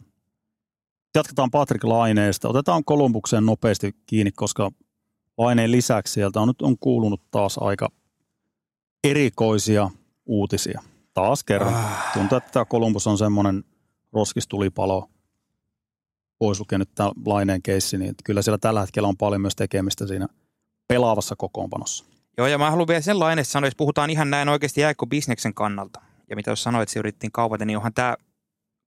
Jatketaan 1.15 1.51
Patrick 1.51 1.85
Laineesta. 1.85 2.49
Otetaan 2.49 2.85
Kolumbukseen 2.85 3.47
nopeasti 3.47 3.97
kiinni, 4.07 4.33
koska 4.33 4.71
Laineen 5.39 5.73
lisäksi 5.73 6.13
sieltä 6.13 6.41
on 6.41 6.49
nyt 6.49 6.63
on 6.63 6.79
kuulunut 6.79 7.31
taas 7.31 7.59
aika 7.59 7.89
erikoisia 9.05 9.91
uutisia. 10.27 10.83
Taas 11.15 11.45
kerran. 11.45 11.75
Ah. 11.75 12.13
Tuntuu, 12.15 12.39
että 12.39 12.51
tämä 12.53 12.65
Kolumbus 12.65 13.07
on 13.07 13.19
semmoinen 13.19 13.65
roskistulipalo, 14.13 15.09
pois 16.39 16.61
lukea 16.61 16.79
nyt 16.79 16.95
tämä 16.95 17.11
Laineen 17.27 17.63
keissi, 17.63 17.99
niin 17.99 18.15
kyllä 18.25 18.43
siellä 18.43 18.59
tällä 18.59 18.81
hetkellä 18.81 19.09
on 19.09 19.17
paljon 19.17 19.41
myös 19.41 19.57
tekemistä 19.57 20.07
siinä 20.07 20.29
pelaavassa 20.89 21.37
kokoonpanossa. 21.37 22.05
Joo, 22.39 22.47
ja 22.47 22.59
mä 22.59 22.71
haluan 22.71 22.89
vielä 22.89 23.01
sellainen 23.01 23.45
sanoa, 23.45 23.67
jos 23.67 23.77
puhutaan 23.77 24.11
ihan 24.11 24.31
näin 24.31 24.49
oikeasti 24.49 24.81
jääkö 24.81 25.07
bisneksen 25.07 25.55
kannalta. 25.55 26.01
Ja 26.31 26.37
mitä 26.37 26.51
jos 26.51 26.63
sanoit, 26.63 26.83
että 26.83 26.93
se 26.93 26.99
yritettiin 26.99 27.33
kaupata, 27.33 27.65
niin 27.65 27.77
onhan 27.77 27.95
tämä 27.95 28.17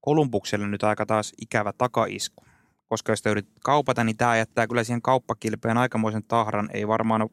Kolumbukselle 0.01 0.67
nyt 0.67 0.83
aika 0.83 1.05
taas 1.05 1.33
ikävä 1.41 1.73
takaisku. 1.77 2.43
Koska 2.87 3.11
jos 3.11 3.19
sitä 3.19 3.29
yritit 3.29 3.59
kaupata, 3.63 4.03
niin 4.03 4.17
tämä 4.17 4.37
jättää 4.37 4.67
kyllä 4.67 4.83
siihen 4.83 5.01
kauppakilpeen 5.01 5.77
aikamoisen 5.77 6.23
tahran. 6.23 6.69
Ei 6.73 6.87
varmaan 6.87 7.21
ole 7.21 7.29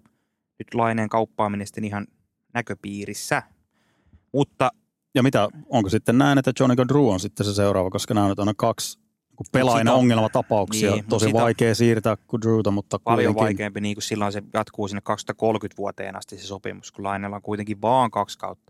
nyt 0.58 0.74
laineen 0.74 1.08
kauppaaminen 1.08 1.66
sitten 1.66 1.84
ihan 1.84 2.06
näköpiirissä. 2.54 3.42
Mutta 4.32 4.70
ja 5.14 5.22
mitä, 5.22 5.48
onko 5.68 5.88
sitten 5.88 6.18
näin, 6.18 6.38
että 6.38 6.52
Johnny 6.60 6.88
Drew 6.88 7.08
on 7.08 7.20
sitten 7.20 7.46
se 7.46 7.54
seuraava, 7.54 7.90
koska 7.90 8.14
nämä 8.14 8.28
nyt 8.28 8.38
on 8.38 8.52
kaksi 8.56 8.98
niin 8.98 9.46
pelaajana 9.52 9.92
ongelmatapauksia. 9.92 10.90
Niin, 10.90 11.04
Tosi 11.04 11.32
vaikea 11.32 11.74
siirtää 11.74 12.16
kuin 12.26 12.40
Drewta, 12.42 12.70
mutta 12.70 12.98
Paljon 12.98 13.34
kuitenkin. 13.34 13.44
vaikeampi, 13.44 13.80
niin 13.80 13.94
kuin 13.94 14.02
silloin 14.02 14.32
se 14.32 14.42
jatkuu 14.54 14.88
sinne 14.88 15.00
2030 15.00 15.76
vuoteen 15.76 16.16
asti 16.16 16.38
se 16.38 16.46
sopimus, 16.46 16.92
kun 16.92 17.04
Lainella 17.04 17.36
on 17.36 17.42
kuitenkin 17.42 17.82
vaan 17.82 18.10
kaksi 18.10 18.38
kautta. 18.38 18.63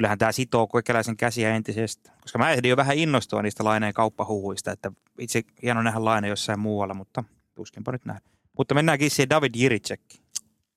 Kyllähän 0.00 0.18
tämä 0.18 0.32
sitoo 0.32 0.66
koikelaisen 0.66 1.16
käsiä 1.16 1.54
entisestä, 1.54 2.12
koska 2.20 2.38
mä 2.38 2.50
ehdin 2.50 2.68
jo 2.68 2.76
vähän 2.76 2.96
innostua 2.96 3.42
niistä 3.42 3.64
Laineen 3.64 3.94
kauppahuhuista, 3.94 4.72
että 4.72 4.92
itse 5.18 5.42
hieno 5.62 5.82
nähdä 5.82 6.04
Laine 6.04 6.28
jossain 6.28 6.58
muualla, 6.58 6.94
mutta 6.94 7.24
tuskinpa 7.54 7.92
nyt 7.92 8.04
nähdä. 8.04 8.20
Mutta 8.58 8.74
mennäänkin 8.74 9.10
siihen 9.10 9.30
David 9.30 9.54
Jiricekki. 9.54 10.20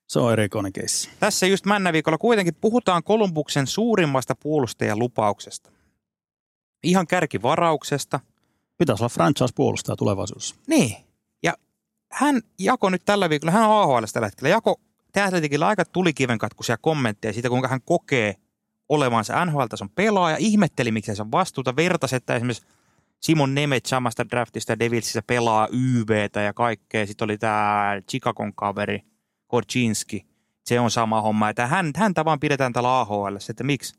Se 0.08 0.20
on 0.20 0.34
erikoinen 0.34 0.74
keissi. 0.74 1.10
Tässä 1.20 1.48
just 1.48 1.66
männä 1.66 1.94
viikolla 1.94 2.18
kuitenkin 2.18 2.56
puhutaan 2.62 3.04
Kolumbuksen 3.04 3.68
suurimmasta 3.68 4.36
puolustajan 4.36 5.00
lupauksesta. 5.00 5.70
Ihan 6.84 7.08
kärkivarauksesta– 7.08 8.20
Pitäisi 8.78 9.04
olla 9.04 9.10
franchise-puolustaja 9.10 9.96
tulevaisuudessa. 9.96 10.56
Niin. 10.68 10.96
Ja 11.44 11.54
hän 12.12 12.42
jako 12.60 12.90
nyt 12.90 13.02
tällä 13.06 13.30
viikolla, 13.30 13.52
hän 13.52 13.70
on 13.70 13.82
AHL 13.82 14.04
tällä 14.14 14.28
hetkellä, 14.28 14.50
jako 14.50 14.80
Tähtätikillä 15.14 15.68
aika 15.68 15.86
tulikivenkatkuisia 15.86 16.78
kommentteja 16.78 17.34
siitä, 17.34 17.50
kuinka 17.50 17.68
hän 17.68 17.82
kokee 17.86 18.36
olevansa 18.90 19.46
NHL-tason 19.46 19.90
pelaaja, 19.90 20.38
ihmetteli, 20.40 20.92
miksi 20.92 21.16
se 21.16 21.22
on 21.22 21.32
vastuuta, 21.32 21.76
vertasi, 21.76 22.16
että 22.16 22.36
esimerkiksi 22.36 22.68
Simon 23.20 23.56
Nemet 23.56 23.86
samasta 23.86 24.30
draftista 24.30 24.80
Devilsissä 24.80 25.22
pelaa 25.22 25.68
YVtä 25.72 26.42
ja 26.42 26.54
kaikkea. 26.54 27.06
Sitten 27.08 27.26
oli 27.26 27.38
tämä 27.38 28.02
Chicagon 28.10 28.54
kaveri, 28.54 29.02
Korchinski, 29.48 30.26
se 30.66 30.80
on 30.80 30.92
sama 30.92 31.22
homma. 31.22 31.50
Että 31.50 31.68
hän, 31.68 31.92
häntä 31.96 32.26
vaan 32.26 32.40
pidetään 32.40 32.74
täällä 32.74 33.00
AHL, 33.00 33.36
että 33.50 33.64
miksi. 33.64 33.96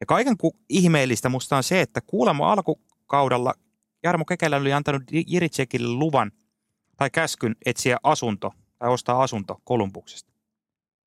Ja 0.00 0.06
kaiken 0.06 0.36
ku, 0.36 0.56
ihmeellistä 0.68 1.28
musta 1.28 1.56
on 1.56 1.62
se, 1.62 1.80
että 1.80 2.00
kuulemma 2.00 2.52
alkukaudella 2.52 3.54
Jarmo 4.02 4.24
Kekelä 4.24 4.56
oli 4.56 4.72
antanut 4.72 5.02
Jiritsekille 5.26 5.88
luvan 5.88 6.32
tai 6.96 7.10
käskyn 7.10 7.56
etsiä 7.66 7.96
asunto 8.02 8.52
tai 8.78 8.90
ostaa 8.90 9.22
asunto 9.22 9.60
Kolumbuksesta. 9.64 10.31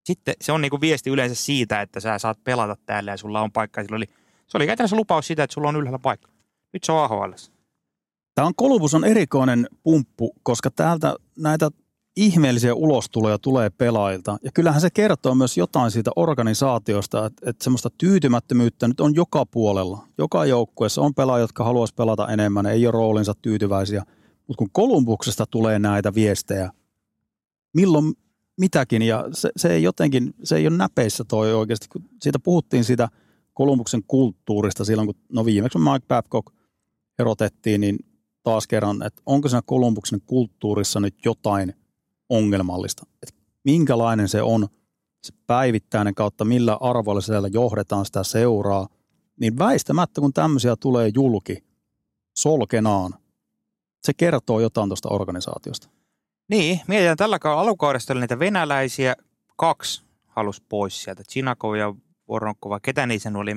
Sitten 0.05 0.35
se 0.41 0.51
on 0.51 0.61
niinku 0.61 0.81
viesti 0.81 1.09
yleensä 1.09 1.35
siitä, 1.35 1.81
että 1.81 1.99
sä 1.99 2.19
saat 2.19 2.43
pelata 2.43 2.77
täällä 2.85 3.11
ja 3.11 3.17
sulla 3.17 3.41
on 3.41 3.51
paikka. 3.51 3.83
Sillä 3.83 3.95
oli, 3.95 4.05
se 4.47 4.57
oli 4.57 4.65
käytännössä 4.65 4.95
lupaus 4.95 5.27
siitä, 5.27 5.43
että 5.43 5.53
sulla 5.53 5.69
on 5.69 5.75
ylhäällä 5.75 5.99
paikka. 5.99 6.31
Nyt 6.73 6.83
se 6.83 6.91
on 6.91 7.03
AHL. 7.03 7.31
Tämä 8.35 8.47
on 8.47 8.55
Kolumbus 8.55 8.93
on 8.93 9.05
erikoinen 9.05 9.67
pumppu, 9.83 10.35
koska 10.43 10.71
täältä 10.71 11.15
näitä 11.37 11.69
ihmeellisiä 12.17 12.75
ulostuloja 12.75 13.37
tulee 13.39 13.69
pelaajilta. 13.69 14.37
Ja 14.43 14.51
kyllähän 14.51 14.81
se 14.81 14.89
kertoo 14.89 15.35
myös 15.35 15.57
jotain 15.57 15.91
siitä 15.91 16.11
organisaatiosta, 16.15 17.25
että, 17.25 17.49
että 17.49 17.63
semmoista 17.63 17.89
tyytymättömyyttä 17.97 18.87
nyt 18.87 18.99
on 18.99 19.15
joka 19.15 19.45
puolella. 19.45 20.07
Joka 20.17 20.45
joukkueessa 20.45 21.01
on 21.01 21.13
pelaajia, 21.13 21.43
jotka 21.43 21.63
haluaisi 21.63 21.95
pelata 21.95 22.27
enemmän, 22.27 22.65
ei 22.65 22.87
ole 22.87 22.91
roolinsa 22.91 23.33
tyytyväisiä. 23.41 24.03
Mutta 24.47 24.57
kun 24.57 24.69
Kolumbuksesta 24.71 25.45
tulee 25.45 25.79
näitä 25.79 26.13
viestejä, 26.13 26.71
milloin 27.73 28.13
mitäkin, 28.57 29.01
ja 29.01 29.25
se, 29.31 29.49
se 29.57 29.73
ei 29.73 29.83
jotenkin, 29.83 30.33
se 30.43 30.55
ei 30.55 30.67
ole 30.67 30.77
näpeissä 30.77 31.23
toi 31.23 31.53
oikeasti. 31.53 31.87
Kun 31.89 32.09
siitä 32.21 32.39
puhuttiin 32.39 32.83
siitä 32.83 33.09
Kolumbuksen 33.53 34.03
kulttuurista 34.07 34.85
silloin, 34.85 35.05
kun 35.07 35.15
no 35.29 35.45
viimeksi 35.45 35.77
Mike 35.77 36.05
Babcock 36.07 36.47
erotettiin, 37.19 37.81
niin 37.81 37.99
taas 38.43 38.67
kerran, 38.67 39.03
että 39.03 39.21
onko 39.25 39.49
siinä 39.49 39.61
Kolumbuksen 39.65 40.21
kulttuurissa 40.25 40.99
nyt 40.99 41.15
jotain– 41.25 41.73
ongelmallista. 42.29 43.05
Et 43.23 43.35
minkälainen 43.63 44.29
se 44.29 44.41
on, 44.41 44.67
se 45.23 45.33
päivittäinen 45.47 46.15
kautta, 46.15 46.45
millä 46.45 46.77
arvoilla 46.81 47.21
siellä 47.21 47.47
johdetaan 47.47 48.05
sitä 48.05 48.23
seuraa, 48.23 48.87
niin 49.39 49.57
väistämättä 49.57 50.21
kun 50.21 50.33
tämmöisiä 50.33 50.75
tulee 50.75 51.11
julki 51.15 51.63
solkenaan, 52.37 53.13
se 54.03 54.13
kertoo 54.13 54.59
jotain 54.59 54.89
tuosta 54.89 55.09
organisaatiosta. 55.09 55.89
Niin, 56.49 56.81
mietitään 56.87 57.17
tällä 57.17 57.39
alukaudesta 57.43 58.13
oli 58.13 58.21
niitä 58.21 58.39
venäläisiä, 58.39 59.15
kaksi 59.55 60.03
halus 60.27 60.61
pois 60.61 61.03
sieltä, 61.03 61.23
Chinakov 61.23 61.75
ja 61.75 61.93
Voronkova, 62.27 62.79
ketä 62.79 63.05
niissä 63.05 63.31
oli? 63.35 63.51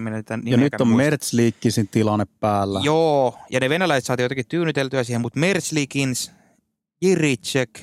Ja 0.45 0.57
nyt 0.57 0.81
on 0.81 0.89
Mertzliikkisin 0.89 1.89
tilanne 1.89 2.27
päällä. 2.41 2.81
Joo, 2.83 3.39
ja 3.51 3.61
ne 3.61 3.69
venäläiset 3.69 4.07
saatiin 4.07 4.25
jotenkin 4.25 4.49
tyynyteltyä 4.49 5.05
siihen, 5.05 5.21
mutta 5.21 5.41
Mertzliikins, 5.41 6.33
Jiricek, 7.03 7.81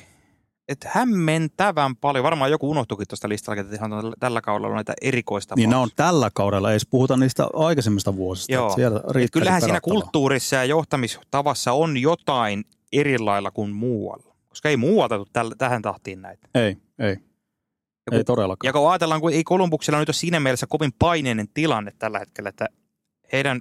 että 0.68 0.90
hämmentävän 0.92 1.96
paljon, 1.96 2.22
varmaan 2.22 2.50
joku 2.50 2.70
unohtuikin 2.70 3.06
tuosta 3.08 3.28
listalla, 3.28 3.60
että 3.60 3.84
on 3.84 4.12
tällä 4.20 4.40
kaudella 4.40 4.74
näitä 4.74 4.94
erikoista. 5.02 5.54
Niin 5.54 5.70
nämä 5.70 5.82
on 5.82 5.90
tällä 5.96 6.30
kaudella, 6.34 6.72
ei 6.72 6.78
puhuta 6.90 7.16
niistä 7.16 7.48
aikaisemmista 7.54 8.16
vuosista. 8.16 8.52
Joo. 8.52 8.74
Siellä 8.74 9.00
kyllähän 9.32 9.62
siinä 9.62 9.80
kulttuurissa 9.80 10.56
ja 10.56 10.64
johtamistavassa 10.64 11.72
on 11.72 11.96
jotain 11.96 12.64
erilailla 12.92 13.50
kuin 13.50 13.70
muualla, 13.70 14.25
koska 14.56 14.68
ei 14.68 14.76
muualta 14.76 15.16
tule 15.16 15.54
tähän 15.58 15.82
tahtiin 15.82 16.22
näitä. 16.22 16.48
Ei, 16.54 16.76
ei. 16.98 17.10
Ja 17.10 18.10
kun, 18.10 18.18
ei 18.18 18.24
todellakaan. 18.24 18.68
Ja 18.68 18.72
kun 18.72 18.90
ajatellaan, 18.90 19.20
kun 19.20 19.32
ei 19.32 19.44
Kolumbuksella 19.44 19.98
nyt 19.98 20.08
ole 20.08 20.14
siinä 20.14 20.40
mielessä 20.40 20.66
kovin 20.66 20.92
paineinen 20.98 21.48
tilanne 21.54 21.92
tällä 21.98 22.18
hetkellä, 22.18 22.48
että 22.48 22.68
heidän 23.32 23.60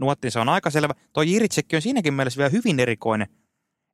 nuottinsa 0.00 0.40
on 0.40 0.48
aika 0.48 0.70
selvä. 0.70 0.94
Tuo 1.12 1.22
Jiritsekki 1.22 1.76
on 1.76 1.82
siinäkin 1.82 2.14
mielessä 2.14 2.38
vielä 2.38 2.50
hyvin 2.50 2.80
erikoinen, 2.80 3.28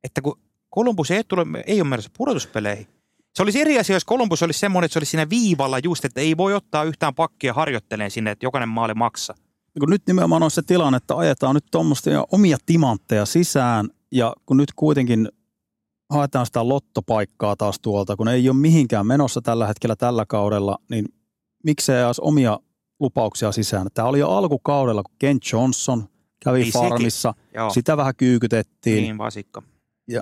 että 0.03 0.21
kun 0.21 0.39
Kolumbus 0.69 1.11
ei, 1.11 1.23
tule, 1.23 1.45
ei 1.65 1.81
ole 1.81 1.89
menossa 1.89 2.11
pudotuspeleihin. 2.17 2.87
Se 3.33 3.43
olisi 3.43 3.61
eri 3.61 3.79
asia, 3.79 3.95
jos 3.95 4.05
Kolumbus 4.05 4.43
olisi 4.43 4.59
semmoinen, 4.59 4.85
että 4.85 4.93
se 4.93 4.99
olisi 4.99 5.11
siinä 5.11 5.29
viivalla 5.29 5.79
just, 5.79 6.05
että 6.05 6.21
ei 6.21 6.37
voi 6.37 6.53
ottaa 6.53 6.83
yhtään 6.83 7.15
pakkia 7.15 7.53
harjoitteleen 7.53 8.11
sinne, 8.11 8.31
että 8.31 8.45
jokainen 8.45 8.69
maali 8.69 8.93
maksaa. 8.93 9.35
Kun 9.79 9.89
nyt 9.89 10.01
nimenomaan 10.07 10.43
on 10.43 10.51
se 10.51 10.61
tilanne, 10.61 10.97
että 10.97 11.17
ajetaan 11.17 11.55
nyt 11.55 11.65
tuommoista 11.71 12.09
omia 12.31 12.57
timantteja 12.65 13.25
sisään 13.25 13.89
ja 14.11 14.33
kun 14.45 14.57
nyt 14.57 14.69
kuitenkin 14.75 15.29
haetaan 16.13 16.45
sitä 16.45 16.69
lottopaikkaa 16.69 17.55
taas 17.55 17.79
tuolta, 17.79 18.15
kun 18.15 18.27
ei 18.27 18.49
ole 18.49 18.57
mihinkään 18.57 19.07
menossa 19.07 19.41
tällä 19.41 19.67
hetkellä 19.67 19.95
tällä 19.95 20.25
kaudella, 20.25 20.77
niin 20.89 21.05
miksei 21.63 22.03
edes 22.03 22.19
omia 22.19 22.59
lupauksia 22.99 23.51
sisään. 23.51 23.87
Tämä 23.93 24.07
oli 24.07 24.19
jo 24.19 24.29
alkukaudella, 24.29 25.03
kun 25.03 25.15
Ken 25.19 25.37
Johnson 25.53 26.09
kävi 26.43 26.59
niin 26.59 26.73
farmissa, 26.73 27.33
sitä 27.73 27.97
vähän 27.97 28.15
kyykytettiin. 28.17 29.03
Niin, 29.03 29.17
vasikka. 29.17 29.61
Ja 30.07 30.21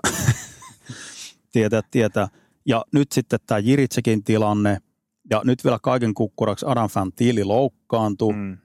tietää, 1.54 1.82
tietää. 1.92 2.28
Ja 2.66 2.86
nyt 2.94 3.12
sitten 3.12 3.40
tämä 3.46 3.60
Jiritsekin 3.60 4.24
tilanne, 4.24 4.78
ja 5.30 5.42
nyt 5.44 5.64
vielä 5.64 5.80
kaiken 5.82 6.14
kukkuraksi 6.14 6.66
Adam 6.70 6.90
Fantili 6.90 7.44
loukkaantuu. 7.44 8.34
Mm. 8.34 8.58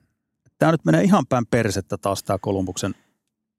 Tämä 0.59 0.71
nyt 0.71 0.85
menee 0.85 1.03
ihan 1.03 1.27
päin 1.29 1.45
persettä 1.47 1.97
taas 1.97 2.23
tämä 2.23 2.37
Kolumbuksen 2.41 2.95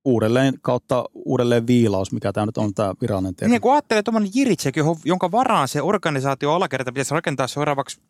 uudelleen 0.08 0.54
kautta 0.62 1.04
uudelleen 1.14 1.66
viilaus, 1.66 2.12
mikä 2.12 2.32
tämä 2.32 2.46
nyt 2.46 2.58
on 2.58 2.74
tämä 2.74 2.94
virallinen 3.00 3.36
termi. 3.36 3.50
Niin 3.50 3.60
kun 3.60 3.72
ajattelee 3.72 4.02
tuommoinen 4.02 4.30
Jiritsek, 4.34 4.74
jonka 5.04 5.30
varaan 5.30 5.68
se 5.68 5.82
organisaatio 5.82 6.52
alakerta 6.52 6.92
pitäisi 6.92 7.14
rakentaa 7.14 7.46
seuraavaksi 7.46 8.00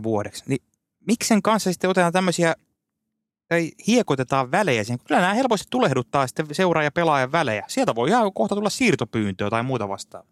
10-15 0.00 0.02
vuodeksi, 0.02 0.44
niin 0.48 0.62
miksen 1.06 1.42
kanssa 1.42 1.72
sitten 1.72 1.90
otetaan 1.90 2.12
tämmöisiä 2.12 2.54
tai 3.48 3.70
hiekotetaan 3.86 4.50
välejä 4.50 4.84
siihen. 4.84 4.98
Kyllä 5.08 5.20
nämä 5.20 5.34
helposti 5.34 5.66
tulehduttaa 5.70 6.26
sitten 6.26 6.46
seuraa 6.52 6.82
ja 6.82 6.90
pelaajan 6.90 7.32
välejä. 7.32 7.64
Sieltä 7.68 7.94
voi 7.94 8.08
ihan 8.08 8.32
kohta 8.32 8.54
tulla 8.54 8.70
siirtopyyntöä 8.70 9.50
tai 9.50 9.62
muuta 9.62 9.88
vastaan. 9.88 10.26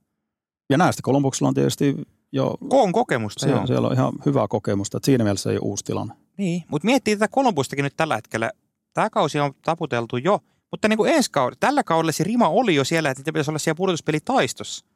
Ja 0.71 0.79
näistä 0.79 1.03
Kolumbuksella 1.03 1.49
on 1.49 1.55
tietysti 1.55 1.97
jo... 2.33 2.55
On 2.71 2.93
kokemusta, 2.93 3.41
siellä, 3.41 3.57
joo. 3.57 3.67
Siellä 3.67 3.89
on 3.89 3.95
ihan 3.95 4.13
hyvää 4.27 4.49
kokemusta, 4.49 4.97
että 4.97 5.07
siinä 5.07 5.25
mielessä 5.25 5.51
ei 5.51 5.57
ole 5.57 5.63
uusi 5.63 5.85
tilanne. 5.85 6.15
Niin, 6.37 6.65
mutta 6.69 6.87
miettii 6.87 7.17
tätä 7.17 7.29
Kolumbustakin 7.29 7.83
nyt 7.83 7.97
tällä 7.97 8.15
hetkellä. 8.15 8.51
Tämä 8.95 9.11
kausi 9.11 9.41
on 9.41 9.55
taputeltu 9.65 10.17
jo, 10.17 10.41
mutta 10.73 10.89
niin 10.89 10.97
kuin 10.97 11.13
ensi 11.13 11.31
kaudella, 11.31 11.57
tällä 11.61 11.85
kaudella 11.85 12.13
se 12.13 12.25
rima 12.25 12.49
oli 12.49 12.75
jo 12.75 12.85
siellä, 12.85 13.11
että 13.11 13.21
niitä 13.21 13.33
pitäisi 13.33 13.51
olla 13.51 13.59
siellä 13.59 13.77
pudotuspelitaistossa. 13.77 14.87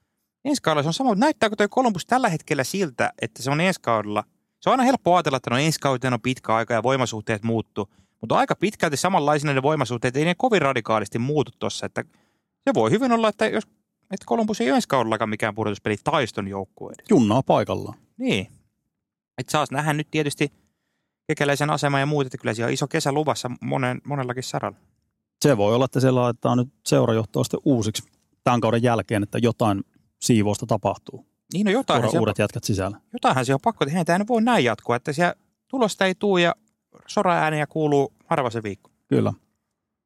Ensi 0.44 0.62
kaudella 0.62 0.82
se 0.82 0.88
on 0.88 0.94
sama, 0.94 1.10
mutta 1.10 1.24
näyttääkö 1.24 1.56
tuo 1.56 1.66
Kolumbus 1.70 2.06
tällä 2.06 2.28
hetkellä 2.28 2.64
siltä, 2.64 3.12
että 3.22 3.42
se 3.42 3.50
on 3.50 3.60
ensi 3.60 3.80
kaudella? 3.80 4.24
Se 4.60 4.70
on 4.70 4.72
aina 4.72 4.82
helppo 4.82 5.16
ajatella, 5.16 5.36
että 5.36 5.50
no 5.50 5.58
ensi 5.58 5.80
kaudella 5.80 6.14
on 6.14 6.20
pitkä 6.20 6.54
aika 6.54 6.74
ja 6.74 6.82
voimasuhteet 6.82 7.42
muuttuu. 7.42 7.88
Mutta 8.20 8.36
aika 8.36 8.56
pitkälti 8.56 8.96
samanlaisina 8.96 9.52
ne 9.52 9.62
voimasuhteet, 9.62 10.16
ei 10.16 10.24
ne 10.24 10.34
kovin 10.34 10.62
radikaalisti 10.62 11.18
muutu 11.18 11.52
tuossa. 11.58 11.86
Että 11.86 12.04
se 12.64 12.74
voi 12.74 12.90
hyvin 12.90 13.12
olla, 13.12 13.28
että 13.28 13.46
jos 13.46 13.64
että 14.10 14.26
Columbus 14.26 14.60
ei 14.60 14.70
ole 14.70 14.76
ensi 14.76 14.88
kaudellakaan 14.88 15.28
mikään 15.28 15.54
pudotuspeli 15.54 15.96
taiston 16.04 16.48
joukkue. 16.48 16.92
Junnaa 17.10 17.42
paikalla. 17.42 17.94
Niin. 18.16 18.48
Että 19.38 19.50
saas 19.50 19.70
nähdä 19.70 19.92
nyt 19.92 20.08
tietysti 20.10 20.52
kekäläisen 21.26 21.70
asema 21.70 22.00
ja 22.00 22.06
muut, 22.06 22.26
että 22.26 22.38
kyllä 22.38 22.54
siellä 22.54 22.68
on 22.68 22.72
iso 22.72 22.88
kesä 22.88 23.12
luvassa 23.12 23.50
monen, 23.60 24.00
monellakin 24.04 24.42
saralla. 24.42 24.78
Se 25.42 25.56
voi 25.56 25.74
olla, 25.74 25.84
että 25.84 26.00
se 26.00 26.10
laitetaan 26.10 26.58
nyt 26.58 26.68
seurajohtoa 26.86 27.44
sitten 27.44 27.60
uusiksi 27.64 28.02
tämän 28.44 28.60
kauden 28.60 28.82
jälkeen, 28.82 29.22
että 29.22 29.38
jotain 29.38 29.84
siivousta 30.20 30.66
tapahtuu. 30.66 31.26
Niin, 31.52 31.64
no 31.64 31.72
jotain. 31.72 32.18
uudet 32.20 32.38
jätkät 32.38 32.64
sisällä. 32.64 33.00
Jotainhan 33.12 33.46
se 33.46 33.54
on 33.54 33.60
pakko 33.62 33.84
tehdä. 33.84 34.04
Tämä 34.04 34.24
voi 34.28 34.42
näin 34.42 34.64
jatkua, 34.64 34.96
että 34.96 35.12
siellä 35.12 35.34
tulosta 35.68 36.04
ei 36.04 36.14
tule 36.14 36.40
ja 36.40 36.54
sora-ääniä 37.06 37.66
kuuluu 37.66 38.12
harva 38.26 38.50
se 38.50 38.62
viikko. 38.62 38.90
Kyllä. 39.08 39.32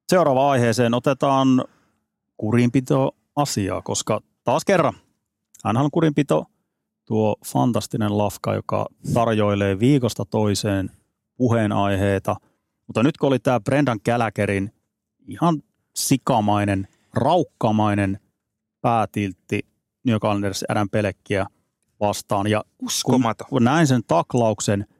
Seuraava 0.08 0.50
aiheeseen 0.50 0.94
otetaan 0.94 1.64
kurinpito 2.36 3.16
asiaa, 3.36 3.82
koska 3.82 4.20
taas 4.44 4.64
kerran 4.64 4.94
hän 5.64 5.76
on 5.76 5.90
kurinpito 5.90 6.44
tuo 7.06 7.36
fantastinen 7.46 8.18
lafka, 8.18 8.54
joka 8.54 8.86
tarjoilee 9.14 9.78
viikosta 9.78 10.24
toiseen 10.24 10.90
puheenaiheita. 11.36 12.36
Mutta 12.86 13.02
nyt 13.02 13.16
kun 13.16 13.26
oli 13.26 13.38
tämä 13.38 13.60
Brendan 13.60 14.00
Käläkerin 14.00 14.72
ihan 15.28 15.62
sikamainen, 15.94 16.88
raukkamainen 17.14 18.20
päätiltti 18.80 19.60
New 20.06 20.16
Islanders 20.16 20.64
Pelekkiä 20.90 21.46
vastaan. 22.00 22.46
Ja 22.46 22.64
Uskomaton. 22.82 23.46
Kun 23.50 23.64
näin 23.64 23.86
sen 23.86 24.02
taklauksen– 24.06 24.86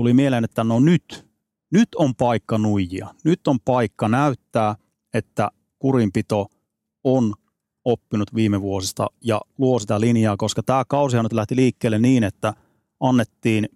tuli 0.00 0.14
mieleen, 0.14 0.44
että 0.44 0.64
no 0.64 0.80
nyt, 0.80 1.26
nyt 1.70 1.88
on 1.96 2.14
paikka 2.14 2.58
nuijia. 2.58 3.14
Nyt 3.24 3.48
on 3.48 3.60
paikka 3.60 4.08
näyttää, 4.08 4.76
että 5.14 5.50
kurinpito 5.78 6.46
on 7.04 7.34
oppinut 7.84 8.34
viime 8.34 8.60
vuosista 8.60 9.06
ja 9.24 9.40
luo 9.58 9.78
sitä 9.78 10.00
linjaa, 10.00 10.36
koska 10.36 10.62
tämä 10.62 10.84
kausi 10.88 11.22
nyt 11.22 11.32
lähti 11.32 11.56
liikkeelle 11.56 11.98
niin, 11.98 12.24
että 12.24 12.54
annettiin 13.00 13.68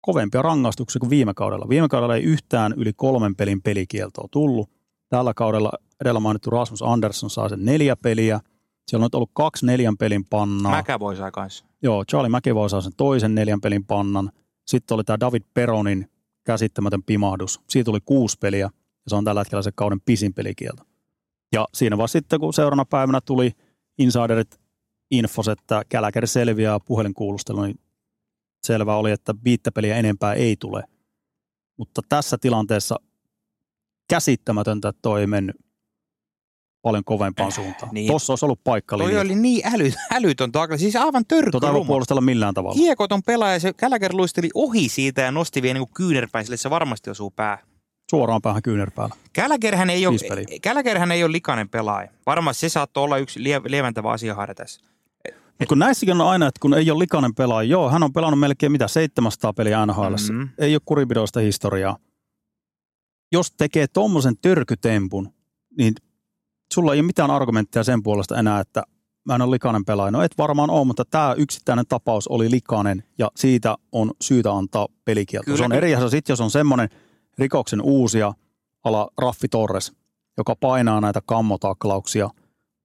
kovempia 0.00 0.42
rangaistuksia 0.42 1.00
kuin 1.00 1.10
viime 1.10 1.34
kaudella. 1.34 1.68
Viime 1.68 1.88
kaudella 1.88 2.16
ei 2.16 2.22
yhtään 2.22 2.74
yli 2.76 2.92
kolmen 2.92 3.36
pelin 3.36 3.62
pelikieltoa 3.62 4.28
tullut. 4.30 4.70
Tällä 5.08 5.34
kaudella 5.34 5.72
edellä 6.00 6.20
mainittu 6.20 6.50
Rasmus 6.50 6.82
Andersson 6.82 7.30
saa 7.30 7.48
sen 7.48 7.64
neljä 7.64 7.96
peliä. 7.96 8.40
Siellä 8.88 9.04
on 9.04 9.06
nyt 9.06 9.14
ollut 9.14 9.30
kaksi 9.32 9.66
neljän 9.66 9.96
pelin 9.96 10.24
pannaa. 10.30 10.72
Mäkävoy 10.72 11.16
saa 11.16 11.30
kanssa. 11.30 11.64
Joo, 11.82 12.04
Charlie 12.04 12.38
McAvoy 12.38 12.68
saa 12.68 12.80
sen 12.80 12.92
toisen 12.96 13.34
neljän 13.34 13.60
pelin 13.60 13.84
pannan. 13.84 14.30
Sitten 14.66 14.94
oli 14.94 15.04
tämä 15.04 15.20
David 15.20 15.42
Peronin 15.54 16.10
käsittämätön 16.44 17.02
pimahdus. 17.02 17.60
Siitä 17.70 17.84
tuli 17.84 18.00
kuusi 18.04 18.38
peliä 18.40 18.60
ja 18.60 18.70
se 19.06 19.16
on 19.16 19.24
tällä 19.24 19.40
hetkellä 19.40 19.62
se 19.62 19.72
kauden 19.74 20.00
pisin 20.00 20.34
pelikielto. 20.34 20.82
Ja 21.52 21.68
siinä 21.74 21.98
vaan 21.98 22.08
sitten, 22.08 22.40
kun 22.40 22.54
seuraavana 22.54 22.84
päivänä 22.84 23.20
tuli 23.20 23.52
insiderit 23.98 24.60
infos, 25.10 25.48
että 25.48 25.82
Käläkäri 25.88 26.26
selviää 26.26 26.80
puhelinkuulustelu, 26.80 27.62
niin 27.62 27.80
selvä 28.66 28.96
oli, 28.96 29.10
että 29.10 29.34
viittäpeliä 29.44 29.96
enempää 29.96 30.32
ei 30.34 30.56
tule. 30.56 30.84
Mutta 31.76 32.02
tässä 32.08 32.38
tilanteessa 32.40 32.96
käsittämätöntä, 34.10 34.88
että 34.88 35.02
toi 35.02 35.20
ei 35.20 35.26
mennyt 35.26 35.56
paljon 36.82 37.04
kovempaan 37.04 37.52
suuntaan. 37.52 37.82
Niin. 37.82 37.94
Niin. 37.94 38.08
Tuossa 38.08 38.32
olisi 38.32 38.44
ollut 38.44 38.64
paikka 38.64 38.96
Toi 38.96 39.18
oli 39.18 39.34
niin 39.34 39.66
äly, 39.74 39.92
älytön 40.10 40.52
takla, 40.52 40.76
siis 40.76 40.96
aivan 40.96 41.24
Tota 41.52 41.66
ei 41.66 41.72
voi 41.72 41.84
puolustella 41.84 42.20
millään 42.20 42.54
tavalla. 42.54 42.76
Kiekoton 42.76 43.22
pelaaja, 43.22 43.60
se 43.60 43.72
Gallagher 43.72 44.14
luisteli 44.14 44.48
ohi 44.54 44.88
siitä 44.88 45.22
ja 45.22 45.30
nosti 45.30 45.62
vielä 45.62 45.78
niin 45.78 45.88
kyynärpäin, 45.96 46.44
sille 46.44 46.56
se 46.56 46.70
varmasti 46.70 47.10
osuu 47.10 47.30
päähän. 47.30 47.66
Suoraan 48.10 48.42
päähän 48.42 48.62
kyynärpäällä. 48.62 49.14
Gallagherhän 49.34 49.90
ei, 49.90 50.06
ole, 50.06 50.18
peliä. 50.28 50.46
Gallagherhän 50.62 51.12
ei 51.12 51.24
ole 51.24 51.32
likainen 51.32 51.68
pelaaja. 51.68 52.08
Varmasti 52.26 52.60
se 52.60 52.68
saattoi 52.68 53.04
olla 53.04 53.18
yksi 53.18 53.40
lie- 53.40 53.62
lieventävä 53.64 54.10
asia 54.10 54.34
harjoitessa. 54.34 54.80
Mutta 55.58 55.68
kun 55.68 55.78
näissäkin 55.78 56.20
on 56.20 56.28
aina, 56.28 56.46
että 56.46 56.58
kun 56.60 56.74
ei 56.74 56.90
ole 56.90 56.98
likainen 56.98 57.34
pelaaja, 57.34 57.68
joo, 57.70 57.90
hän 57.90 58.02
on 58.02 58.12
pelannut 58.12 58.40
melkein 58.40 58.72
mitä 58.72 58.88
700 58.88 59.52
peliä 59.52 59.86
NHL, 59.86 60.02
Mhm. 60.14 60.32
mm-hmm. 60.32 60.48
ei 60.58 60.74
ole 60.74 60.80
kuripidoista 60.84 61.40
historiaa. 61.40 61.96
Jos 63.32 63.50
tekee 63.52 63.86
tommosen 63.86 64.34
törkytempun, 64.42 65.32
niin 65.78 65.94
sulla 66.74 66.92
ei 66.94 67.00
ole 67.00 67.06
mitään 67.06 67.30
argumentteja 67.30 67.84
sen 67.84 68.02
puolesta 68.02 68.38
enää, 68.38 68.60
että 68.60 68.82
mä 69.26 69.34
en 69.34 69.42
ole 69.42 69.50
likainen 69.50 69.84
pelaaja. 69.84 70.10
No 70.10 70.22
et 70.22 70.38
varmaan 70.38 70.70
ole, 70.70 70.84
mutta 70.86 71.04
tämä 71.04 71.34
yksittäinen 71.38 71.84
tapaus 71.88 72.28
oli 72.28 72.50
likainen 72.50 73.02
ja 73.18 73.30
siitä 73.36 73.76
on 73.92 74.10
syytä 74.22 74.52
antaa 74.52 74.88
pelikielto. 75.04 75.44
Kyllä, 75.44 75.58
se 75.58 75.64
on 75.64 75.72
eri 75.72 75.94
asia 75.94 76.08
sitten, 76.08 76.32
jos 76.32 76.40
on 76.40 76.50
semmoinen 76.50 76.88
rikoksen 77.38 77.80
uusia 77.82 78.32
ala 78.84 79.08
Raffi 79.18 79.48
Torres, 79.48 79.92
joka 80.38 80.56
painaa 80.56 81.00
näitä 81.00 81.20
kammotaklauksia 81.26 82.30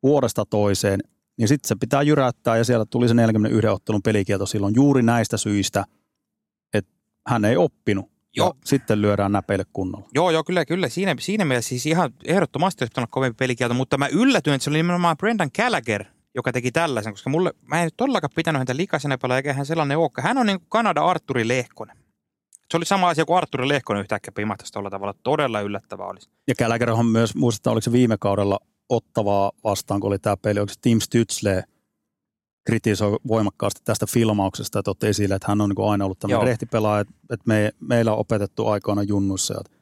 vuodesta 0.04 0.46
toiseen, 0.46 1.00
niin 1.38 1.48
sitten 1.48 1.68
se 1.68 1.76
pitää 1.80 2.02
jyräyttää 2.02 2.58
ja 2.58 2.64
siellä 2.64 2.86
tuli 2.86 3.08
se 3.08 3.14
41 3.14 3.68
ottelun 3.68 4.02
pelikielto 4.02 4.46
silloin 4.46 4.76
juuri 4.76 5.04
näistä 5.04 5.38
syistä, 5.38 5.86
että 6.74 6.92
hän 7.28 7.46
ei 7.46 7.58
oppinut. 7.58 8.14
Joo. 8.36 8.48
Ja 8.48 8.54
sitten 8.66 9.02
lyödään 9.02 9.32
näpeille 9.32 9.66
kunnolla. 9.74 10.08
Joo, 10.14 10.32
joo, 10.32 10.44
kyllä, 10.44 10.66
kyllä. 10.66 10.90
Siinä, 10.90 11.16
siinä 11.20 11.46
mielessä 11.46 11.70
siis 11.70 11.86
ihan 11.86 12.14
ehdottomasti 12.26 12.84
olisi 12.84 12.92
pitänyt 12.92 13.10
kovempi 13.12 13.36
pelikielto, 13.40 13.74
mutta 13.74 13.98
mä 13.98 14.08
yllätyin, 14.08 14.54
että 14.54 14.64
se 14.64 14.70
oli 14.70 14.78
nimenomaan 14.78 15.18
Brendan 15.18 15.50
Gallagher, 15.58 16.06
joka 16.36 16.52
teki 16.52 16.72
tällaisen, 16.72 17.14
koska 17.14 17.30
mulle, 17.30 17.54
mä 17.62 17.84
en 17.84 17.90
todellakaan 17.98 18.32
pitänyt 18.36 18.60
häntä 18.60 18.78
likaisena 18.78 19.18
pelaajana, 19.18 19.38
eikä 19.38 19.54
hän 19.54 19.66
sellainen 19.66 19.98
olekaan. 19.98 20.28
Hän 20.28 20.38
on 20.38 20.46
niin 20.46 20.60
kuin 20.60 20.70
Kanada 20.70 21.02
Arturi 21.02 21.48
Lehkonen. 21.48 21.98
Se 22.72 22.78
oli 22.78 22.86
sama 22.86 23.10
asia 23.10 23.26
kuin 23.26 23.38
Arturi 23.38 23.68
Lehkonen 23.68 24.02
yhtäkkiä 24.02 24.32
pimahtaisi 24.36 24.74
tuolla 24.74 24.90
tavalla. 24.90 25.14
Todella 25.24 25.62
yllättävää 25.62 26.08
olisi. 26.08 26.30
Ja 26.48 26.56
Gallagherhan 26.56 27.06
myös, 27.06 27.36
muistetaan, 27.36 27.72
oliko 27.72 27.84
se 27.84 27.92
viime 27.92 28.18
kaudella 28.20 28.60
ottavaa 28.96 29.52
vastaan, 29.64 30.00
kun 30.00 30.08
oli 30.08 30.20
tämä 30.20 30.38
peli, 30.38 30.60
se 30.68 30.76
Tim 30.82 31.00
Stützle 31.00 31.64
kritisoi 32.66 33.18
voimakkaasti 33.28 33.82
tästä 33.84 34.06
filmauksesta, 34.10 34.80
että 34.80 34.92
otti 34.92 35.08
esille, 35.08 35.36
että 35.36 35.48
hän 35.50 35.62
on 35.62 35.70
niin 35.70 35.90
aina 35.90 36.06
ollut 36.06 36.20
tämmöinen 36.20 36.38
Joo. 36.38 36.46
rehtipelaaja, 36.46 37.02
että, 37.02 37.14
että 37.30 37.44
me, 37.48 37.72
meillä 37.80 38.14
on 38.14 38.20
opetettu 38.20 38.68
aikoina 38.68 39.04
junnuissa, 39.04 39.54
että 39.60 39.78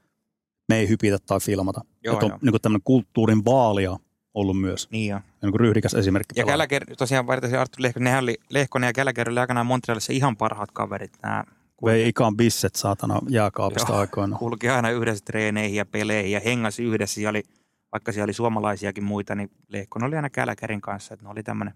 me 0.70 0.78
ei 0.78 0.89
hypitä 0.89 1.18
tai 1.26 1.39
filmata. 1.39 1.82
Joo, 2.03 2.14
että 2.14 2.26
on 2.26 2.32
joo. 2.32 2.39
niin 2.41 2.62
tämmöinen 2.62 2.84
kulttuurin 2.84 3.45
vaalia 3.45 3.97
ollut 4.34 4.62
myös. 4.62 4.88
Niin 4.91 5.09
jo. 5.09 5.16
Ja 5.16 5.49
niin 5.49 5.59
ryhdikäs 5.59 5.93
esimerkki. 5.93 6.39
Ja. 6.39 6.45
Gallagher, 6.45 6.86
tosiaan 6.97 7.28
vertaisin 7.28 7.59
Arturi 7.59 7.84
Lehkonen, 7.84 8.03
nehän 8.03 8.24
oli, 8.24 8.38
Lehkonen 8.49 8.88
ja 8.88 8.93
Gallagher 8.93 9.30
oli 9.30 9.39
aikanaan 9.39 9.66
Montrealissa 9.66 10.14
ihan 10.14 10.38
parhaat 10.38 10.72
kaverit. 10.72 11.12
Nämä 11.24 11.43
Vei 11.86 12.07
ikaan 12.07 12.38
bisset 12.38 12.76
saatana 12.76 13.20
jääkaapista 13.30 13.91
Joo. 13.91 13.99
aikoina. 13.99 14.38
kulki 14.38 14.70
aina 14.70 14.89
yhdessä 14.89 15.26
treeneihin 15.26 15.76
ja 15.76 15.86
peleihin 15.86 16.32
ja 16.32 16.39
hengasi 16.39 16.84
yhdessä. 16.84 17.22
Ja 17.22 17.30
oli, 17.30 17.43
vaikka 17.91 18.11
siellä 18.11 18.25
oli 18.25 18.33
suomalaisiakin 18.33 19.03
muita, 19.03 19.35
niin 19.35 19.51
Lehkonen 19.67 20.07
oli 20.07 20.15
aina 20.15 20.29
Gallagherin 20.29 20.81
kanssa. 20.81 21.13
Että 21.13 21.25
ne 21.25 21.29
oli 21.29 21.43
tämmöinen 21.43 21.73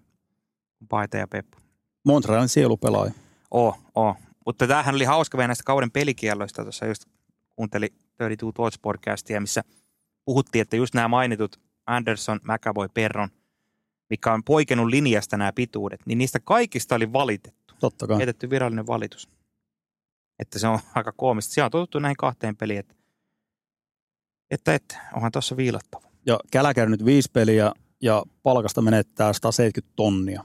paita 0.90 1.18
ja 1.18 1.28
peppu. 1.28 1.58
Montrealin 2.06 2.50
sielupelaaja. 2.50 3.12
Oo, 3.52 3.78
oo. 3.96 4.16
Mutta 4.46 4.68
tämähän 4.68 4.96
oli 4.96 5.04
hauska 5.04 5.38
vielä 5.38 5.48
näistä 5.48 5.64
kauden 5.64 5.92
pelikielloista. 5.92 6.64
Tuossa 6.64 6.86
just 6.86 7.06
kuuntelin 7.56 7.90
32 8.18 8.54
Thoughts 8.54 8.80
podcastia, 8.80 9.42
missä 9.42 9.62
puhuttiin, 10.26 10.62
että 10.62 10.76
just 10.76 10.94
nämä 10.94 11.08
mainitut 11.08 11.60
Anderson, 11.86 12.40
McAvoy, 12.44 12.88
Perron, 12.94 13.30
mikä 14.10 14.34
on 14.34 14.44
poikennut 14.44 14.88
linjasta 14.88 15.38
nämä 15.38 15.54
pituudet, 15.54 16.02
niin 16.06 16.18
niistä 16.18 16.40
kaikista 16.40 16.96
oli 16.96 17.14
valitettu. 17.14 17.76
Totta 17.80 18.08
kai. 18.08 18.20
Jätetty 18.20 18.50
virallinen 18.50 18.88
valitus. 18.88 19.30
Että 20.40 20.60
se 20.60 20.68
on 20.68 20.80
aika 20.96 21.12
koomista. 21.12 21.54
Siellä 21.54 21.66
on 21.66 21.72
totuttu 21.72 22.00
näihin 22.00 22.18
kahteen 22.18 22.58
peliin, 22.58 22.80
että, 22.80 22.96
että, 24.52 24.74
että 24.74 25.10
onhan 25.14 25.32
tuossa 25.32 25.58
viilattava. 25.58 26.05
Ja 26.26 26.40
Gallagher 26.52 26.90
nyt 26.90 27.06
viisi 27.06 27.30
peliä 27.34 27.72
ja 28.02 28.24
palkasta 28.44 28.82
menettää 28.82 29.34
170 29.34 29.94
tonnia. 29.96 30.44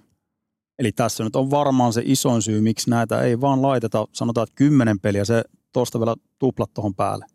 Eli 0.78 0.92
tässä 0.92 1.24
nyt 1.24 1.36
on 1.36 1.50
varmaan 1.50 1.92
se 1.92 2.02
isoin 2.04 2.42
syy, 2.42 2.60
miksi 2.60 2.90
näitä 2.90 3.22
ei 3.22 3.40
vaan 3.40 3.62
laiteta, 3.62 4.06
sanotaan, 4.12 4.42
että 4.42 4.54
kymmenen 4.54 5.00
peliä, 5.00 5.24
se 5.24 5.42
tuosta 5.72 6.00
vielä 6.00 6.14
tuplat 6.38 6.74
tuohon 6.74 6.94
päälle. 6.94 7.26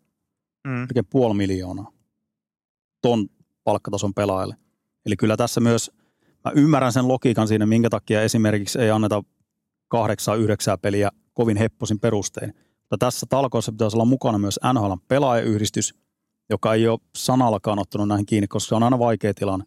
Mm. 0.68 0.72
Melkein 0.72 1.06
puoli 1.10 1.34
miljoonaa 1.34 1.92
ton 3.02 3.28
palkkatason 3.64 4.14
pelaajalle. 4.14 4.56
Eli 5.06 5.16
kyllä 5.16 5.38
tässä 5.38 5.62
myös, 5.62 5.92
mä 6.46 6.52
ymmärrän 6.56 6.94
sen 6.94 7.08
logiikan 7.08 7.48
siinä, 7.48 7.66
minkä 7.66 7.90
takia 7.90 8.22
esimerkiksi 8.22 8.80
ei 8.80 8.92
anneta 8.92 9.24
kahdeksaa, 9.88 10.36
yhdeksää 10.36 10.78
peliä 10.78 11.12
kovin 11.34 11.58
hepposin 11.58 12.00
perustein. 12.00 12.54
Mutta 12.80 12.98
tässä 12.98 13.26
talkoissa 13.30 13.72
pitäisi 13.72 13.98
olla 13.98 14.06
mukana 14.06 14.38
myös 14.38 14.60
NHL 14.74 14.94
pelaajayhdistys, 15.08 15.94
joka 16.50 16.74
ei 16.74 16.88
ole 16.88 17.00
sanallakaan 17.16 17.80
ottanut 17.80 18.08
näihin 18.08 18.26
kiinni, 18.26 18.48
koska 18.48 18.70
se 18.70 18.76
on 18.76 18.84
aina 18.84 19.00
vaikea 19.00 19.34
tilanne. 19.34 19.66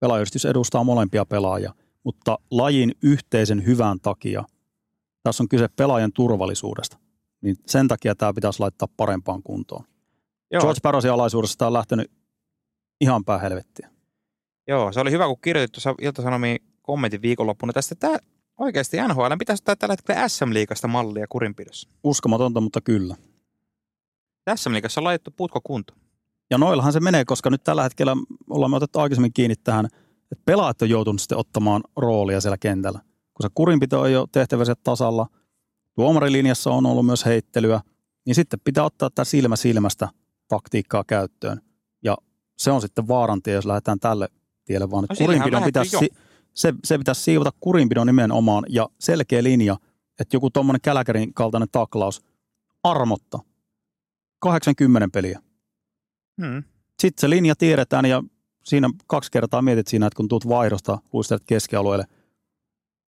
Pelaajayhdistys 0.00 0.44
edustaa 0.44 0.84
molempia 0.84 1.24
pelaajia, 1.24 1.74
mutta 2.04 2.38
lajin 2.50 2.92
yhteisen 3.02 3.66
hyvän 3.66 4.00
takia, 4.00 4.44
tässä 5.22 5.42
on 5.42 5.48
kyse 5.48 5.68
pelaajan 5.68 6.12
turvallisuudesta, 6.12 6.98
niin 7.40 7.56
sen 7.66 7.88
takia 7.88 8.14
tämä 8.14 8.34
pitäisi 8.34 8.60
laittaa 8.60 8.88
parempaan 8.96 9.42
kuntoon. 9.42 9.84
Joo, 10.50 10.60
George 10.60 10.80
Barrosin 10.82 11.12
alaisuudessa 11.12 11.58
tämä 11.58 11.66
on 11.66 11.72
lähtenyt 11.72 12.10
ihan 13.00 13.24
päin 13.24 13.40
helvettiä. 13.40 13.90
joo, 14.68 14.92
se 14.92 15.00
oli 15.00 15.10
hyvä, 15.10 15.26
kun 15.26 15.40
kirjoitit 15.40 15.72
tuossa 15.72 15.94
Ilta-Sanomiin 16.00 16.58
kommentin 16.82 17.22
viikonloppuna 17.22 17.72
tästä. 17.72 17.94
Tämä 17.94 18.18
oikeasti 18.58 18.96
NHL 19.08 19.36
pitäisi 19.38 19.60
ottaa 19.60 19.76
tällä 19.76 19.92
hetkellä 19.92 20.28
SM-liigasta 20.28 20.88
mallia 20.88 21.26
kurinpidossa. 21.28 21.88
Uskomatonta, 22.04 22.60
mutta 22.60 22.80
kyllä. 22.80 23.16
SM-liigassa 24.54 25.00
on 25.00 25.04
laitettu 25.04 25.30
putko 25.36 25.60
kunto. 25.64 25.94
Ja 26.50 26.58
noillahan 26.58 26.92
se 26.92 27.00
menee, 27.00 27.24
koska 27.24 27.50
nyt 27.50 27.64
tällä 27.64 27.82
hetkellä 27.82 28.16
ollaan 28.50 28.70
me 28.70 28.76
otettu 28.76 28.98
aikaisemmin 28.98 29.32
kiinni 29.32 29.54
tähän, 29.56 29.86
että 30.32 30.42
pelaajat 30.44 30.82
on 30.82 30.90
joutunut 30.90 31.20
sitten 31.20 31.38
ottamaan 31.38 31.82
roolia 31.96 32.40
siellä 32.40 32.58
kentällä. 32.58 32.98
Kun 33.34 33.42
se 33.42 33.48
kurinpito 33.54 34.06
ei 34.06 34.16
ole 34.16 34.28
tehtävänsä 34.32 34.74
tasalla, 34.84 35.26
tuomarilinjassa 35.94 36.70
on 36.70 36.86
ollut 36.86 37.06
myös 37.06 37.24
heittelyä, 37.24 37.80
niin 38.26 38.34
sitten 38.34 38.60
pitää 38.64 38.84
ottaa 38.84 39.10
tämä 39.10 39.24
silmä 39.24 39.56
silmästä 39.56 40.08
taktiikkaa 40.48 41.04
käyttöön. 41.06 41.60
Ja 42.02 42.16
se 42.58 42.70
on 42.70 42.80
sitten 42.80 43.08
vaarantia, 43.08 43.54
jos 43.54 43.66
lähdetään 43.66 44.00
tälle 44.00 44.28
tielle, 44.64 44.90
vaan 44.90 45.06
No 45.10 45.16
kurinpidon 45.18 45.62
pitäisi, 45.62 45.98
si- 45.98 46.10
se, 46.54 46.74
se 46.84 46.98
pitäisi 46.98 47.20
siivota 47.20 47.50
kurinpidon 47.60 48.06
nimenomaan 48.06 48.64
ja 48.68 48.88
selkeä 49.00 49.42
linja, 49.42 49.76
että 50.20 50.36
joku 50.36 50.50
tuommoinen 50.50 50.80
Käläkärin 50.80 51.34
kaltainen 51.34 51.68
taklaus 51.72 52.22
armotta 52.82 53.38
80 54.52 55.08
peliä. 55.12 55.40
Hmm. 56.42 56.62
Sitten 57.02 57.20
se 57.20 57.30
linja 57.30 57.56
tiedetään 57.56 58.04
ja 58.04 58.22
siinä 58.64 58.90
kaksi 59.06 59.30
kertaa 59.30 59.62
mietit 59.62 59.86
siinä, 59.86 60.06
että 60.06 60.16
kun 60.16 60.28
tuut 60.28 60.48
vaihdosta, 60.48 60.98
luistelet 61.12 61.42
keskialueelle, 61.46 62.04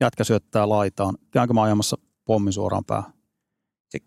jätkä 0.00 0.24
syöttää 0.24 0.68
laitaan, 0.68 1.14
käynkö 1.30 1.54
mä 1.54 1.62
ajamassa 1.62 1.98
pommin 2.24 2.52
suoraan 2.52 2.84
päähän. 2.84 3.12
Se 3.90 3.98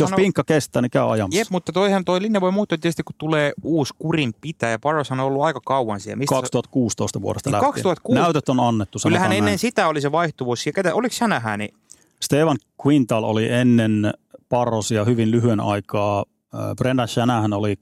Jos 0.00 0.12
on, 0.12 0.16
pinkka 0.16 0.44
kestää, 0.44 0.82
niin 0.82 0.90
käy 0.90 1.12
ajamassa. 1.12 1.38
Jep, 1.38 1.50
mutta 1.50 1.72
toihan 1.72 2.04
toi 2.04 2.22
linja 2.22 2.40
voi 2.40 2.52
muuttua 2.52 2.78
tietysti, 2.78 3.02
kun 3.02 3.14
tulee 3.18 3.52
uusi 3.62 3.94
kurinpitäjä. 3.98 4.78
Parros 4.78 5.10
on 5.10 5.20
ollut 5.20 5.42
aika 5.42 5.60
kauan 5.66 6.00
siellä. 6.00 6.16
Mistä 6.18 6.34
se- 6.34 6.40
2016 6.40 7.22
vuodesta 7.22 7.50
Niin 7.50 7.52
lähtien. 7.52 7.72
2016 7.72 8.24
Näytöt 8.24 8.48
on 8.48 8.60
annettu, 8.60 8.98
Kyllähän 9.02 9.22
sanotaan 9.24 9.36
ennen 9.38 9.50
näin. 9.50 9.58
sitä 9.58 9.88
oli 9.88 10.00
se 10.00 10.12
vaihtuvuus. 10.12 10.66
Ja 10.66 10.72
ketä, 10.72 10.94
oliko 10.94 11.12
Shanahan, 11.14 11.58
niin 11.58 11.74
Stevan 12.22 12.56
Quintal 12.86 13.24
oli 13.24 13.48
ennen 13.52 14.12
Parrosia 14.48 15.04
hyvin 15.04 15.30
lyhyen 15.30 15.60
aikaa. 15.60 16.24
Äh, 16.54 16.76
Brendan 16.76 17.08
Shanahan 17.08 17.52
oli 17.52 17.74
2011-14, 17.74 17.78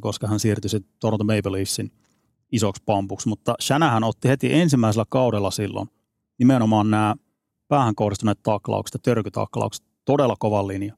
koska 0.00 0.26
hän 0.26 0.40
siirtyi 0.40 0.68
sitten 0.68 0.92
Toronto 1.00 1.24
Maple 1.24 1.52
Leafsin 1.52 1.92
isoksi 2.52 2.82
pampuksi. 2.86 3.28
Mutta 3.28 3.54
Shanahan 3.60 4.04
otti 4.04 4.28
heti 4.28 4.54
ensimmäisellä 4.54 5.04
kaudella 5.08 5.50
silloin 5.50 5.88
nimenomaan 6.38 6.90
nämä 6.90 7.14
päähän 7.68 7.94
kohdistuneet 7.94 8.42
taklaukset 8.42 8.94
ja 8.94 8.98
törkytaklaukset 9.02 9.84
todella 10.04 10.36
kovan 10.38 10.68
linja. 10.68 10.94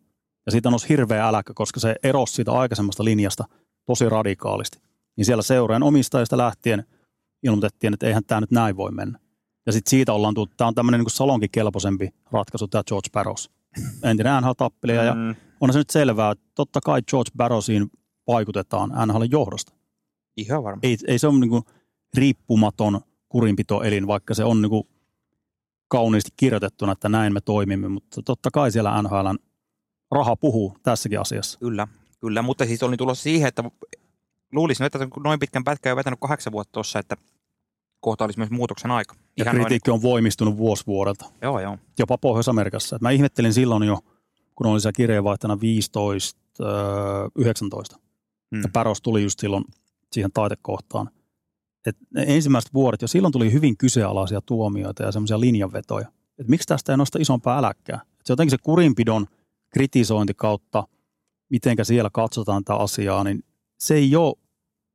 Ja 0.46 0.52
siitä 0.52 0.70
nousi 0.70 0.88
hirveä 0.88 1.28
äläkkä, 1.28 1.52
koska 1.54 1.80
se 1.80 1.96
erosi 2.02 2.34
siitä 2.34 2.52
aikaisemmasta 2.52 3.04
linjasta 3.04 3.44
tosi 3.84 4.08
radikaalisti. 4.08 4.78
Niin 5.16 5.24
siellä 5.24 5.42
seuraajan 5.42 5.82
omistajista 5.82 6.36
lähtien 6.36 6.84
ilmoitettiin, 7.42 7.94
että 7.94 8.06
eihän 8.06 8.24
tämä 8.24 8.40
nyt 8.40 8.50
näin 8.50 8.76
voi 8.76 8.92
mennä. 8.92 9.18
Ja 9.66 9.72
sitten 9.72 9.90
siitä 9.90 10.12
ollaan 10.12 10.34
tullut, 10.34 10.56
tämä 10.56 10.68
on 10.68 10.74
tämmöinen 10.74 11.00
niin 11.00 11.10
salonkikelpoisempi 11.10 12.08
ratkaisu, 12.32 12.68
tämä 12.68 12.84
George 12.88 13.08
Barrows. 13.12 13.50
Entinen 14.02 14.42
NHL-tappelija, 14.42 15.04
ja 15.04 15.14
mm, 15.14 15.34
on 15.60 15.72
se 15.72 15.78
nyt 15.78 15.90
selvää, 15.90 16.30
että 16.30 16.44
totta 16.54 16.80
kai 16.80 17.02
George 17.02 17.30
Barrowsiin 17.36 17.90
vaikutetaan 18.26 18.92
NHL 19.06 19.22
johdosta. 19.30 19.72
ihan 20.36 20.64
varma. 20.64 20.80
Ei, 20.82 20.96
ei 21.06 21.18
se 21.18 21.26
ole 21.26 21.40
niin 21.40 21.50
kuin 21.50 21.62
riippumaton 22.16 23.00
kurinpitoelin, 23.28 24.06
vaikka 24.06 24.34
se 24.34 24.44
on 24.44 24.62
niin 24.62 24.70
kuin 24.70 24.88
kauniisti 25.88 26.30
kirjoitettuna, 26.36 26.92
että 26.92 27.08
näin 27.08 27.32
me 27.32 27.40
toimimme, 27.40 27.88
mutta 27.88 28.22
totta 28.22 28.50
kai 28.50 28.72
siellä 28.72 29.02
NHLn 29.02 29.38
raha 30.10 30.36
puhuu 30.36 30.76
tässäkin 30.82 31.20
asiassa. 31.20 31.58
Kyllä, 31.58 31.88
kyllä, 32.20 32.42
mutta 32.42 32.66
siis 32.66 32.82
oli 32.82 32.96
tulossa 32.96 33.22
siihen, 33.22 33.48
että 33.48 33.64
luulisin, 34.52 34.86
että 34.86 34.98
noin 35.24 35.40
pitkän 35.40 35.64
pätkän 35.64 35.92
on 35.92 35.96
vetänyt 35.96 36.20
kahdeksan 36.20 36.52
vuotta 36.52 36.72
tuossa, 36.72 36.98
että 36.98 37.16
kohta 38.06 38.24
olisi 38.24 38.38
myös 38.38 38.50
muutoksen 38.50 38.90
aika. 38.90 39.14
Ja 39.36 39.44
Ihan 39.44 39.56
kritiikki 39.56 39.90
on 39.90 40.02
voimistunut 40.02 40.56
vuosi 40.56 40.86
vuodelta, 40.86 41.24
Noin, 41.24 41.38
joo, 41.42 41.60
joo. 41.60 41.78
jopa 41.98 42.18
Pohjois-Amerikassa. 42.18 42.96
Et 42.96 43.02
mä 43.02 43.10
ihmettelin 43.10 43.52
silloin 43.52 43.82
jo, 43.82 43.98
kun 44.54 44.66
oli 44.66 44.80
siellä 44.80 44.92
kirjeenvaihtana 44.96 45.60
15, 45.60 46.40
öö, 46.60 46.68
19. 47.36 47.96
Hmm. 48.50 48.62
Ja 48.62 48.68
Päros 48.72 49.00
tuli 49.00 49.22
just 49.22 49.40
silloin 49.40 49.64
siihen 50.12 50.32
taitekohtaan. 50.32 51.10
Et 51.86 51.96
ne 52.14 52.24
ensimmäiset 52.28 52.74
vuodet 52.74 53.02
jo 53.02 53.08
silloin 53.08 53.32
tuli 53.32 53.52
hyvin 53.52 53.76
kyseenalaisia 53.76 54.40
tuomioita 54.40 55.02
ja 55.02 55.12
semmoisia 55.12 55.40
linjanvetoja. 55.40 56.08
Et 56.38 56.48
miksi 56.48 56.68
tästä 56.68 56.92
ei 56.92 56.96
nosta 56.96 57.18
isompaa 57.18 57.58
äläkkää? 57.58 58.00
Et 58.20 58.26
se 58.26 58.32
jotenkin 58.32 58.50
se 58.50 58.58
kurinpidon 58.62 59.26
kritisointi 59.70 60.34
kautta, 60.34 60.88
mitenkä 61.48 61.84
siellä 61.84 62.10
katsotaan 62.12 62.64
tätä 62.64 62.76
asiaa, 62.76 63.24
niin 63.24 63.44
se 63.78 63.94
ei 63.94 64.16
ole 64.16 64.34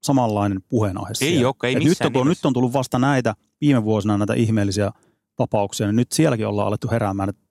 samanlainen 0.02 0.62
puheenaihe 0.70 1.10
Ei 1.10 1.16
siellä. 1.16 1.47
ole, 1.47 1.56
ei 1.70 1.76
Et 1.76 1.84
nyt, 1.84 2.02
on, 2.02 2.12
nimessä. 2.14 2.30
nyt 2.30 2.45
on 2.45 2.54
tullut 2.54 2.74
vasta 2.74 2.99
näitä 2.99 3.34
viime 3.62 3.84
vuosina 3.84 4.18
näitä 4.18 4.34
ihmeellisiä 4.34 4.91
tapauksia, 5.36 5.88
niin 5.88 5.95
nyt 5.95 6.12
sielläkin 6.12 6.47
ollaan 6.47 6.68
alettu 6.68 6.88
heräämään, 6.91 7.30
että 7.30 7.41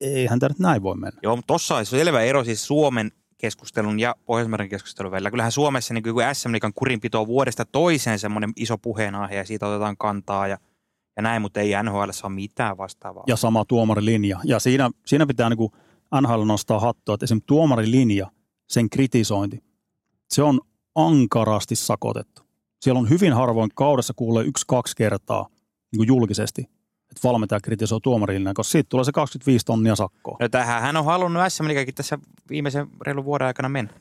eihän 0.00 0.38
tämä 0.38 0.48
nyt 0.48 0.58
näin 0.58 0.82
voi 0.82 0.96
mennä. 0.96 1.20
Joo, 1.22 1.36
mutta 1.36 1.46
tuossa 1.46 1.76
on 1.76 1.86
selvä 1.86 2.22
ero 2.22 2.44
siis 2.44 2.66
Suomen 2.66 3.12
keskustelun 3.38 4.00
ja 4.00 4.14
Pohjois-Amerikan 4.24 4.68
keskustelun 4.68 5.12
välillä. 5.12 5.30
Kyllähän 5.30 5.52
Suomessa 5.52 5.94
niin 5.94 6.02
kuin 6.02 6.26
SM 6.34 6.52
Liigan 6.52 6.72
kurinpito 6.74 7.20
on 7.20 7.26
vuodesta 7.26 7.64
toiseen 7.64 8.18
semmoinen 8.18 8.52
iso 8.56 8.78
puheenaihe 8.78 9.34
ja 9.36 9.44
siitä 9.44 9.66
otetaan 9.66 9.96
kantaa 9.96 10.46
ja, 10.48 10.58
ja 11.16 11.22
näin, 11.22 11.42
mutta 11.42 11.60
ei 11.60 11.72
NHL 11.82 11.98
ole 12.22 12.32
mitään 12.32 12.78
vastaavaa. 12.78 13.24
ja 13.26 13.36
sama 13.36 13.64
tuomarilinja. 13.64 14.40
Ja 14.44 14.58
siinä, 14.58 14.90
siinä 15.06 15.26
pitää 15.26 15.48
niin 15.50 15.70
NHL 16.22 16.44
nostaa 16.44 16.80
hattua, 16.80 17.14
että 17.14 17.24
esimerkiksi 17.24 17.46
tuomarilinja, 17.46 18.30
sen 18.68 18.90
kritisointi, 18.90 19.62
se 20.28 20.42
on 20.42 20.60
ankarasti 20.98 21.76
sakotettu. 21.76 22.42
Siellä 22.80 22.98
on 22.98 23.10
hyvin 23.10 23.32
harvoin 23.32 23.70
kaudessa 23.74 24.14
kuulee 24.16 24.44
yksi-kaksi 24.44 24.96
kertaa 24.96 25.48
niin 25.92 25.98
kuin 25.98 26.08
julkisesti, 26.08 26.62
että 27.10 27.20
valmentaja 27.24 27.60
kritisoi 27.60 28.00
tuomarilinjaa, 28.02 28.54
koska 28.54 28.72
siitä 28.72 28.88
tulee 28.88 29.04
se 29.04 29.12
25 29.12 29.64
tonnia 29.66 29.96
sakkoa. 29.96 30.36
No 30.40 30.48
tähän 30.48 30.82
hän 30.82 30.96
on 30.96 31.04
halunnut 31.04 31.42
SM 31.48 31.64
tässä 31.94 32.18
viimeisen 32.50 32.88
reilun 33.06 33.24
vuoden 33.24 33.46
aikana 33.46 33.68
mennä. 33.68 33.92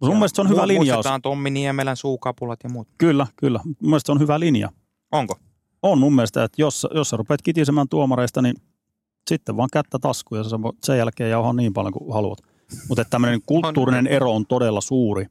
Mun 0.00 0.16
mielestä 0.16 0.36
se 0.36 0.42
on 0.42 0.48
hyvä 0.48 0.68
linjaus. 0.68 0.96
Muistetaan 0.96 1.22
Tommi 1.22 1.50
Niemelän 1.50 1.96
suukapulat 1.96 2.60
ja 2.64 2.70
muut. 2.70 2.88
Kyllä, 2.98 3.26
kyllä. 3.36 3.60
Mun 3.64 3.76
mielestä 3.80 4.06
se 4.06 4.12
on 4.12 4.20
hyvä 4.20 4.40
linja. 4.40 4.68
Onko? 5.12 5.34
On 5.82 5.98
mun 5.98 6.14
mielestä, 6.14 6.44
että 6.44 6.62
jos, 6.62 6.86
jos 6.94 7.10
sä 7.10 7.16
rupeat 7.16 7.42
kitisemään 7.42 7.88
tuomareista, 7.88 8.42
niin 8.42 8.54
sitten 9.28 9.56
vaan 9.56 9.68
kättä 9.72 9.98
taskuun 9.98 10.38
ja 10.38 10.44
sen 10.84 10.98
jälkeen 10.98 11.30
jauhaa 11.30 11.52
niin 11.52 11.72
paljon 11.72 11.92
kuin 11.92 12.14
haluat. 12.14 12.38
Mutta 12.88 13.04
tämmöinen 13.04 13.40
kulttuurinen 13.46 14.06
ero 14.06 14.34
on 14.34 14.46
todella 14.46 14.80
suuri 14.80 15.26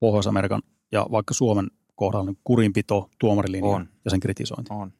Pohjois-Amerikan 0.00 0.62
ja 0.92 1.06
vaikka 1.10 1.34
Suomen 1.34 1.70
kohdalla 1.94 2.26
niin 2.26 2.38
kurinpito, 2.44 3.10
tuomarilinja 3.18 3.70
On. 3.70 3.88
ja 4.04 4.10
sen 4.10 4.20
kritisointi. 4.20 4.72
On. 4.72 4.92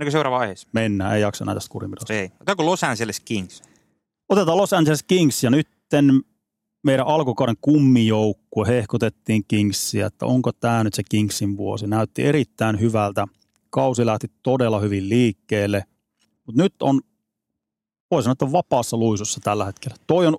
Eikö 0.00 0.10
seuraava 0.10 0.38
aiheessa? 0.38 0.68
Mennään, 0.72 1.14
ei 1.14 1.22
jaksa 1.22 1.44
näitä 1.44 1.60
kurinpidosta. 1.70 2.12
Ei. 2.12 2.24
Otetaanko 2.24 2.66
Los 2.66 2.84
Angeles 2.84 3.20
Kings? 3.20 3.62
Otetaan 4.28 4.58
Los 4.58 4.72
Angeles 4.72 5.02
Kings 5.02 5.44
ja 5.44 5.50
nytten 5.50 6.22
meidän 6.82 7.06
alkukauden 7.06 7.56
kummijoukkue 7.60 8.68
hehkutettiin 8.68 9.44
Kingsia, 9.48 10.06
että 10.06 10.26
onko 10.26 10.52
tämä 10.52 10.84
nyt 10.84 10.94
se 10.94 11.02
Kingsin 11.10 11.56
vuosi. 11.56 11.86
Näytti 11.86 12.24
erittäin 12.24 12.80
hyvältä. 12.80 13.26
Kausi 13.70 14.06
lähti 14.06 14.26
todella 14.42 14.80
hyvin 14.80 15.08
liikkeelle, 15.08 15.84
mutta 16.46 16.62
nyt 16.62 16.74
on, 16.82 17.00
voi 18.10 18.22
sanoa, 18.22 18.32
että 18.32 18.44
on 18.44 18.52
vapaassa 18.52 18.96
luisussa 18.96 19.40
tällä 19.40 19.64
hetkellä. 19.64 19.96
Toi 20.06 20.26
on 20.26 20.36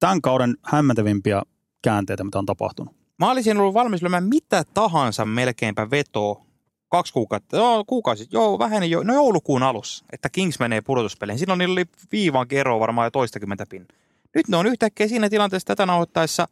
tämän 0.00 0.20
kauden 0.20 0.56
hämmentävimpiä 0.62 1.42
käänteitä, 1.82 2.24
mitä 2.24 2.38
on 2.38 2.46
tapahtunut. 2.46 2.94
Mä 3.18 3.30
olisin 3.30 3.58
ollut 3.58 3.74
valmis 3.74 4.02
lyömään 4.02 4.24
mitä 4.24 4.64
tahansa 4.74 5.24
melkeinpä 5.24 5.90
vetoa 5.90 6.44
kaksi 6.88 7.12
kuukautta, 7.12 7.56
joo, 7.56 7.84
kuukausi, 7.86 8.26
joo, 8.30 8.58
väheni 8.58 8.90
jo, 8.90 9.02
no 9.02 9.14
joulukuun 9.14 9.62
alussa, 9.62 10.04
että 10.12 10.28
Kings 10.28 10.58
menee 10.58 10.80
pudotuspeleihin. 10.80 11.38
Silloin 11.38 11.58
niillä 11.58 11.72
oli 11.72 11.84
viivan 12.12 12.48
kerro 12.48 12.80
varmaan 12.80 13.06
jo 13.06 13.10
toistakymmentä 13.10 13.66
pin. 13.68 13.86
Nyt 14.34 14.48
ne 14.48 14.56
on 14.56 14.66
yhtäkkiä 14.66 15.08
siinä 15.08 15.30
tilanteessa 15.30 15.66
tätä 15.66 15.86
nauhoittaessa 15.86 16.48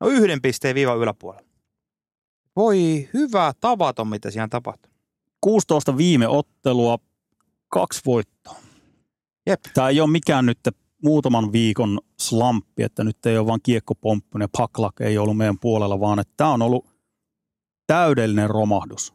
no 0.00 0.08
yhden 0.08 0.42
pisteen 0.42 0.74
viivan 0.74 0.98
yläpuolella. 0.98 1.48
Voi 2.56 3.08
hyvä 3.14 3.52
tavaton, 3.60 4.08
mitä 4.08 4.30
siinä 4.30 4.48
tapahtuu. 4.48 4.92
16 5.40 5.96
viime 5.96 6.28
ottelua, 6.28 6.98
kaksi 7.68 8.00
voittoa. 8.06 8.56
Jep. 9.46 9.60
Tämä 9.74 9.88
ei 9.88 10.00
ole 10.00 10.10
mikään 10.10 10.46
nyt 10.46 10.58
muutaman 11.04 11.52
viikon 11.52 12.00
slamppi, 12.20 12.82
että 12.82 13.04
nyt 13.04 13.26
ei 13.26 13.38
ole 13.38 13.46
vaan 13.46 13.60
kiekkopomppu 13.62 14.38
ja 14.38 14.48
paklak 14.58 15.00
ei 15.00 15.18
ollut 15.18 15.36
meidän 15.36 15.58
puolella, 15.58 16.00
vaan 16.00 16.18
että 16.18 16.34
tämä 16.36 16.50
on 16.50 16.62
ollut 16.62 16.86
täydellinen 17.86 18.50
romahdus. 18.50 19.14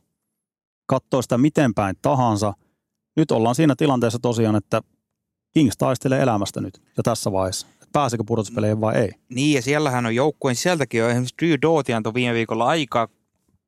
Katsoo 0.86 1.22
sitä 1.22 1.38
miten 1.38 1.74
päin 1.74 1.96
tahansa. 2.02 2.54
Nyt 3.16 3.32
ollaan 3.32 3.56
siinä 3.56 3.76
tilanteessa 3.76 4.20
tosiaan, 4.20 4.56
että 4.56 4.82
Kings 5.54 5.78
taistelee 5.78 6.22
elämästä 6.22 6.62
nyt 6.62 6.82
ja 6.98 7.04
tässä 7.04 7.32
vaiheessa. 7.32 7.68
Pääsekö 7.94 8.24
pudotuspeleihin 8.28 8.82
vai 8.82 8.96
ei? 8.96 9.12
Niin, 9.30 9.56
ja 9.56 9.62
siellähän 9.62 10.06
on 10.06 10.16
joukkueen 10.16 10.56
sieltäkin 10.56 11.04
on 11.04 11.10
esimerkiksi 11.10 11.36
Drew 11.42 11.54
Doughty 11.62 11.94
antoi 11.94 12.14
viime 12.14 12.34
viikolla 12.34 12.66
aika 12.66 13.10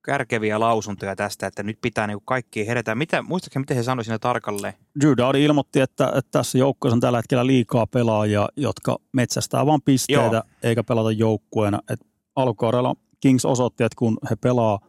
kärkeviä 0.01 0.59
lausuntoja 0.59 1.15
tästä, 1.15 1.47
että 1.47 1.63
nyt 1.63 1.77
pitää 1.81 2.07
niinku 2.07 2.23
kaikki 2.25 2.67
herätä. 2.67 2.95
Mitä, 2.95 3.21
muistatko 3.21 3.59
miten 3.59 3.77
he 3.77 3.83
sanoi 3.83 4.03
siinä 4.03 4.19
tarkalleen? 4.19 4.73
Drew 5.01 5.13
Dowdy 5.17 5.43
ilmoitti, 5.43 5.79
että, 5.79 6.07
että 6.07 6.31
tässä 6.31 6.57
joukkueessa 6.57 6.95
on 6.95 6.99
tällä 6.99 7.17
hetkellä 7.17 7.45
liikaa 7.45 7.87
pelaajia, 7.87 8.49
jotka 8.57 8.97
metsästää 9.13 9.65
vain 9.65 9.81
pisteitä 9.81 10.35
Joo. 10.35 10.43
eikä 10.63 10.83
pelata 10.83 11.11
joukkueena. 11.11 11.79
Et 11.89 11.99
alkukaudella 12.35 12.95
Kings 13.19 13.45
osoitti, 13.45 13.83
että 13.83 13.95
kun 13.95 14.17
he 14.29 14.35
pelaa 14.35 14.79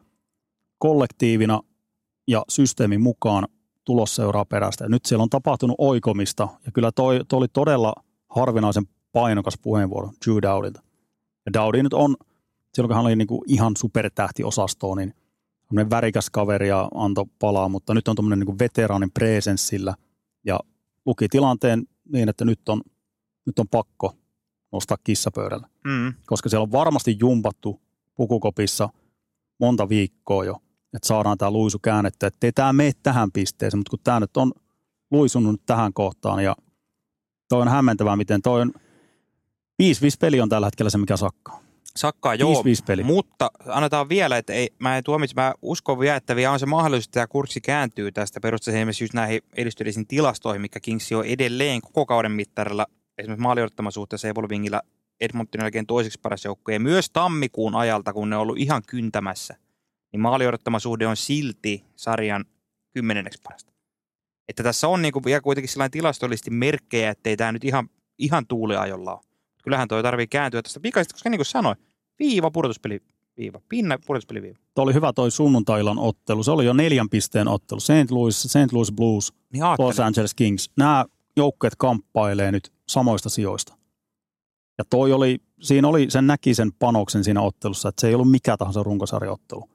kollektiivina 0.78 1.60
ja 2.28 2.44
systeemin 2.48 3.00
mukaan, 3.00 3.48
tulos 3.84 4.14
seuraa 4.14 4.44
perästä. 4.44 4.84
Ja 4.84 4.88
nyt 4.88 5.04
siellä 5.04 5.22
on 5.22 5.30
tapahtunut 5.30 5.76
oikomista 5.78 6.48
ja 6.66 6.72
kyllä 6.72 6.92
toi, 6.92 7.20
toi 7.28 7.36
oli 7.36 7.48
todella 7.48 7.92
harvinaisen 8.28 8.84
painokas 9.12 9.58
puheenvuoro 9.62 10.10
Drew 10.24 10.36
Dowdilta. 10.42 10.82
Ja 11.46 11.52
Dowdy 11.52 11.82
nyt 11.82 11.92
on, 11.92 12.16
silloin 12.74 12.88
kun 12.88 12.96
hän 12.96 13.04
oli 13.04 13.16
niinku 13.16 13.44
ihan 13.46 13.72
supertähtiosastoon, 13.78 14.98
niin 14.98 15.14
tämmöinen 15.68 15.90
värikäs 15.90 16.30
kaveri 16.30 16.68
ja 16.68 16.88
antoi 16.94 17.24
palaa, 17.38 17.68
mutta 17.68 17.94
nyt 17.94 18.08
on 18.08 18.16
tämmöinen 18.16 18.38
niin 18.38 18.58
veteraanin 18.58 19.10
presenssillä 19.10 19.94
ja 20.44 20.60
luki 21.06 21.28
tilanteen 21.28 21.82
niin, 22.12 22.28
että 22.28 22.44
nyt 22.44 22.68
on, 22.68 22.80
nyt 23.46 23.58
on 23.58 23.68
pakko 23.68 24.16
nostaa 24.72 24.96
kissapöydällä, 25.04 25.68
Mm. 25.84 26.14
koska 26.26 26.48
siellä 26.48 26.62
on 26.62 26.72
varmasti 26.72 27.16
jumpattu 27.20 27.80
pukukopissa 28.14 28.88
monta 29.60 29.88
viikkoa 29.88 30.44
jo, 30.44 30.56
että 30.94 31.08
saadaan 31.08 31.38
tämä 31.38 31.50
luisu 31.50 31.78
käännetty, 31.78 32.26
että 32.26 32.46
ei 32.46 32.52
tämä 32.52 32.72
mene 32.72 32.92
tähän 33.02 33.32
pisteeseen, 33.32 33.78
mutta 33.78 33.90
kun 33.90 33.98
tämä 34.04 34.20
nyt 34.20 34.36
on 34.36 34.52
luisunut 35.10 35.60
tähän 35.66 35.92
kohtaan 35.92 36.44
ja 36.44 36.56
toi 37.48 37.62
on 37.62 37.68
hämmentävää, 37.68 38.16
miten 38.16 38.42
toi 38.42 38.60
on 38.60 38.72
5-5 38.76 39.84
peli 40.20 40.40
on 40.40 40.48
tällä 40.48 40.66
hetkellä 40.66 40.90
se, 40.90 40.98
mikä 40.98 41.16
sakkaa. 41.16 41.60
Sakkaa, 41.96 42.34
joo. 42.34 42.62
5-5 42.62 42.64
peli. 42.86 43.02
Mutta 43.02 43.50
annetaan 43.66 44.08
vielä, 44.08 44.36
että 44.38 44.52
ei, 44.52 44.70
mä 44.78 44.96
en 44.96 45.04
tuomitse, 45.04 45.34
mä 45.36 45.54
uskon 45.62 45.98
vielä, 45.98 46.16
että 46.16 46.36
vielä 46.36 46.52
on 46.52 46.60
se 46.60 46.66
mahdollisuus, 46.66 47.06
että 47.06 47.14
tämä 47.14 47.26
kurssi 47.26 47.60
kääntyy 47.60 48.12
tästä 48.12 48.40
perustuen 48.40 48.76
esimerkiksi 48.76 49.04
just 49.04 49.14
näihin 49.14 49.40
edistyneisiin 49.56 50.06
tilastoihin, 50.06 50.62
mikä 50.62 50.80
Kings 50.80 51.12
on 51.12 51.24
edelleen 51.24 51.80
koko 51.80 52.06
kauden 52.06 52.32
mittarilla, 52.32 52.86
esimerkiksi 53.18 53.42
maaliorttaman 53.42 53.92
suhteessa 53.92 54.28
Evolvingilla 54.28 54.80
Edmontonin 55.20 55.64
jälkeen 55.64 55.86
toiseksi 55.86 56.20
paras 56.22 56.44
joukkue, 56.44 56.74
ja 56.74 56.80
myös 56.80 57.10
tammikuun 57.10 57.74
ajalta, 57.74 58.12
kun 58.12 58.30
ne 58.30 58.36
on 58.36 58.42
ollut 58.42 58.58
ihan 58.58 58.82
kyntämässä, 58.86 59.56
niin 60.12 60.20
maaliorttaman 60.20 60.80
suhde 60.80 61.06
on 61.06 61.16
silti 61.16 61.84
sarjan 61.96 62.44
kymmenenneksi 62.94 63.40
parasta. 63.42 63.72
Että 64.48 64.62
tässä 64.62 64.88
on 64.88 65.02
niin 65.02 65.12
kuin 65.12 65.24
vielä 65.24 65.40
kuitenkin 65.40 65.68
sellainen 65.68 65.90
tilastollisesti 65.90 66.50
merkkejä, 66.50 67.10
että 67.10 67.30
ei 67.30 67.36
tämä 67.36 67.52
nyt 67.52 67.64
ihan, 67.64 67.88
ihan 68.18 68.46
tuuliajolla 68.46 69.12
ole. 69.12 69.31
Kyllähän 69.62 69.88
toi 69.88 70.02
tarvii 70.02 70.26
kääntyä 70.26 70.62
tästä 70.62 70.80
pikaisesti, 70.80 71.14
koska 71.14 71.30
niin 71.30 71.38
kuin 71.38 71.46
sanoin, 71.46 71.76
viiva, 72.18 72.50
pudotuspeli, 72.50 73.00
viiva, 73.36 73.60
pinna, 73.68 73.98
pudotuspeli, 74.06 74.42
viiva. 74.42 74.58
Tuo 74.74 74.84
oli 74.84 74.94
hyvä 74.94 75.12
toi 75.12 75.30
sunnuntailan 75.30 75.98
ottelu. 75.98 76.42
Se 76.42 76.50
oli 76.50 76.64
jo 76.64 76.72
neljän 76.72 77.08
pisteen 77.08 77.48
ottelu. 77.48 77.80
St. 77.80 78.10
Louis, 78.10 78.42
St. 78.42 78.72
Louis 78.72 78.92
Blues, 78.92 79.32
Niin 79.52 79.64
Los. 79.78 80.00
Angeles 80.00 80.34
Kings. 80.34 80.70
Nämä 80.76 81.04
joukkueet 81.36 81.76
kamppailee 81.76 82.52
nyt 82.52 82.72
samoista 82.88 83.28
sijoista. 83.28 83.74
Ja 84.78 84.84
toi 84.90 85.12
oli, 85.12 85.38
siinä 85.60 85.88
oli, 85.88 86.10
sen 86.10 86.26
näki 86.26 86.54
sen 86.54 86.72
panoksen 86.78 87.24
siinä 87.24 87.42
ottelussa, 87.42 87.88
että 87.88 88.00
se 88.00 88.08
ei 88.08 88.14
ollut 88.14 88.30
mikä 88.30 88.56
tahansa 88.56 88.82
runkosarjaottelu. 88.82 89.68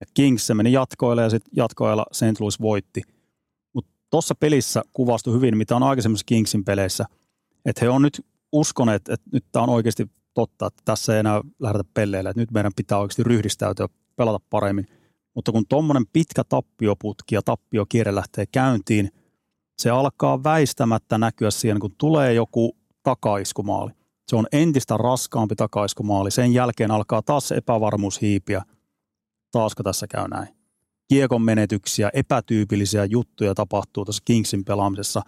Ja 0.00 0.06
Kings 0.14 0.46
se 0.46 0.54
meni 0.54 0.72
jatkoille 0.72 1.22
ja 1.22 1.30
sitten 1.30 1.50
jatkoilla 1.56 2.06
St. 2.12 2.40
Louis 2.40 2.60
voitti. 2.60 3.02
Mutta 3.72 3.90
tuossa 4.10 4.34
pelissä 4.34 4.82
kuvastui 4.92 5.34
hyvin, 5.34 5.56
mitä 5.56 5.76
on 5.76 5.82
aikaisemmissa 5.82 6.24
Kingsin 6.26 6.64
peleissä, 6.64 7.04
että 7.64 7.84
he 7.84 7.88
on 7.88 8.02
nyt 8.02 8.26
uskoneet, 8.52 9.08
että 9.08 9.30
nyt 9.32 9.44
tämä 9.52 9.62
on 9.62 9.70
oikeasti 9.70 10.10
totta, 10.34 10.66
että 10.66 10.82
tässä 10.84 11.14
ei 11.14 11.20
enää 11.20 11.40
lähdetä 11.58 11.84
pelleille, 11.94 12.30
että 12.30 12.40
nyt 12.40 12.50
meidän 12.50 12.72
pitää 12.76 12.98
oikeasti 12.98 13.22
ryhdistäytyä, 13.22 13.88
pelata 14.16 14.40
paremmin. 14.50 14.86
Mutta 15.34 15.52
kun 15.52 15.66
tuommoinen 15.68 16.06
pitkä 16.12 16.44
tappioputki 16.44 17.34
ja 17.34 17.42
tappiokierre 17.42 18.14
lähtee 18.14 18.46
käyntiin, 18.46 19.10
se 19.78 19.90
alkaa 19.90 20.44
väistämättä 20.44 21.18
näkyä 21.18 21.50
siihen, 21.50 21.78
kun 21.78 21.94
tulee 21.98 22.32
joku 22.32 22.76
takaiskumaali. 23.02 23.90
Se 24.28 24.36
on 24.36 24.46
entistä 24.52 24.96
raskaampi 24.96 25.54
takaiskumaali. 25.54 26.30
Sen 26.30 26.54
jälkeen 26.54 26.90
alkaa 26.90 27.22
taas 27.22 27.48
se 27.48 27.54
epävarmuus 27.54 28.20
hiipiä. 28.20 28.62
Taasko 29.50 29.82
tässä 29.82 30.06
käy 30.06 30.28
näin? 30.28 30.48
Kiekon 31.08 31.42
menetyksiä, 31.42 32.10
epätyypillisiä 32.14 33.04
juttuja 33.04 33.54
tapahtuu 33.54 34.04
tuossa 34.04 34.22
Kingsin 34.24 34.64
pelaamisessa. 34.64 35.22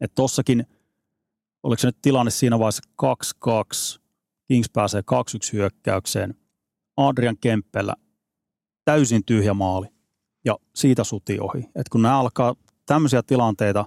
Että 0.00 0.14
tossakin, 0.14 0.66
oliko 1.62 1.80
se 1.80 1.88
nyt 1.88 1.98
tilanne 2.02 2.30
siinä 2.30 2.58
vaiheessa 2.58 2.82
2-2, 3.96 4.00
Kings 4.48 4.70
pääsee 4.72 5.00
2-1 5.00 5.04
hyökkäykseen. 5.52 6.34
Adrian 6.96 7.36
Kemppellä 7.40 7.94
täysin 8.84 9.24
tyhjä 9.26 9.54
maali 9.54 9.86
ja 10.44 10.56
siitä 10.74 11.04
suti 11.04 11.40
ohi. 11.40 11.68
Et 11.74 11.88
kun 11.88 12.02
nämä 12.02 12.20
alkaa 12.20 12.54
tämmöisiä 12.86 13.22
tilanteita, 13.22 13.84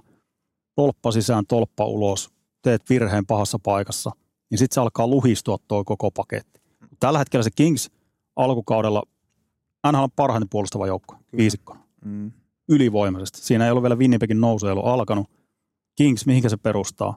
tolppa 0.74 1.12
sisään, 1.12 1.46
tolppa 1.46 1.86
ulos, 1.86 2.30
teet 2.62 2.90
virheen 2.90 3.26
pahassa 3.26 3.58
paikassa, 3.62 4.10
niin 4.50 4.58
sitten 4.58 4.74
se 4.74 4.80
alkaa 4.80 5.06
luhistua 5.06 5.56
tuo 5.68 5.84
koko 5.84 6.10
paketti. 6.10 6.60
Tällä 7.00 7.18
hetkellä 7.18 7.44
se 7.44 7.50
Kings 7.50 7.90
alkukaudella, 8.36 9.02
NHL 9.92 10.02
on 10.02 10.10
parhaiten 10.16 10.48
puolustava 10.48 10.86
joukko, 10.86 11.16
viisikkona. 11.36 11.80
Mm. 12.04 12.32
Ylivoimaisesti. 12.68 13.40
Siinä 13.40 13.64
ei 13.64 13.70
ollut 13.70 13.82
vielä 13.82 13.96
Winnipegin 13.96 14.40
nousu, 14.40 14.66
ei 14.66 14.72
ollut 14.72 14.86
alkanut. 14.86 15.30
Kings, 15.96 16.26
mihinkä 16.26 16.48
se 16.48 16.56
perustaa? 16.56 17.16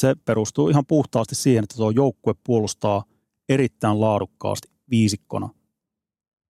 Se 0.00 0.14
perustuu 0.24 0.68
ihan 0.68 0.86
puhtaasti 0.86 1.34
siihen, 1.34 1.64
että 1.64 1.76
tuo 1.76 1.90
joukkue 1.90 2.34
puolustaa 2.44 3.04
erittäin 3.48 4.00
laadukkaasti 4.00 4.68
viisikkona. 4.90 5.48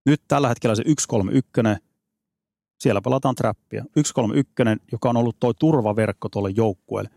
Nyt 0.07 0.22
tällä 0.28 0.48
hetkellä 0.48 0.74
se 0.74 0.82
131, 0.82 1.84
siellä 2.80 3.01
pelataan 3.01 3.34
trappia. 3.34 3.84
131, 3.96 4.86
joka 4.92 5.11
on 5.11 5.16
ollut 5.16 5.36
tuo 5.40 5.53
turvaverkko 5.53 6.28
tuolle 6.28 6.51
joukkueelle. 6.51 7.11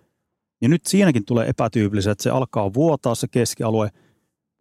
Ja 0.62 0.70
nyt 0.70 0.86
siinäkin 0.86 1.26
tulee 1.26 1.50
epätyypillistä, 1.50 2.12
että 2.12 2.24
se 2.24 2.30
alkaa 2.30 2.74
vuotaa 2.74 3.16
se 3.16 3.28
keskialue, 3.28 3.90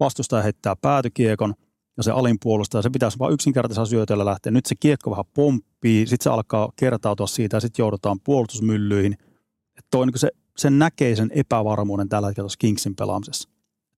vastustaja 0.00 0.42
heittää 0.42 0.76
päätykiekon 0.76 1.54
ja 1.96 2.02
se 2.02 2.10
alinpuolustaja, 2.10 2.82
se 2.82 2.90
pitäisi 2.90 3.18
vain 3.18 3.34
yksinkertaisella 3.34 3.86
syötöllä 3.86 4.24
lähteä. 4.24 4.52
Nyt 4.52 4.66
se 4.66 4.74
kiekko 4.80 5.10
vähän 5.10 5.24
pomppii, 5.34 6.06
sitten 6.06 6.24
se 6.24 6.30
alkaa 6.30 6.72
kertautua 6.76 7.26
siitä 7.26 7.56
ja 7.56 7.60
sitten 7.60 7.82
joudutaan 7.82 8.20
puolustusmyllyihin. 8.24 9.12
Että 9.78 9.88
toi, 9.90 10.06
niin 10.06 10.18
se, 10.18 10.30
sen 10.56 10.78
näkee 10.78 11.16
sen 11.16 11.30
epävarmuuden 11.34 12.08
tällä 12.08 12.28
hetkellä 12.28 12.44
tuossa 12.44 12.58
Kingsin 12.58 12.96
pelaamisessa. 12.96 13.48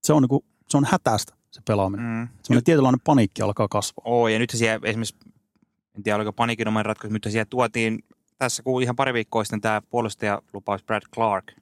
Se 0.03 0.13
on, 0.13 0.23
niin 0.23 0.29
kuin, 0.29 0.45
se 0.69 0.77
on 0.77 0.85
hätäistä 0.85 1.35
se 1.51 1.61
pelaaminen. 1.67 2.07
Mm. 2.07 2.29
Semmoinen 2.43 2.65
tietynlainen 2.65 3.01
paniikki 3.05 3.43
alkaa 3.43 3.69
kasvaa. 3.69 4.03
Oo, 4.05 4.29
ja 4.29 4.39
nyt 4.39 4.51
siellä 4.51 4.81
esimerkiksi, 4.89 5.17
en 5.97 6.03
tiedä 6.03 6.17
oliko 6.17 6.33
paniikinomainen 6.33 6.87
ratkaisu, 6.87 7.13
mutta 7.13 7.31
siellä 7.31 7.47
tuotiin 7.51 8.05
tässä 8.39 8.63
kun 8.63 8.83
ihan 8.83 8.97
pari 8.97 9.13
viikkoa 9.15 9.45
sitten 9.45 9.61
tämä 9.61 9.83
puolustajalupaus 9.91 10.83
Brad 10.83 11.03
Clark 11.15 11.53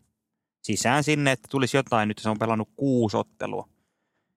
sisään 0.63 1.05
sinne, 1.05 1.33
että 1.33 1.49
tulisi 1.51 1.77
jotain. 1.77 2.09
Nyt 2.09 2.19
se 2.19 2.31
on 2.31 2.39
pelannut 2.39 2.69
kuusi 2.77 3.17
ottelua, 3.17 3.69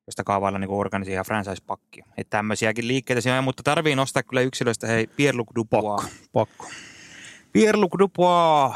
josta 0.07 0.23
kaavailla 0.23 0.59
niin 0.59 0.69
organisi 0.69 1.11
ihan 1.11 1.25
franchise-pakki. 1.25 2.01
Että 2.17 2.37
tämmöisiäkin 2.37 2.87
liikkeitä 2.87 3.21
siinä 3.21 3.37
on, 3.37 3.43
mutta 3.43 3.63
tarvii 3.63 3.95
nostaa 3.95 4.23
kyllä 4.23 4.41
yksilöistä, 4.41 4.87
hei, 4.87 5.07
Pierre-Luc 5.07 5.47
Dubois. 5.55 6.03
Pakko, 6.03 6.09
pakko. 6.33 6.65
Pierre-Luc 7.53 7.99
Dubois 7.99 8.75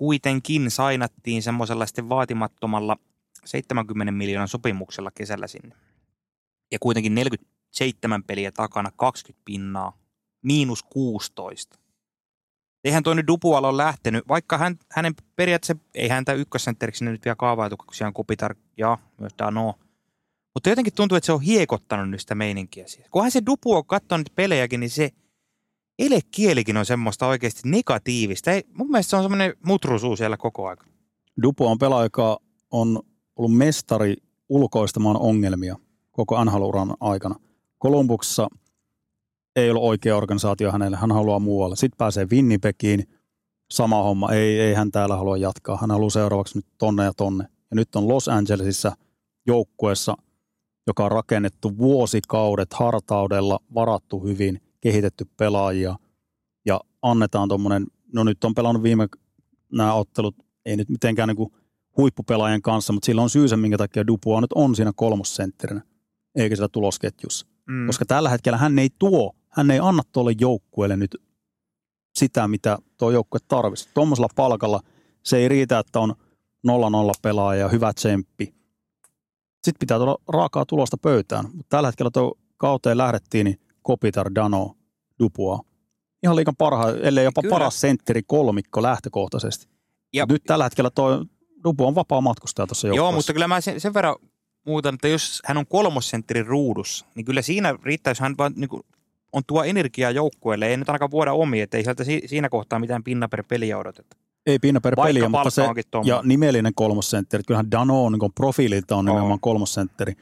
kuitenkin 0.00 0.70
sainattiin 0.70 1.42
semmoisella 1.42 1.86
sitten 1.86 2.08
vaatimattomalla 2.08 2.96
70 3.44 4.12
miljoonan 4.12 4.48
sopimuksella 4.48 5.10
kesällä 5.10 5.46
sinne. 5.46 5.76
Ja 6.72 6.78
kuitenkin 6.78 7.14
47 7.14 8.24
peliä 8.24 8.52
takana, 8.52 8.90
20 8.96 9.42
pinnaa, 9.44 9.98
miinus 10.42 10.82
16. 10.82 11.78
Eihän 12.84 13.02
toi 13.02 13.14
nyt 13.14 13.26
Dupuala 13.26 13.68
ole 13.68 13.76
lähtenyt, 13.76 14.28
vaikka 14.28 14.58
hän, 14.58 14.78
hänen 14.90 15.14
periaatteessa, 15.36 15.84
ei 15.94 16.08
häntä 16.08 16.32
ykkössentteriksi 16.32 17.04
nyt 17.04 17.24
vielä 17.24 17.36
kaavailtu, 17.36 17.76
kun 17.76 17.94
siellä 17.94 18.08
on 18.08 18.14
Kopitar 18.14 18.54
ja 18.76 18.98
myös 19.18 19.32
Dano. 19.38 19.74
Mutta 20.54 20.68
jotenkin 20.68 20.94
tuntuu, 20.94 21.16
että 21.16 21.26
se 21.26 21.32
on 21.32 21.42
hiekottanut 21.42 22.10
nyt 22.10 22.20
sitä 22.20 22.34
meininkiä 22.34 22.86
siellä. 22.86 23.08
Kunhan 23.10 23.30
se 23.30 23.42
Dupu 23.46 23.74
on 23.76 23.86
katsonut 23.86 24.32
pelejäkin, 24.34 24.80
niin 24.80 24.90
se 24.90 25.10
elekielikin 26.00 26.76
on 26.76 26.86
semmoista 26.86 27.26
oikeasti 27.26 27.60
negatiivista. 27.64 28.50
Ei, 28.50 28.64
mun 28.74 28.90
mielestä 28.90 29.10
se 29.10 29.16
on 29.16 29.22
semmoinen 29.22 29.54
mutrusuu 29.66 30.16
siellä 30.16 30.36
koko 30.36 30.66
ajan. 30.66 30.78
Dupo 31.42 31.66
on 31.70 31.78
pelaaja, 31.78 32.04
joka 32.04 32.40
on 32.70 33.02
ollut 33.36 33.56
mestari 33.56 34.16
ulkoistamaan 34.48 35.20
ongelmia 35.20 35.76
koko 36.10 36.44
NHL-uran 36.44 36.96
aikana. 37.00 37.34
Kolumbuksessa 37.78 38.48
ei 39.56 39.70
ollut 39.70 39.82
oikea 39.82 40.16
organisaatio 40.16 40.72
hänelle, 40.72 40.96
hän 40.96 41.12
haluaa 41.12 41.38
muualle. 41.38 41.76
Sitten 41.76 41.98
pääsee 41.98 42.26
Winnipegiin, 42.30 43.04
sama 43.70 44.02
homma, 44.02 44.32
ei, 44.32 44.60
ei 44.60 44.74
hän 44.74 44.90
täällä 44.90 45.16
halua 45.16 45.36
jatkaa. 45.36 45.78
Hän 45.80 45.90
haluaa 45.90 46.10
seuraavaksi 46.10 46.58
nyt 46.58 46.66
tonne 46.78 47.04
ja 47.04 47.12
tonne. 47.16 47.44
Ja 47.44 47.74
nyt 47.74 47.96
on 47.96 48.08
Los 48.08 48.28
Angelesissa 48.28 48.92
joukkueessa, 49.46 50.16
joka 50.86 51.04
on 51.04 51.12
rakennettu 51.12 51.78
vuosikaudet 51.78 52.72
hartaudella, 52.72 53.58
varattu 53.74 54.20
hyvin, 54.20 54.60
kehitetty 54.80 55.24
pelaajia 55.36 55.96
ja 56.66 56.80
annetaan 57.02 57.48
tuommoinen, 57.48 57.86
no 58.12 58.24
nyt 58.24 58.44
on 58.44 58.54
pelannut 58.54 58.82
viime 58.82 59.08
nämä 59.72 59.94
ottelut, 59.94 60.36
ei 60.64 60.76
nyt 60.76 60.88
mitenkään 60.88 61.28
niin 61.28 61.36
kuin 61.36 61.52
huippupelaajien 61.96 62.62
kanssa, 62.62 62.92
mutta 62.92 63.06
sillä 63.06 63.22
on 63.22 63.30
syysä, 63.30 63.56
minkä 63.56 63.78
takia 63.78 64.06
Dupuа 64.06 64.40
nyt 64.40 64.52
on 64.54 64.76
siinä 64.76 64.92
kolmosentterinä, 64.96 65.82
eikä 66.34 66.56
sitä 66.56 66.68
tulosketjussa. 66.68 67.46
Mm. 67.68 67.86
Koska 67.86 68.04
tällä 68.04 68.28
hetkellä 68.28 68.58
hän 68.58 68.78
ei 68.78 68.88
tuo, 68.98 69.36
hän 69.48 69.70
ei 69.70 69.78
anna 69.82 70.02
tuolle 70.12 70.32
joukkueelle 70.40 70.96
nyt 70.96 71.16
sitä, 72.14 72.48
mitä 72.48 72.78
tuo 72.96 73.10
joukkue 73.10 73.40
tarvitsee. 73.48 73.92
Tuommoisella 73.94 74.28
palkalla 74.36 74.80
se 75.22 75.36
ei 75.36 75.48
riitä, 75.48 75.78
että 75.78 76.00
on 76.00 76.14
0-0 76.68 76.70
pelaaja 77.22 77.60
ja 77.60 77.68
hyvä 77.68 77.92
tsemppi. 77.92 78.54
Sitten 79.64 79.78
pitää 79.80 79.98
tulla 79.98 80.16
raakaa 80.28 80.66
tulosta 80.66 80.96
pöytään. 80.96 81.44
Mutta 81.44 81.76
tällä 81.76 81.88
hetkellä 81.88 82.10
tuo 82.10 82.38
kauteen 82.56 82.98
lähdettiin, 82.98 83.44
niin 83.44 83.60
Kopitar, 83.90 84.30
Dano, 84.34 84.76
Dupua. 85.18 85.60
Ihan 86.22 86.36
liikan 86.36 86.56
parha, 86.56 86.90
ellei 87.02 87.24
jopa 87.24 87.42
Kyllä. 87.42 87.52
paras 87.52 87.80
sentteri 87.80 88.22
kolmikko 88.26 88.82
lähtökohtaisesti. 88.82 89.66
Ja, 90.12 90.26
nyt 90.28 90.42
tällä 90.46 90.64
hetkellä 90.64 90.90
tuo 90.90 91.24
Dupu 91.64 91.86
on 91.86 91.94
vapaa 91.94 92.20
matkustaja 92.20 92.66
tuossa 92.66 92.86
joukkueessa. 92.86 93.04
Joo, 93.04 93.12
mutta 93.12 93.32
kyllä 93.32 93.48
mä 93.48 93.60
sen, 93.60 93.80
sen 93.80 93.94
verran 93.94 94.16
muutan, 94.66 94.94
että 94.94 95.08
jos 95.08 95.42
hän 95.44 95.56
on 95.56 95.66
kolmosentterin 95.66 96.46
ruudussa, 96.46 97.06
niin 97.14 97.24
kyllä 97.24 97.42
siinä 97.42 97.74
riittää, 97.82 98.10
jos 98.10 98.20
hän 98.20 98.34
vaan 98.38 98.52
niin 98.56 98.68
kuin, 98.68 98.82
on 99.32 99.42
tuo 99.46 99.64
energiaa 99.64 100.10
joukkueelle. 100.10 100.66
Ei 100.66 100.76
nyt 100.76 100.88
ainakaan 100.88 101.10
vuoda 101.10 101.32
omi, 101.32 101.60
että 101.60 101.76
ei 101.76 101.84
sieltä 101.84 102.04
si- 102.04 102.22
siinä 102.26 102.48
kohtaa 102.48 102.78
mitään 102.78 103.04
pinna 103.04 103.28
per 103.28 103.44
peliä 103.48 103.78
odoteta. 103.78 104.16
Ei 104.46 104.58
pinna 104.58 104.80
per 104.80 104.96
peliä, 105.04 105.28
mutta 105.28 105.50
se, 105.50 105.62
ja 106.04 106.20
nimellinen 106.24 106.72
kolmosentteri. 106.74 107.42
Kyllähän 107.46 107.70
Dano 107.70 108.04
on 108.04 108.12
niin 108.12 108.32
profiililta 108.34 108.96
on 108.96 109.04
nimenomaan 109.04 109.40
kolmosentteri. 109.40 110.12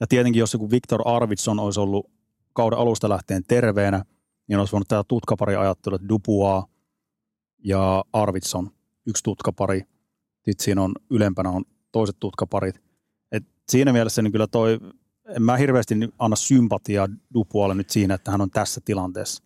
Ja 0.00 0.06
tietenkin 0.06 0.40
jos 0.40 0.52
joku 0.52 0.70
Viktor 0.70 1.02
Arvidsson 1.04 1.60
olisi 1.60 1.80
ollut 1.80 2.15
kauden 2.56 2.78
alusta 2.78 3.08
lähtien 3.08 3.42
terveenä, 3.48 4.04
niin 4.48 4.58
olisi 4.58 4.72
voinut 4.72 4.88
tämä 4.88 5.04
tutkapari 5.08 5.56
ajattelu, 5.56 5.94
että 5.94 6.08
Dupua 6.08 6.68
ja 7.64 8.04
Arvidsson, 8.12 8.70
yksi 9.06 9.22
tutkapari. 9.22 9.80
Sitten 10.42 10.64
siinä 10.64 10.82
on 10.82 10.94
ylempänä 11.10 11.50
on 11.50 11.64
toiset 11.92 12.16
tutkaparit 12.20 12.86
siinä 13.68 13.92
mielessä 13.92 14.22
niin 14.22 14.32
kyllä 14.32 14.46
toi, 14.46 14.78
en 15.36 15.42
mä 15.42 15.56
hirveästi 15.56 15.94
anna 16.18 16.36
sympatiaa 16.36 17.08
Dupualle 17.34 17.74
nyt 17.74 17.90
siinä, 17.90 18.14
että 18.14 18.30
hän 18.30 18.40
on 18.40 18.50
tässä 18.50 18.80
tilanteessa. 18.84 19.42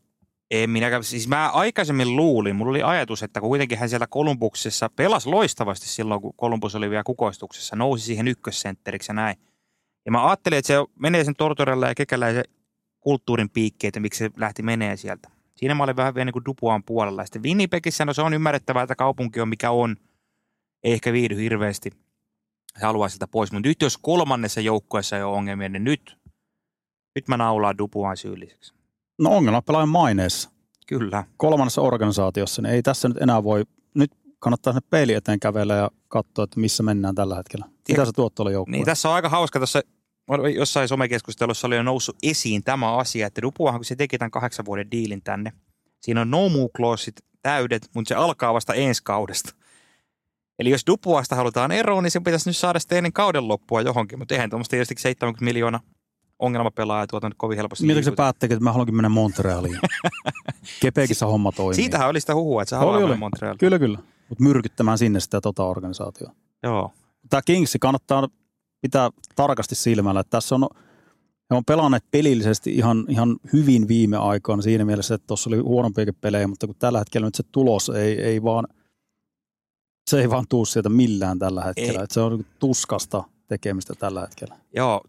En 0.51 0.71
minäkään. 0.71 1.05
Siis 1.05 1.29
mä 1.29 1.51
aikaisemmin 1.51 2.17
luulin, 2.17 2.57
mulla 2.57 2.71
oli 2.71 2.83
ajatus, 2.83 3.23
että 3.23 3.41
kuitenkin 3.41 3.79
hän 3.79 3.89
siellä 3.89 4.07
Kolumbuksessa 4.07 4.91
pelasi 4.97 5.29
loistavasti 5.29 5.89
silloin, 5.89 6.21
kun 6.21 6.33
Kolumbus 6.37 6.75
oli 6.75 6.91
vielä 6.91 7.03
kukoistuksessa, 7.03 7.77
nousi 7.77 8.05
siihen 8.05 8.29
ykkössentteriksi 8.29 9.11
ja 9.11 9.15
näin. 9.15 9.37
Ja 10.05 10.13
mä 10.13 10.29
ajattelin, 10.29 10.59
että 10.59 10.67
se 10.67 10.75
menee 10.99 11.25
sen 11.25 11.37
Tortorella 11.37 11.89
ja 11.89 11.95
Kekäläisen 11.95 12.45
kulttuurin 13.01 13.51
piikkeitä, 13.51 14.01
miksi 14.01 14.19
se 14.19 14.31
lähti 14.37 14.63
menee 14.63 14.97
sieltä. 14.97 15.31
Siinä 15.55 15.75
mä 15.75 15.85
olin 15.85 15.97
vähän 15.97 16.15
vielä 16.15 16.25
niin 16.25 16.33
kuin 16.33 16.45
Dupuan 16.45 16.85
puolella. 16.85 17.25
Sitten 17.25 17.43
Winnipegissä, 17.43 18.05
no 18.05 18.13
se 18.13 18.23
on 18.23 18.35
ymmärrettävää, 18.35 18.83
että 18.83 18.95
kaupunki 18.95 19.41
on 19.41 19.49
mikä 19.49 19.71
on. 19.71 19.97
Ei 20.83 20.93
ehkä 20.93 21.13
viihdy 21.13 21.37
hirveästi 21.37 21.91
he 22.81 22.87
haluaa 22.87 23.09
sitä 23.09 23.29
pois. 23.29 23.53
Mutta 23.53 23.69
nyt 23.69 23.83
jos 23.83 23.99
kolmannessa 23.99 24.61
joukkueessa 24.61 25.17
ei 25.17 25.23
ole 25.23 25.37
ongelmia, 25.37 25.69
niin 25.69 25.85
nyt, 25.85 26.17
nyt 27.15 27.29
mä 27.29 27.37
naulaan 27.37 27.79
Dupuan 27.79 28.17
syylliseksi. 28.17 28.75
No 29.19 29.31
ongelma 29.31 29.63
pelaajan 29.63 29.89
maineessa. 29.89 30.51
Kyllä. 30.87 31.25
Kolmannessa 31.37 31.83
organisaatiossa, 31.83 32.63
niin 32.63 32.75
ei 32.75 32.83
tässä 32.83 33.09
nyt 33.09 33.23
enää 33.23 33.45
voi, 33.45 33.65
nyt 33.95 34.11
kannattaa 34.39 34.73
sinne 34.73 34.87
peili 34.91 35.15
eteen 35.15 35.41
kävellä 35.41 35.75
ja 35.75 35.91
katsoa, 36.09 36.45
että 36.45 36.61
missä 36.61 36.83
mennään 36.83 37.15
tällä 37.15 37.37
hetkellä. 37.37 37.67
Mitä 37.89 38.05
se 38.05 38.13
tuot 38.13 38.35
tuolla 38.35 38.65
Niin 38.69 38.85
tässä 38.85 39.09
on 39.09 39.15
aika 39.15 39.29
hauska 39.29 39.61
tässä 39.61 39.83
jossain 40.55 40.89
somekeskustelussa 40.89 41.67
oli 41.67 41.77
jo 41.77 41.83
noussut 41.83 42.17
esiin 42.23 42.65
tämä 42.65 42.97
asia, 42.97 43.27
että 43.27 43.43
Dupuahan 43.43 43.79
kun 43.79 43.85
se 43.85 43.97
teki 43.97 44.19
tämän 44.19 44.31
kahdeksan 44.31 44.65
vuoden 44.65 44.91
diilin 44.91 45.23
tänne, 45.23 45.53
siinä 46.01 46.21
on 46.21 46.31
no 46.31 46.49
move 46.49 46.71
täydet, 47.43 47.91
mutta 47.95 48.09
se 48.09 48.15
alkaa 48.15 48.55
vasta 48.55 48.75
ensi 48.75 49.03
kaudesta. 49.05 49.55
Eli 50.59 50.71
jos 50.71 50.87
Dupuasta 50.87 51.37
halutaan 51.37 51.73
eroon, 51.73 52.03
niin 52.03 52.11
se 52.11 52.21
pitäisi 52.21 52.49
nyt 52.49 52.57
saada 52.57 52.79
sitten 52.79 52.99
ennen 52.99 53.13
kauden 53.13 53.49
loppua 53.49 53.81
johonkin, 53.81 54.19
mutta 54.19 54.35
eihän 54.35 54.51
tuommoista 54.51 54.71
tietysti 54.71 54.95
70 54.99 55.45
miljoonaa 55.45 55.81
ongelmapelaaja 56.39 57.07
tuota 57.07 57.29
nyt 57.29 57.39
kovin 57.39 57.57
helposti. 57.57 57.87
Mitä 57.87 58.03
se 58.03 58.13
päättikin, 58.13 58.55
että 58.55 58.65
mä 58.65 58.73
haluankin 58.73 58.95
mennä 58.97 59.09
Montrealiin? 59.09 59.79
Kepekissä 60.83 61.27
homma 61.27 61.53
toimii. 61.53 61.75
Siitähän 61.75 62.09
oli 62.09 62.21
sitä 62.21 62.35
huhua, 62.35 62.63
että 62.63 62.71
se 62.71 62.77
haluaa 62.77 62.97
Oli, 62.97 63.05
mennä. 63.05 63.17
Montrealiin. 63.17 63.59
Kyllä, 63.59 63.79
kyllä. 63.79 63.99
Mutta 64.29 64.45
myrkyttämään 64.45 64.99
sinne 64.99 65.21
sitä 65.21 65.41
tota 65.41 65.65
organisaatiota. 65.65 66.33
Joo. 66.63 66.93
Tämä 67.31 67.43
Kingsi 67.43 67.79
kannattaa 67.79 68.29
pitää 68.81 69.11
tarkasti 69.35 69.75
silmällä, 69.75 70.21
että 70.21 70.31
tässä 70.31 70.55
on, 70.55 70.69
he 71.51 71.57
on 71.57 71.65
pelanneet 71.65 72.05
pelillisesti 72.11 72.75
ihan, 72.75 73.05
ihan 73.09 73.37
hyvin 73.53 73.89
viime 73.89 74.17
aikoina 74.17 74.63
siinä 74.63 74.85
mielessä, 74.85 75.15
että 75.15 75.27
tuossa 75.27 75.51
oli 75.51 75.59
huonompiakin 75.59 76.15
pelejä, 76.21 76.49
mutta 76.49 76.67
kun 76.67 76.77
tällä 76.79 76.99
hetkellä 76.99 77.27
nyt 77.27 77.35
se 77.35 77.43
tulos 77.53 77.89
ei, 77.89 78.23
ei 78.23 78.43
vaan, 78.43 78.67
se 80.11 80.21
ei 80.21 80.31
vaan 80.31 80.45
tuu 80.49 80.65
sieltä 80.65 80.89
millään 80.89 81.39
tällä 81.39 81.65
hetkellä. 81.65 81.99
Ei. 81.99 82.05
Että 82.05 82.15
se 82.15 82.21
on 82.21 82.45
tuskasta 82.59 83.25
tekemistä 83.47 83.95
tällä 83.95 84.21
hetkellä. 84.21 84.57
Joo, 84.77 85.01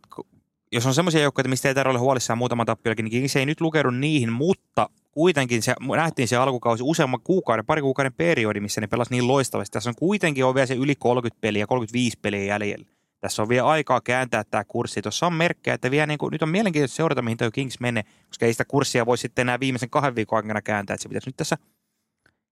jos 0.71 0.85
on 0.85 0.93
semmoisia 0.93 1.21
joukkoja, 1.21 1.49
mistä 1.49 1.67
ei 1.67 1.75
tarvitse 1.75 1.89
olla 1.89 1.99
huolissaan 1.99 2.37
muutaman 2.37 2.65
tappiollakin, 2.65 3.05
niin 3.05 3.29
se 3.29 3.39
ei 3.39 3.45
nyt 3.45 3.61
lukeudut 3.61 3.97
niihin, 3.97 4.31
mutta 4.31 4.89
kuitenkin 5.11 5.61
se, 5.61 5.75
nähtiin 5.95 6.27
se 6.27 6.35
alkukausi 6.35 6.83
useamman 6.83 7.21
kuukauden, 7.23 7.65
pari 7.65 7.81
kuukauden 7.81 8.13
periodi, 8.13 8.59
missä 8.59 8.81
ne 8.81 8.87
pelasi 8.87 9.11
niin 9.11 9.27
loistavasti. 9.27 9.73
Tässä 9.73 9.89
on 9.89 9.95
kuitenkin 9.99 10.45
on 10.45 10.55
vielä 10.55 10.65
se 10.65 10.75
yli 10.75 10.95
30 10.95 11.41
peliä, 11.41 11.67
35 11.67 12.19
peliä 12.21 12.43
jäljellä. 12.43 12.85
Tässä 13.21 13.41
on 13.41 13.49
vielä 13.49 13.67
aikaa 13.67 14.01
kääntää 14.01 14.43
tämä 14.43 14.63
kurssi. 14.63 15.01
Tuossa 15.01 15.27
on 15.27 15.33
merkkejä, 15.33 15.73
että 15.73 15.91
vielä 15.91 16.07
niin 16.07 16.17
kuin, 16.17 16.31
nyt 16.31 16.43
on 16.43 16.49
mielenkiintoista 16.49 16.95
seurata, 16.95 17.21
mihin 17.21 17.37
tuo 17.37 17.51
Kings 17.51 17.79
menee, 17.79 18.03
koska 18.27 18.45
ei 18.45 18.53
sitä 18.53 18.65
kurssia 18.65 19.05
voi 19.05 19.17
sitten 19.17 19.41
enää 19.41 19.59
viimeisen 19.59 19.89
kahden 19.89 20.15
viikon 20.15 20.37
aikana 20.37 20.61
kääntää. 20.61 20.93
Että 20.93 21.03
se 21.03 21.09
pitäisi 21.09 21.29
nyt 21.29 21.37
tässä 21.37 21.57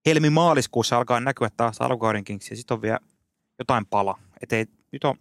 helmi-maaliskuussa 0.06 0.96
alkaa 0.96 1.20
näkyä 1.20 1.50
taas 1.56 1.80
alkukauden 1.80 2.24
Kings, 2.24 2.50
ja 2.50 2.56
sitten 2.56 2.74
on 2.74 2.82
vielä 2.82 2.98
jotain 3.58 3.86
pala. 3.86 4.18
Että 4.42 4.56
ei, 4.56 4.66
nyt 4.92 5.04
on 5.04 5.16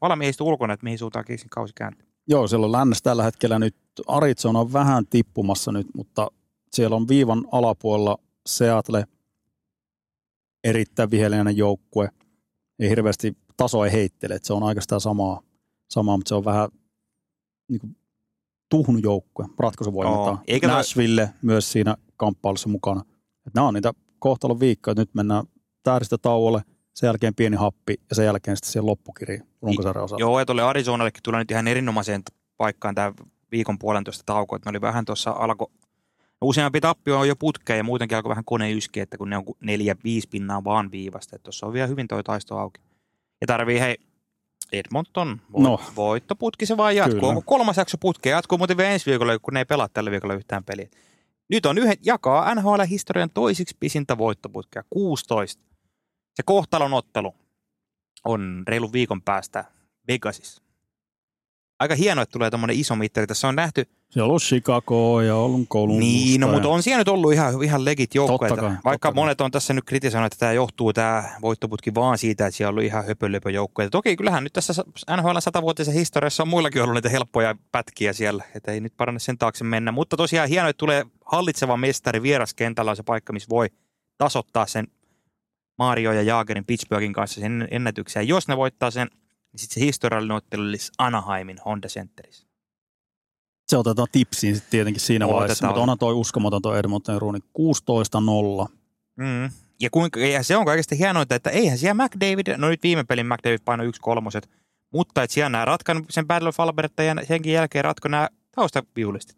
valmiista 0.00 0.44
ulkona, 0.44 0.74
että 0.74 0.84
mihin 0.84 0.98
suuntaan 0.98 1.24
Kingsin 1.24 1.50
kausi 1.50 1.72
kääntyy. 1.76 2.08
Joo, 2.26 2.48
siellä 2.48 2.66
on 2.66 2.72
lännessä 2.72 3.04
tällä 3.04 3.22
hetkellä 3.22 3.58
nyt, 3.58 3.76
Arizona 4.06 4.60
on 4.60 4.72
vähän 4.72 5.06
tippumassa 5.06 5.72
nyt, 5.72 5.86
mutta 5.96 6.28
siellä 6.72 6.96
on 6.96 7.08
viivan 7.08 7.44
alapuolella 7.52 8.18
Seattle, 8.46 9.04
erittäin 10.64 11.10
viheliäinen 11.10 11.56
joukkue. 11.56 12.08
Ei 12.78 12.88
hirveästi, 12.88 13.36
taso 13.56 13.84
ei 13.84 13.92
heittele, 13.92 14.34
että 14.34 14.46
se 14.46 14.52
on 14.52 14.62
oikeastaan 14.62 15.00
samaa, 15.00 15.40
samaa 15.88 16.16
mutta 16.16 16.28
se 16.28 16.34
on 16.34 16.44
vähän 16.44 16.68
niin 17.68 17.80
kuin 17.80 17.96
tuhnu 18.68 18.98
joukkue, 18.98 19.46
ratkaisuvoimaltaan. 19.58 20.36
Joo, 20.36 20.44
eikä 20.46 20.68
Nashville 20.68 21.30
myös 21.42 21.72
siinä 21.72 21.96
kamppailussa 22.16 22.68
mukana. 22.68 23.00
Että 23.46 23.50
nämä 23.54 23.68
on 23.68 23.74
niitä 23.74 23.92
kohtalon 24.18 24.60
viikkoja, 24.60 24.92
että 24.92 25.02
nyt 25.02 25.14
mennään 25.14 25.44
tauolle, 26.22 26.62
sen 26.94 27.06
jälkeen 27.06 27.34
pieni 27.34 27.56
happi 27.56 27.94
ja 28.10 28.16
sen 28.16 28.24
jälkeen 28.24 28.56
sitten 28.56 28.72
siihen 28.72 28.86
loppukiriin 28.86 29.42
runkosarjan 29.62 30.04
osalta. 30.04 30.22
Joo, 30.22 30.38
ja 30.38 30.46
tuolle 30.46 30.62
Arizonallekin 30.62 31.22
tulee 31.22 31.40
nyt 31.40 31.50
ihan 31.50 31.68
erinomaiseen 31.68 32.22
paikkaan 32.56 32.94
tämä 32.94 33.12
viikon 33.52 33.78
puolentoista 33.78 34.22
tauko. 34.26 34.56
Että 34.56 34.70
ne 34.70 34.72
oli 34.72 34.80
vähän 34.80 35.04
tuossa 35.04 35.30
alko, 35.30 35.70
no 36.40 36.48
useampi 36.48 36.80
tappio 36.80 37.18
on 37.18 37.28
jo 37.28 37.36
putkeen 37.36 37.76
ja 37.76 37.84
muutenkin 37.84 38.16
alkoi 38.16 38.30
vähän 38.30 38.44
kone 38.44 38.72
yski, 38.72 39.00
että 39.00 39.18
kun 39.18 39.30
ne 39.30 39.36
on 39.36 39.44
neljä, 39.60 39.96
viisi 40.04 40.28
pinnaa 40.28 40.64
vaan 40.64 40.90
viivasta. 40.90 41.36
Että 41.36 41.44
tuossa 41.44 41.66
on 41.66 41.72
vielä 41.72 41.86
hyvin 41.86 42.08
toi 42.08 42.24
taisto 42.24 42.58
auki. 42.58 42.80
Ja 43.42 43.46
tarvii 43.46 43.80
hei, 43.80 43.96
Edmonton, 44.72 45.40
vo- 45.52 45.62
No. 45.62 45.80
voittoputki 45.96 46.66
se 46.66 46.76
vaan 46.76 46.96
jatkuu. 46.96 47.14
Kyllä. 47.20 47.28
Onko 47.28 47.42
kolmas 47.46 47.76
jakso 47.76 47.98
putki? 47.98 48.28
Jatkuu 48.28 48.58
muuten 48.58 48.76
vielä 48.76 48.90
ensi 48.90 49.10
viikolla, 49.10 49.38
kun 49.38 49.54
ne 49.54 49.60
ei 49.60 49.64
pelaa 49.64 49.88
tällä 49.88 50.10
viikolla 50.10 50.34
yhtään 50.34 50.64
peliä. 50.64 50.88
Nyt 51.48 51.66
on 51.66 51.78
yhden, 51.78 51.96
jakaa 52.04 52.54
NHL-historian 52.54 53.30
toisiksi 53.34 53.76
pisintä 53.80 54.18
voittoputkea, 54.18 54.82
16. 54.90 55.62
Se 56.34 56.42
kohtalon 56.42 56.94
ottelu 56.94 57.34
on 58.24 58.62
reilun 58.68 58.92
viikon 58.92 59.22
päästä 59.22 59.64
Vegasissa. 60.08 60.61
Aika 61.82 61.94
hienoa, 61.94 62.22
että 62.22 62.32
tulee 62.32 62.50
tämmöinen 62.50 62.76
iso 62.76 62.96
mittari. 62.96 63.26
Tässä 63.26 63.48
on 63.48 63.54
nähty, 63.56 63.84
Siellä 64.10 64.24
on 64.24 64.28
ollut 64.30 64.42
Chicago 64.42 65.20
ja 65.20 65.36
ollut 65.36 65.68
Columbus. 65.68 65.98
niin, 65.98 66.40
no, 66.40 66.46
ja- 66.46 66.52
mutta 66.52 66.68
on 66.68 66.82
siellä 66.82 66.98
nyt 67.00 67.08
ollut 67.08 67.32
ihan, 67.32 67.62
ihan 67.64 67.84
legit 67.84 68.14
joukkoja. 68.14 68.48
Totta 68.48 68.60
kai, 68.62 68.70
Vaikka 68.70 68.90
totta 68.90 68.98
kai. 68.98 69.14
monet 69.14 69.40
on 69.40 69.50
tässä 69.50 69.74
nyt 69.74 69.84
kritisoinut, 69.84 70.26
että 70.32 70.38
tämä 70.40 70.52
johtuu 70.52 70.92
tämä 70.92 71.24
voittoputki 71.42 71.94
vaan 71.94 72.18
siitä, 72.18 72.46
että 72.46 72.56
siellä 72.56 72.68
on 72.68 72.72
ollut 72.72 72.84
ihan 72.84 73.06
höpölöpö 73.06 73.50
joukkoja. 73.50 73.90
Toki 73.90 74.16
kyllähän 74.16 74.44
nyt 74.44 74.52
tässä 74.52 74.72
NHL 75.16 75.36
100-vuotisen 75.36 75.94
historiassa 75.94 76.42
on 76.42 76.48
muillakin 76.48 76.82
ollut 76.82 76.94
niitä 76.94 77.08
helppoja 77.08 77.54
pätkiä 77.72 78.12
siellä, 78.12 78.44
että 78.54 78.72
ei 78.72 78.80
nyt 78.80 78.96
parane 78.96 79.18
sen 79.18 79.38
taakse 79.38 79.64
mennä. 79.64 79.92
Mutta 79.92 80.16
tosiaan 80.16 80.48
hienoa, 80.48 80.68
että 80.70 80.78
tulee 80.78 81.04
hallitseva 81.26 81.76
mestari 81.76 82.22
vieraskentällä 82.22 82.90
on 82.90 82.96
se 82.96 83.02
paikka, 83.02 83.32
missä 83.32 83.48
voi 83.50 83.66
tasoittaa 84.18 84.66
sen 84.66 84.86
Mario 85.78 86.12
ja 86.12 86.22
Jaagerin 86.22 86.64
Pittsburghin 86.64 87.12
kanssa 87.12 87.40
sen 87.40 87.68
ennätyksen. 87.70 88.20
Ja 88.20 88.28
jos 88.28 88.48
ne 88.48 88.56
voittaa 88.56 88.90
sen, 88.90 89.08
niin 89.52 89.60
sitten 89.60 89.74
se 89.74 89.86
historiallinen 89.86 90.36
ottelu 90.36 90.62
olisi 90.62 90.92
Anaheimin 90.98 91.56
Honda 91.64 91.88
Centerissä. 91.88 92.46
se 93.68 93.76
otetaan 93.76 94.08
tipsiin 94.12 94.54
sitten 94.54 94.70
tietenkin 94.70 95.00
siinä 95.00 95.24
Otetaan. 95.24 95.40
vaiheessa, 95.40 95.66
mutta 95.66 95.80
onhan 95.80 95.98
toi 95.98 96.14
uskomaton 96.14 96.62
toi 96.62 96.78
Edmontonin 96.78 97.20
ruuni. 97.20 97.38
16-0. 97.38 98.68
Mm. 99.16 99.50
Ja, 99.80 99.90
kuinka, 99.90 100.20
ja 100.20 100.42
se 100.42 100.56
on 100.56 100.64
kaikista 100.64 100.94
hienointa, 100.94 101.34
että 101.34 101.50
eihän 101.50 101.78
siellä 101.78 102.04
McDavid, 102.04 102.56
no 102.56 102.68
nyt 102.68 102.82
viime 102.82 103.04
pelin 103.04 103.26
McDavid 103.26 103.58
painoi 103.64 103.86
yksi 103.86 104.00
kolmoset, 104.00 104.50
mutta 104.92 105.22
että 105.22 105.34
siellä 105.34 105.48
nämä 105.48 105.64
ratkan 105.64 106.04
sen 106.10 106.26
Battle 106.26 106.48
of 106.48 106.60
Alberta 106.60 107.02
ja 107.02 107.14
senkin 107.28 107.52
jälkeen 107.52 107.84
ratko 107.84 108.08
nämä 108.08 108.28
taustaviulistit. 108.54 109.36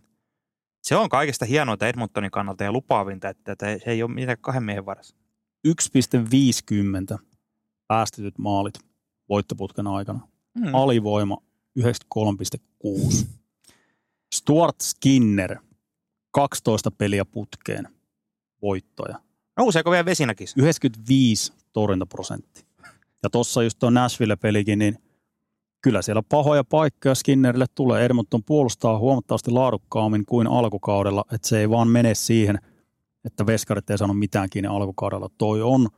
Se 0.82 0.96
on 0.96 1.08
kaikista 1.08 1.44
hienointa 1.44 1.88
Edmontonin 1.88 2.30
kannalta 2.30 2.64
ja 2.64 2.72
lupaavinta, 2.72 3.28
että, 3.28 3.52
että 3.52 3.66
se 3.66 3.90
ei 3.90 4.02
ole 4.02 4.10
mitään 4.10 4.38
kahden 4.40 4.62
miehen 4.62 4.86
varassa. 4.86 5.16
1,50 5.68 7.18
päästetyt 7.88 8.38
maalit 8.38 8.74
voittoputken 9.28 9.86
aikana. 9.86 10.28
Mm. 10.58 10.74
Alivoima 10.74 11.38
93,6. 11.80 13.26
Stuart 14.34 14.80
Skinner 14.80 15.56
12 16.30 16.90
peliä 16.90 17.24
putkeen 17.24 17.88
voittoja. 18.62 19.20
Nouseeko 19.56 19.90
vielä 19.90 20.04
vesinäkis? 20.04 20.54
95 20.56 21.52
torjuntaprosentti. 21.72 22.64
Ja 23.22 23.30
tuossa 23.30 23.62
just 23.62 23.78
tuo 23.78 23.90
Nashville-pelikin, 23.90 24.78
niin 24.78 24.98
kyllä 25.80 26.02
siellä 26.02 26.22
pahoja 26.28 26.64
paikkoja 26.64 27.14
Skinnerille 27.14 27.66
tulee. 27.74 28.04
Edmonton 28.04 28.44
puolustaa 28.44 28.98
huomattavasti 28.98 29.50
laadukkaammin 29.50 30.26
kuin 30.26 30.46
alkukaudella, 30.46 31.24
että 31.32 31.48
se 31.48 31.60
ei 31.60 31.70
vaan 31.70 31.88
mene 31.88 32.14
siihen, 32.14 32.58
että 33.24 33.46
veskarit 33.46 33.90
ei 33.90 33.98
sano 33.98 34.14
mitään 34.14 34.50
kiinni 34.50 34.68
alkukaudella. 34.68 35.30
Toi 35.38 35.62
on 35.62 35.88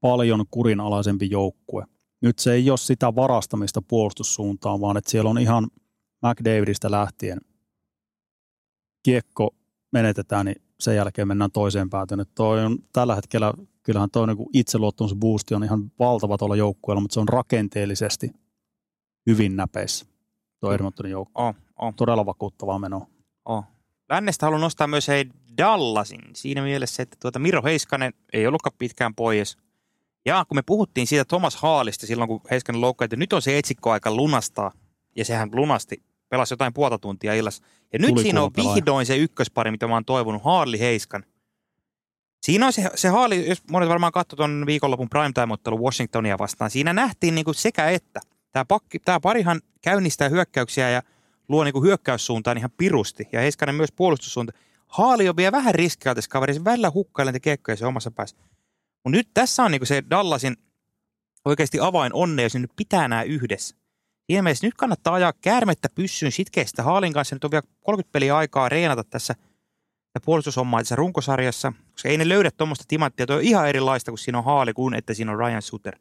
paljon 0.00 0.44
kurinalaisempi 0.50 1.30
joukkue. 1.30 1.84
Nyt 2.22 2.38
se 2.38 2.52
ei 2.52 2.70
ole 2.70 2.78
sitä 2.78 3.14
varastamista 3.14 3.82
puolustussuuntaan, 3.82 4.80
vaan 4.80 4.96
että 4.96 5.10
siellä 5.10 5.30
on 5.30 5.38
ihan 5.38 5.66
McDavidistä 6.22 6.90
lähtien 6.90 7.38
kiekko 9.02 9.54
menetetään, 9.92 10.46
niin 10.46 10.62
sen 10.80 10.96
jälkeen 10.96 11.28
mennään 11.28 11.50
toiseen 11.50 11.90
päätyyn. 11.90 12.20
Että 12.20 12.34
toi 12.34 12.64
on 12.64 12.78
tällä 12.92 13.14
hetkellä, 13.14 13.52
kyllähän 13.82 14.10
toi 14.10 14.26
niin 14.26 14.48
itseluottamusboosti 14.52 15.54
on 15.54 15.64
ihan 15.64 15.92
valtava 15.98 16.38
tuolla 16.38 16.56
joukkueella, 16.56 17.00
mutta 17.00 17.14
se 17.14 17.20
on 17.20 17.28
rakenteellisesti 17.28 18.30
hyvin 19.26 19.56
näpeissä 19.56 20.06
tuo 20.60 20.72
Edmontonin 20.72 21.12
joukkue. 21.12 21.44
Oh, 21.44 21.54
oh, 21.76 21.94
Todella 21.94 22.26
vakuuttavaa 22.26 22.78
menoa. 22.78 23.06
oh. 23.44 23.64
Lännestä 24.10 24.46
haluan 24.46 24.60
nostaa 24.60 24.86
myös 24.86 25.08
hei 25.08 25.24
Dallasin 25.58 26.20
siinä 26.34 26.62
mielessä, 26.62 27.02
että 27.02 27.16
tuota 27.20 27.38
Miro 27.38 27.62
Heiskanen 27.62 28.12
ei 28.32 28.46
ollutkaan 28.46 28.76
pitkään 28.78 29.14
pois. 29.14 29.56
Ja 30.28 30.44
kun 30.48 30.56
me 30.56 30.62
puhuttiin 30.62 31.06
siitä 31.06 31.24
Thomas 31.24 31.56
Haalista 31.56 32.06
silloin, 32.06 32.28
kun 32.28 32.40
Heiskanen 32.50 32.80
loukkaantui, 32.80 33.14
että 33.14 33.20
nyt 33.20 33.32
on 33.32 33.42
se 33.42 33.58
etsikkoaika 33.58 34.14
lunastaa, 34.14 34.72
ja 35.16 35.24
sehän 35.24 35.48
lunasti, 35.52 36.02
pelasi 36.28 36.52
jotain 36.52 36.72
puolta 36.72 36.98
tuntia 36.98 37.34
illassa. 37.34 37.64
Ja 37.92 37.98
nyt 37.98 38.10
Tuli 38.10 38.22
siinä 38.22 38.42
on 38.42 38.50
vihdoin 38.56 39.06
se 39.06 39.16
ykköspari, 39.16 39.70
mitä 39.70 39.86
mä 39.86 39.94
oon 39.94 40.04
toivonut, 40.04 40.44
Haali 40.44 40.80
Heiskan. 40.80 41.24
Siinä 42.42 42.66
on 42.66 42.72
se, 42.72 42.90
se 42.94 43.08
Haali, 43.08 43.48
jos 43.48 43.62
monet 43.70 43.88
varmaan 43.88 44.12
katsoi 44.12 44.36
tuon 44.36 44.64
viikonlopun 44.66 45.08
primetime-ottelu 45.08 45.84
Washingtonia 45.84 46.38
vastaan, 46.38 46.70
siinä 46.70 46.92
nähtiin 46.92 47.34
niinku 47.34 47.52
sekä 47.52 47.90
että. 47.90 48.20
Tämä, 48.52 48.64
pakki, 48.64 48.98
tämä 48.98 49.20
parihan 49.20 49.60
käynnistää 49.80 50.28
hyökkäyksiä 50.28 50.90
ja 50.90 51.02
luo 51.48 51.64
niinku 51.64 51.82
hyökkäyssuuntaan 51.82 52.58
ihan 52.58 52.70
pirusti, 52.76 53.28
ja 53.32 53.40
Heiskanen 53.40 53.74
myös 53.74 53.92
puolustussuuntaan. 53.92 54.58
Haali 54.86 55.28
on 55.28 55.36
vielä 55.36 55.52
vähän 55.52 55.74
riskialtis 55.74 56.28
kaveri, 56.28 56.54
se 56.54 56.64
välillä 56.64 56.90
hukkailee 56.94 57.32
niitä 57.32 57.44
kiekkoja 57.44 57.76
se 57.76 57.86
omassa 57.86 58.10
päässä. 58.10 58.36
Mutta 59.08 59.16
nyt 59.16 59.28
tässä 59.34 59.64
on 59.64 59.70
niinku 59.70 59.86
se 59.86 60.02
Dallasin 60.10 60.56
oikeasti 61.44 61.80
avain 61.80 62.14
onne, 62.14 62.42
jos 62.42 62.54
nyt 62.54 62.70
pitää 62.76 63.08
nämä 63.08 63.22
yhdessä. 63.22 63.76
Mielessä 64.28 64.66
nyt 64.66 64.74
kannattaa 64.74 65.14
ajaa 65.14 65.32
käärmettä 65.32 65.88
pyssyyn 65.94 66.32
sitkeästä 66.32 66.82
Haalin 66.82 67.12
kanssa. 67.12 67.34
Nyt 67.36 67.44
on 67.44 67.50
vielä 67.50 67.62
30 67.80 68.12
peliä 68.12 68.36
aikaa 68.36 68.68
reenata 68.68 69.04
tässä 69.04 69.34
puolustushommaa 70.24 70.80
tässä 70.80 70.96
runkosarjassa, 70.96 71.72
koska 71.92 72.08
ei 72.08 72.18
ne 72.18 72.28
löydä 72.28 72.50
tuommoista 72.50 72.84
timanttia. 72.88 73.26
Tuo 73.26 73.36
on 73.36 73.42
ihan 73.42 73.68
erilaista, 73.68 74.10
kun 74.10 74.18
siinä 74.18 74.38
on 74.38 74.44
Haali 74.44 74.72
kuin 74.72 74.94
että 74.94 75.14
siinä 75.14 75.32
on 75.32 75.38
Ryan 75.38 75.62
Suter. 75.62 75.96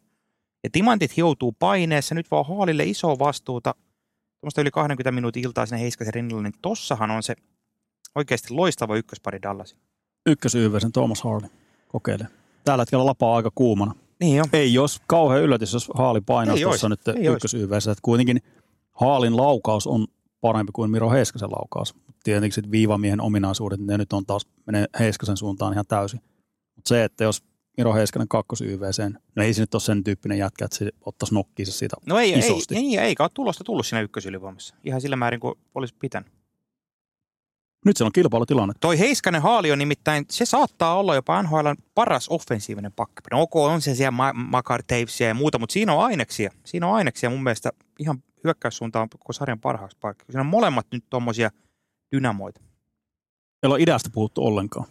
Ja 0.63 0.69
timantit 0.69 1.17
joutuu 1.17 1.51
paineessa. 1.51 2.15
Nyt 2.15 2.31
vaan 2.31 2.45
Haalille 2.45 2.83
iso 2.83 3.19
vastuuta. 3.19 3.75
Tuommoista 4.39 4.61
yli 4.61 4.71
20 4.71 5.11
minuutin 5.11 5.43
iltaa 5.43 5.65
sinne 5.65 5.81
Heiskasen 5.81 6.13
rinnalla, 6.13 6.43
niin 6.43 6.53
tossahan 6.61 7.11
on 7.11 7.23
se 7.23 7.35
oikeasti 8.15 8.53
loistava 8.53 8.95
ykköspari 8.95 9.41
Dallasin. 9.41 9.77
Ykkösyyväisen 10.25 10.91
Thomas 10.91 11.21
Harley 11.21 11.49
kokeilee. 11.87 12.27
Tällä 12.67 12.81
hetkellä 12.81 13.05
lapaa 13.05 13.35
aika 13.35 13.51
kuumana. 13.55 13.95
Niin 14.19 14.41
on. 14.41 14.47
Ei 14.53 14.73
jos 14.73 15.01
kauhean 15.07 15.41
yllätys, 15.41 15.73
jos 15.73 15.89
Haali 15.93 16.21
painaa 16.21 16.55
Ei 16.55 16.63
tuossa 16.63 16.89
nyt 16.89 17.07
ei 17.07 17.29
ois. 17.29 17.35
ykkösyyväisessä. 17.35 17.91
Että 17.91 18.01
kuitenkin 18.01 18.41
Haalin 18.91 19.37
laukaus 19.37 19.87
on 19.87 20.07
parempi 20.41 20.71
kuin 20.71 20.91
Miro 20.91 21.09
Heiskasen 21.11 21.51
laukaus. 21.51 21.95
Tietenkin 22.23 22.51
sitten 22.51 22.71
viivamiehen 22.71 23.21
ominaisuudet, 23.21 23.79
ne 23.79 23.97
nyt 23.97 24.13
on 24.13 24.25
taas, 24.25 24.47
menee 24.65 24.85
Heiskasen 24.99 25.37
suuntaan 25.37 25.73
ihan 25.73 25.85
täysin. 25.87 26.21
Mutta 26.75 26.89
se, 26.89 27.03
että 27.03 27.23
jos 27.23 27.43
Miro 27.77 27.93
Heiskanen 27.93 28.27
kakkos 28.27 28.63
no 29.35 29.43
ei 29.43 29.53
se 29.53 29.61
nyt 29.61 29.75
ole 29.75 29.81
sen 29.81 30.03
tyyppinen 30.03 30.37
jätkä, 30.37 30.65
että 30.65 30.77
se 30.77 30.89
ottaisi 31.05 31.33
nokkiinsa 31.33 31.71
siitä 31.73 31.95
No 32.05 32.19
ei, 32.19 32.33
ei, 32.33 32.39
isosti. 32.39 32.75
ei, 32.75 32.97
eikä 32.97 33.23
ole 33.23 33.29
tulosta 33.33 33.63
tullut 33.63 33.85
siinä 33.85 34.01
ykkösylivoimassa. 34.01 34.75
Ihan 34.83 35.01
sillä 35.01 35.15
määrin 35.15 35.39
kuin 35.39 35.55
olisi 35.75 35.95
pitänyt. 35.99 36.36
Nyt 37.85 37.97
se 37.97 38.03
on 38.03 38.11
kilpailutilanne. 38.11 38.73
Toi 38.79 38.99
Heiskanen 38.99 39.41
haali 39.41 39.71
on 39.71 39.79
nimittäin, 39.79 40.25
se 40.29 40.45
saattaa 40.45 40.99
olla 40.99 41.15
jopa 41.15 41.43
NHL 41.43 41.67
paras 41.95 42.29
offensiivinen 42.29 42.91
pakki. 42.91 43.21
No 43.31 43.41
ok, 43.41 43.55
on 43.55 43.81
se 43.81 43.95
siellä 43.95 44.11
Ma- 44.11 44.33
Makar 44.33 44.83
Tavesia 44.87 45.27
ja 45.27 45.33
muuta, 45.33 45.59
mutta 45.59 45.73
siinä 45.73 45.93
on 45.93 46.03
aineksia. 46.05 46.51
Siinä 46.65 46.87
on 46.87 46.95
aineksia 46.95 47.29
mun 47.29 47.43
mielestä 47.43 47.71
ihan 47.99 48.23
hyökkäyssuuntaan 48.43 49.09
koko 49.09 49.33
sarjan 49.33 49.59
parhaaksi 49.59 49.97
paikka. 50.01 50.25
Siinä 50.29 50.41
on 50.41 50.45
molemmat 50.45 50.87
nyt 50.91 51.03
tommosia 51.09 51.49
dynamoita. 52.15 52.61
Ei 53.63 53.67
ole 53.67 53.81
idästä 53.81 54.09
puhuttu 54.13 54.45
ollenkaan. 54.45 54.87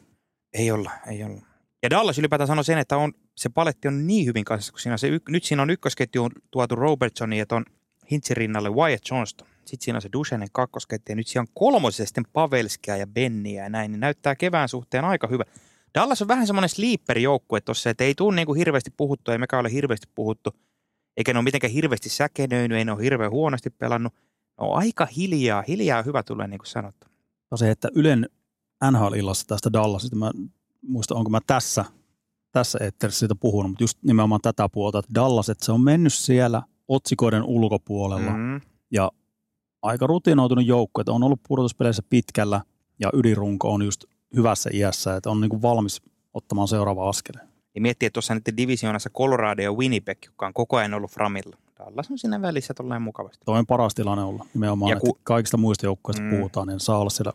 Ei 0.52 0.70
olla, 0.70 0.90
ei 1.06 1.24
olla. 1.24 1.46
Ja 1.82 1.90
Dallas 1.90 2.18
ylipäätään 2.18 2.48
sanoi 2.48 2.64
sen, 2.64 2.78
että 2.78 2.96
on, 2.96 3.12
se 3.36 3.48
paletti 3.48 3.88
on 3.88 4.06
niin 4.06 4.26
hyvin 4.26 4.44
kanssa, 4.44 4.72
kun 4.72 4.80
siinä 4.80 4.96
se, 4.96 5.08
y- 5.08 5.20
nyt 5.28 5.44
siinä 5.44 5.62
on 5.62 5.70
ykkösketju 5.70 6.28
tuotu 6.50 6.74
Robertsonin 6.74 7.38
ja 7.38 7.46
ton 7.46 7.64
Hintsin 8.10 8.36
rinnalle 8.36 8.70
Wyatt 8.70 9.10
Johnston. 9.10 9.48
Sitten 9.66 9.84
siinä 9.84 9.96
on 9.96 10.02
se 10.02 10.08
Duchenin 10.12 10.48
kakkosketju 10.52 11.12
ja 11.12 11.16
nyt 11.16 11.26
siinä 11.26 11.40
on 11.40 11.46
kolmosessa 11.54 12.06
sitten 12.06 12.24
Pavelskia 12.32 12.96
ja 12.96 13.06
Benniä 13.06 13.62
ja 13.62 13.68
näin, 13.68 13.90
niin 13.90 14.00
näyttää 14.00 14.36
kevään 14.36 14.68
suhteen 14.68 15.04
aika 15.04 15.26
hyvä. 15.26 15.44
Dallas 15.94 16.22
on 16.22 16.28
vähän 16.28 16.46
semmoinen 16.46 16.68
sleeper-joukkue 16.68 17.60
tuossa, 17.60 17.90
että 17.90 18.04
ei 18.04 18.14
tule 18.14 18.36
niin 18.36 18.46
kuin 18.46 18.58
hirveästi 18.58 18.90
puhuttu, 18.96 19.30
ei 19.30 19.38
mekään 19.38 19.60
ole 19.60 19.72
hirveästi 19.72 20.06
puhuttu, 20.14 20.50
eikä 21.16 21.32
ne 21.32 21.38
ole 21.38 21.44
mitenkään 21.44 21.72
hirveästi 21.72 22.08
säkenöinyt, 22.08 22.78
ei 22.78 22.84
ne 22.84 22.92
ole 22.92 23.02
hirveän 23.02 23.30
huonosti 23.30 23.70
pelannut. 23.70 24.14
On 24.58 24.78
aika 24.78 25.06
hiljaa, 25.06 25.64
hiljaa 25.68 26.02
hyvä 26.02 26.22
tulee 26.22 26.46
niin 26.48 26.58
kuin 26.58 26.66
sanottu. 26.66 27.06
Ja 27.50 27.56
se, 27.56 27.70
että 27.70 27.88
Ylen 27.94 28.28
NHL-illassa 28.90 29.46
tästä 29.46 29.72
Dallasista, 29.72 30.16
mä 30.16 30.30
muistan, 30.82 31.16
onko 31.16 31.30
mä 31.30 31.40
tässä, 31.46 31.84
tässä 32.52 32.78
Etterissä 32.82 33.18
siitä 33.18 33.34
puhunut, 33.34 33.70
mutta 33.70 33.84
just 33.84 33.98
nimenomaan 34.02 34.40
tätä 34.40 34.68
puolta, 34.68 34.98
että 34.98 35.14
Dallas, 35.14 35.48
että 35.48 35.64
se 35.64 35.72
on 35.72 35.80
mennyt 35.80 36.14
siellä 36.14 36.62
otsikoiden 36.88 37.42
ulkopuolella 37.42 38.30
Mm. 38.36 38.60
ja 38.90 39.10
aika 39.82 40.06
rutinoitunut 40.06 40.66
joukko, 40.66 41.00
että 41.00 41.12
on 41.12 41.22
ollut 41.22 41.40
pudotuspeleissä 41.48 42.02
pitkällä 42.10 42.60
ja 43.00 43.10
ydinrunko 43.12 43.72
on 43.72 43.82
just 43.82 44.04
hyvässä 44.36 44.70
iässä, 44.72 45.16
että 45.16 45.30
on 45.30 45.40
niin 45.40 45.48
kuin 45.48 45.62
valmis 45.62 46.02
ottamaan 46.34 46.68
seuraava 46.68 47.08
askeleen. 47.08 47.48
Ja 47.74 47.80
miettii, 47.80 48.06
että 48.06 48.14
tuossa 48.14 48.34
nyt 48.34 48.44
divisioonassa 48.56 49.10
Colorado 49.10 49.62
ja 49.62 49.72
Winnipeg, 49.72 50.18
joka 50.26 50.46
on 50.46 50.52
koko 50.54 50.76
ajan 50.76 50.94
ollut 50.94 51.10
Framilla. 51.10 51.56
Dallas 51.78 52.10
on 52.10 52.18
siinä 52.18 52.42
välissä 52.42 52.74
tolleen 52.74 53.02
mukavasti. 53.02 53.44
Tuo 53.44 53.54
on 53.58 53.66
paras 53.66 53.94
tilanne 53.94 54.24
olla 54.24 54.46
nimenomaan, 54.54 54.90
Ja 54.90 54.96
ja 54.96 55.00
ku- 55.00 55.08
että 55.10 55.20
kaikista 55.24 55.56
muista 55.56 55.86
joukkoista 55.86 56.22
Mm. 56.22 56.30
puhutaan, 56.30 56.68
niin 56.68 56.80
saa 56.80 56.98
olla 56.98 57.10
siellä 57.10 57.32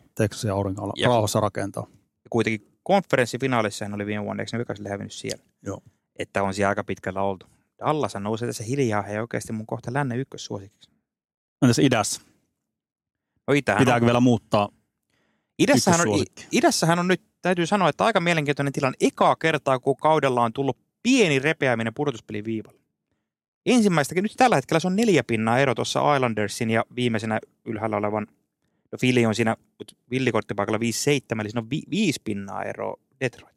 aurinkolla 0.54 0.92
Ja 0.96 1.08
ku- 1.08 1.12
rauhassa 1.12 1.40
rakentaa. 1.40 1.86
Ja 1.92 2.28
kuitenkin 2.30 2.68
konferenssifinaalissa 2.82 3.84
hän 3.84 3.94
oli 3.94 4.06
viime 4.06 4.24
vuonna, 4.24 4.40
eikö 4.42 4.50
ne 4.52 4.58
Vegasille 4.58 4.88
hävinnyt 4.88 5.12
siellä? 5.12 5.44
Joo. 5.66 5.82
Että 6.18 6.42
on 6.42 6.54
siellä 6.54 6.68
aika 6.68 6.84
pitkällä 6.84 7.22
oltu. 7.22 7.46
Dallas 7.78 8.14
nousee 8.20 8.48
tässä 8.48 8.64
hiljaa 8.64 9.08
ja 9.08 9.20
oikeasti 9.20 9.52
mun 9.52 9.66
kohta 9.66 9.92
lännen 9.92 10.18
ykkössuosikiksi. 10.18 10.90
Entäs 11.62 11.78
idässä? 11.78 12.20
No 13.48 13.54
itähän 13.54 13.78
Pitääkö 13.78 14.04
on, 14.04 14.06
vielä 14.06 14.20
muuttaa? 14.20 14.68
idässähän, 15.58 16.08
on, 16.08 16.24
idässähän 16.52 16.98
on 16.98 17.08
nyt, 17.08 17.22
täytyy 17.42 17.66
sanoa, 17.66 17.88
että 17.88 18.04
aika 18.04 18.20
mielenkiintoinen 18.20 18.72
tilanne. 18.72 18.96
Ekaa 19.00 19.36
kertaa, 19.36 19.78
kun 19.78 19.96
kaudella 19.96 20.42
on 20.42 20.52
tullut 20.52 20.78
pieni 21.02 21.38
repeäminen 21.38 21.94
pudotuspelin 21.94 22.44
viivalla. 22.44 22.80
Ensimmäistäkin, 23.66 24.22
nyt 24.22 24.32
tällä 24.36 24.56
hetkellä 24.56 24.80
se 24.80 24.86
on 24.86 24.96
neljä 24.96 25.24
pinnaa 25.24 25.58
ero 25.58 25.74
tuossa 25.74 26.16
Islandersin 26.16 26.70
ja 26.70 26.84
viimeisenä 26.96 27.40
ylhäällä 27.64 27.96
olevan, 27.96 28.26
no 28.92 28.98
Philly 29.00 29.24
on 29.24 29.34
siinä 29.34 29.56
villikorttipaikalla 30.10 30.78
5-7, 30.78 30.80
eli 31.40 31.50
siinä 31.50 31.60
on 31.60 31.70
vi, 31.70 31.82
viisi 31.90 32.20
pinnaa 32.24 32.62
ero 32.62 32.96
Detroit. 33.20 33.56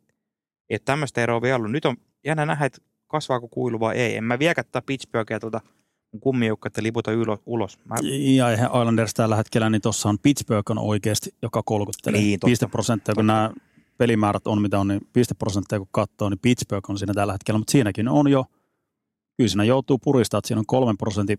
Ole 0.72 0.80
tämmöistä 0.86 1.22
eroa 1.22 1.42
vielä 1.42 1.56
ollut. 1.56 1.72
Nyt 1.72 1.86
on 1.86 1.98
jännä 2.26 2.46
nähdä, 2.46 2.66
että 2.66 2.82
kasvaako 3.08 3.48
kuilu 3.48 3.80
vai 3.80 3.96
ei. 3.96 4.16
En 4.16 4.24
mä 4.24 4.40
viekään 4.40 4.66
tätä 4.66 4.82
Pittsburghia 4.82 5.40
tuota 5.40 5.62
mun 6.16 6.20
kummijoukkoa 6.22 6.72
liputa 6.80 7.12
ulos. 7.12 7.40
ulos. 7.46 7.80
Mä, 7.86 7.96
Ja 8.36 8.52
eihän 8.52 8.68
Islanders 8.68 9.14
tällä 9.14 9.36
hetkellä, 9.36 9.70
niin 9.70 9.82
tuossa 9.82 10.10
on 10.10 10.20
Pittsburgh 10.20 10.72
on 10.72 10.80
oikeasti, 10.80 11.36
joka 11.42 11.64
kolkuttelee. 11.66 12.22
Niin, 12.22 12.40
totta. 12.40 12.52
pisteprosentteja, 12.52 13.16
kun 13.16 13.28
nämä 13.28 13.52
pelimäärät 13.98 14.48
on 14.48 14.62
mitä 14.62 14.80
on, 14.80 14.88
niin 14.88 15.08
pisteprosentteja 15.14 15.80
kun 15.80 15.88
katsoo, 15.92 16.30
niin 16.30 16.40
Pittsburgh 16.40 16.90
on 16.90 16.98
siinä 16.98 17.14
tällä 17.14 17.34
hetkellä, 17.34 17.58
mutta 17.58 17.72
siinäkin 17.72 18.10
on 18.10 18.28
jo, 18.28 18.46
kyllä 19.38 19.48
siinä 19.48 19.64
joutuu 19.64 19.98
puristaa, 19.98 20.38
että 20.38 20.48
siinä 20.48 20.60
on 20.60 20.66
kolmen 20.66 20.98
prosentin 20.98 21.38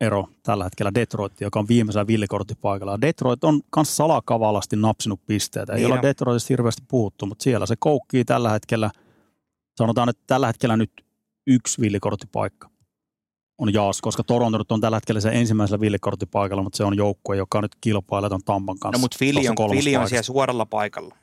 ero 0.00 0.28
tällä 0.42 0.64
hetkellä 0.64 0.94
Detroit, 0.94 1.40
joka 1.40 1.58
on 1.58 1.68
viimeisellä 1.68 2.06
villikorttipaikalla. 2.06 3.00
Detroit 3.00 3.44
on 3.44 3.60
myös 3.76 3.96
salakavalasti 3.96 4.76
napsinut 4.76 5.20
pisteitä. 5.26 5.72
Ei 5.72 5.84
Niin 5.84 5.92
on. 5.92 6.02
Detroitista 6.02 6.46
hirveästi 6.48 6.82
puhuttu, 6.88 7.26
mutta 7.26 7.42
siellä 7.42 7.66
se 7.66 7.74
koukkii 7.78 8.24
tällä 8.24 8.50
hetkellä, 8.50 8.90
sanotaan, 9.76 10.08
että 10.08 10.22
tällä 10.26 10.46
hetkellä 10.46 10.76
nyt 10.76 10.90
yksi 11.46 11.80
villikorttipaikka 11.80 12.73
on 13.58 13.72
jaas, 13.72 14.00
koska 14.00 14.22
Toronto 14.24 14.58
nyt 14.58 14.72
on 14.72 14.80
tällä 14.80 14.96
hetkellä 14.96 15.20
se 15.20 15.28
ensimmäisellä 15.28 15.80
villikorttipaikalla, 15.80 16.62
mutta 16.62 16.76
se 16.76 16.84
on 16.84 16.96
joukkue, 16.96 17.36
joka 17.36 17.60
nyt 17.60 17.74
kilpailee 17.80 18.30
ton 18.30 18.44
Tampan 18.44 18.78
kanssa. 18.78 18.98
no 18.98 19.00
mutta 19.00 19.18
tuossa 19.18 19.54
on. 19.58 19.70
Philly 19.70 19.96
on 19.96 20.08
siellä 20.08 20.22
suoralla 20.22 20.66
paikalla. 20.66 21.16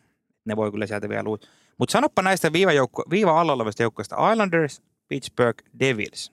Ne 0.45 0.55
voi 0.55 0.71
kyllä 0.71 0.87
sieltä 0.87 1.09
vielä 1.09 1.23
luulla. 1.23 1.47
Mutta 1.77 1.93
sanoppa 1.93 2.21
näistä 2.21 2.53
viivajoukko, 2.53 3.03
viiva 3.09 3.41
alla 3.41 3.53
olevista 3.53 3.83
joukkoista. 3.83 4.31
Islanders, 4.31 4.81
Pittsburgh, 5.07 5.63
Devils. 5.79 6.31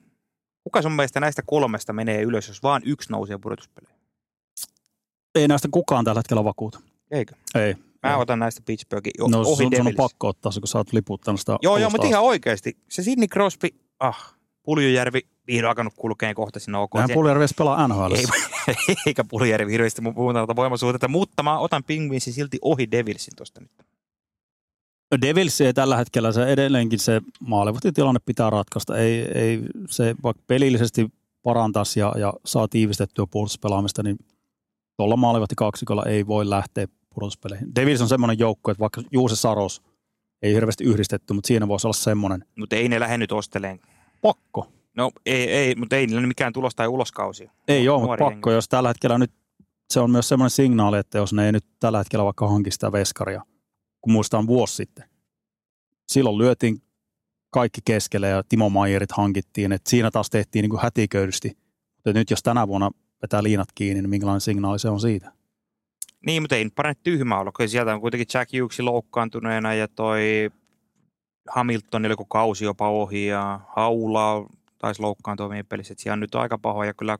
Kuka 0.63 0.81
sun 0.81 0.91
mielestä 0.91 1.19
näistä 1.19 1.41
kolmesta 1.45 1.93
menee 1.93 2.21
ylös, 2.21 2.47
jos 2.47 2.63
vaan 2.63 2.81
yksi 2.85 3.11
nousee 3.11 3.37
pudotuspeleihin? 3.37 3.99
Ei 5.35 5.47
näistä 5.47 5.67
kukaan 5.71 6.05
tällä 6.05 6.19
hetkellä 6.19 6.43
vakuuta. 6.43 6.79
Eikö? 7.11 7.35
Ei. 7.55 7.75
Mä 8.03 8.15
Ei. 8.15 8.21
otan 8.21 8.39
näistä 8.39 8.61
Pittsburghin 8.65 9.11
No 9.27 9.39
ohi 9.39 9.63
sun, 9.63 9.75
sun 9.75 9.87
on 9.87 9.93
pakko 9.97 10.27
ottaa 10.27 10.51
se, 10.51 10.59
kun 10.59 10.67
sä 10.67 10.77
oot 10.77 10.93
liputtanut 10.93 11.39
sitä. 11.39 11.57
Joo, 11.61 11.77
joo, 11.77 11.89
mutta 11.89 12.07
ihan 12.07 12.23
oikeasti. 12.23 12.77
Se 12.89 13.03
Sidney 13.03 13.27
Crosby, 13.27 13.67
ah, 13.99 14.35
Puljujärvi 14.63 15.21
vihdoin 15.49 15.69
alkanut 15.69 15.93
kulkeen 15.97 16.35
kohta 16.35 16.59
sinne 16.59 16.77
OK. 16.77 16.91
Se- 17.07 17.13
Puljärvi 17.13 17.45
pelaa 17.57 17.87
NHL. 17.87 18.13
ei, 18.15 18.25
eikä 19.07 19.23
Puljujärvi 19.23 19.71
hirveästi 19.71 20.01
tuota 20.33 20.55
voimasuhteita, 20.55 21.07
mutta 21.07 21.43
mä 21.43 21.59
otan 21.59 21.83
Penguinsin 21.83 22.33
silti 22.33 22.57
ohi 22.61 22.91
Devilsin 22.91 23.33
tuosta 23.35 23.61
nyt. 23.61 23.71
Devils 25.21 25.61
ei 25.61 25.73
tällä 25.73 25.97
hetkellä 25.97 26.31
se 26.31 26.43
edelleenkin 26.45 26.99
se 26.99 27.21
tilanne 27.91 28.19
pitää 28.25 28.49
ratkaista. 28.49 28.97
Ei, 28.97 29.21
ei 29.39 29.61
se 29.89 30.15
vaikka 30.23 30.43
pelillisesti 30.47 31.09
parantaisi 31.43 31.99
ja, 31.99 32.13
ja 32.17 32.33
saa 32.45 32.67
tiivistettyä 32.67 33.25
puolustuspelaamista, 33.31 34.03
niin 34.03 34.17
tuolla 34.97 35.17
maalivahti 35.17 35.55
kaksikolla 35.55 36.05
ei 36.05 36.27
voi 36.27 36.49
lähteä 36.49 36.87
pudotuspeleihin. 37.13 37.75
Devils 37.75 38.01
on 38.01 38.07
semmoinen 38.09 38.39
joukko, 38.39 38.71
että 38.71 38.79
vaikka 38.79 39.01
Juuse 39.11 39.35
Saros 39.35 39.81
ei 40.41 40.53
hirveästi 40.53 40.83
yhdistetty, 40.83 41.33
mutta 41.33 41.47
siinä 41.47 41.67
voisi 41.67 41.87
olla 41.87 41.93
semmoinen 41.93 42.45
Mutta 42.55 42.75
ei 42.75 42.89
ne 42.89 42.99
lähde 42.99 43.17
nyt 43.17 43.31
osteleen. 43.31 43.79
pakko. 44.21 44.67
No 44.97 45.11
ei, 45.25 45.51
ei 45.51 45.75
mutta 45.75 45.95
ei 45.95 46.07
niillä 46.07 46.27
mikään 46.27 46.53
tulos 46.53 46.75
tai 46.75 46.87
uloskausi. 46.87 47.49
Ei 47.67 47.89
ole, 47.89 48.01
Nuori 48.01 48.23
mutta 48.23 48.35
pakko, 48.35 48.49
jengi. 48.49 48.57
jos 48.57 48.69
tällä 48.69 48.89
hetkellä 48.89 49.17
nyt, 49.17 49.31
se 49.89 49.99
on 49.99 50.11
myös 50.11 50.29
semmoinen 50.29 50.49
signaali, 50.49 50.97
että 50.97 51.17
jos 51.17 51.33
ne 51.33 51.45
ei 51.45 51.51
nyt 51.51 51.65
tällä 51.79 51.97
hetkellä 51.97 52.25
vaikka 52.25 52.49
hanki 52.49 52.71
sitä 52.71 52.91
veskaria, 52.91 53.41
kun 54.01 54.13
muistaan 54.13 54.47
vuosi 54.47 54.75
sitten, 54.75 55.05
silloin 56.07 56.37
lyötiin 56.37 56.81
kaikki 57.51 57.81
keskelle 57.85 58.27
ja 58.27 58.43
Timo 58.43 58.69
Maijerit 58.69 59.11
hankittiin, 59.11 59.71
että 59.71 59.89
siinä 59.89 60.11
taas 60.11 60.29
tehtiin 60.29 60.63
niin 60.63 60.69
kuin 60.69 60.81
hätiköydysti. 60.81 61.57
Mutta 61.95 62.13
nyt 62.19 62.29
jos 62.29 62.43
tänä 62.43 62.67
vuonna 62.67 62.91
vetää 63.21 63.43
liinat 63.43 63.69
kiinni, 63.75 64.01
niin 64.01 64.09
minkälainen 64.09 64.41
signaali 64.41 64.79
se 64.79 64.89
on 64.89 64.99
siitä? 64.99 65.31
Niin, 66.25 66.43
mutta 66.43 66.55
ei 66.55 66.63
nyt 66.63 66.75
parane 66.75 66.95
tyhmä 67.03 67.39
olla, 67.39 67.51
kun 67.51 67.69
sieltä 67.69 67.93
on 67.93 68.01
kuitenkin 68.01 68.27
Jack 68.33 68.51
Hughes 68.53 68.79
loukkaantuneena 68.79 69.73
ja 69.73 69.87
toi 69.87 70.51
Hamilton 71.49 72.05
oliko 72.05 72.25
kausi 72.25 72.65
jopa 72.65 72.89
ohi 72.89 73.25
ja 73.25 73.59
Haula 73.67 74.45
taisi 74.79 75.01
loukkaantua 75.01 75.49
viime 75.49 75.63
pelissä. 75.63 75.91
Että 75.91 76.01
siellä 76.01 76.13
on 76.13 76.19
nyt 76.19 76.35
aika 76.35 76.57
pahoja 76.57 76.93
kyllä 76.93 77.17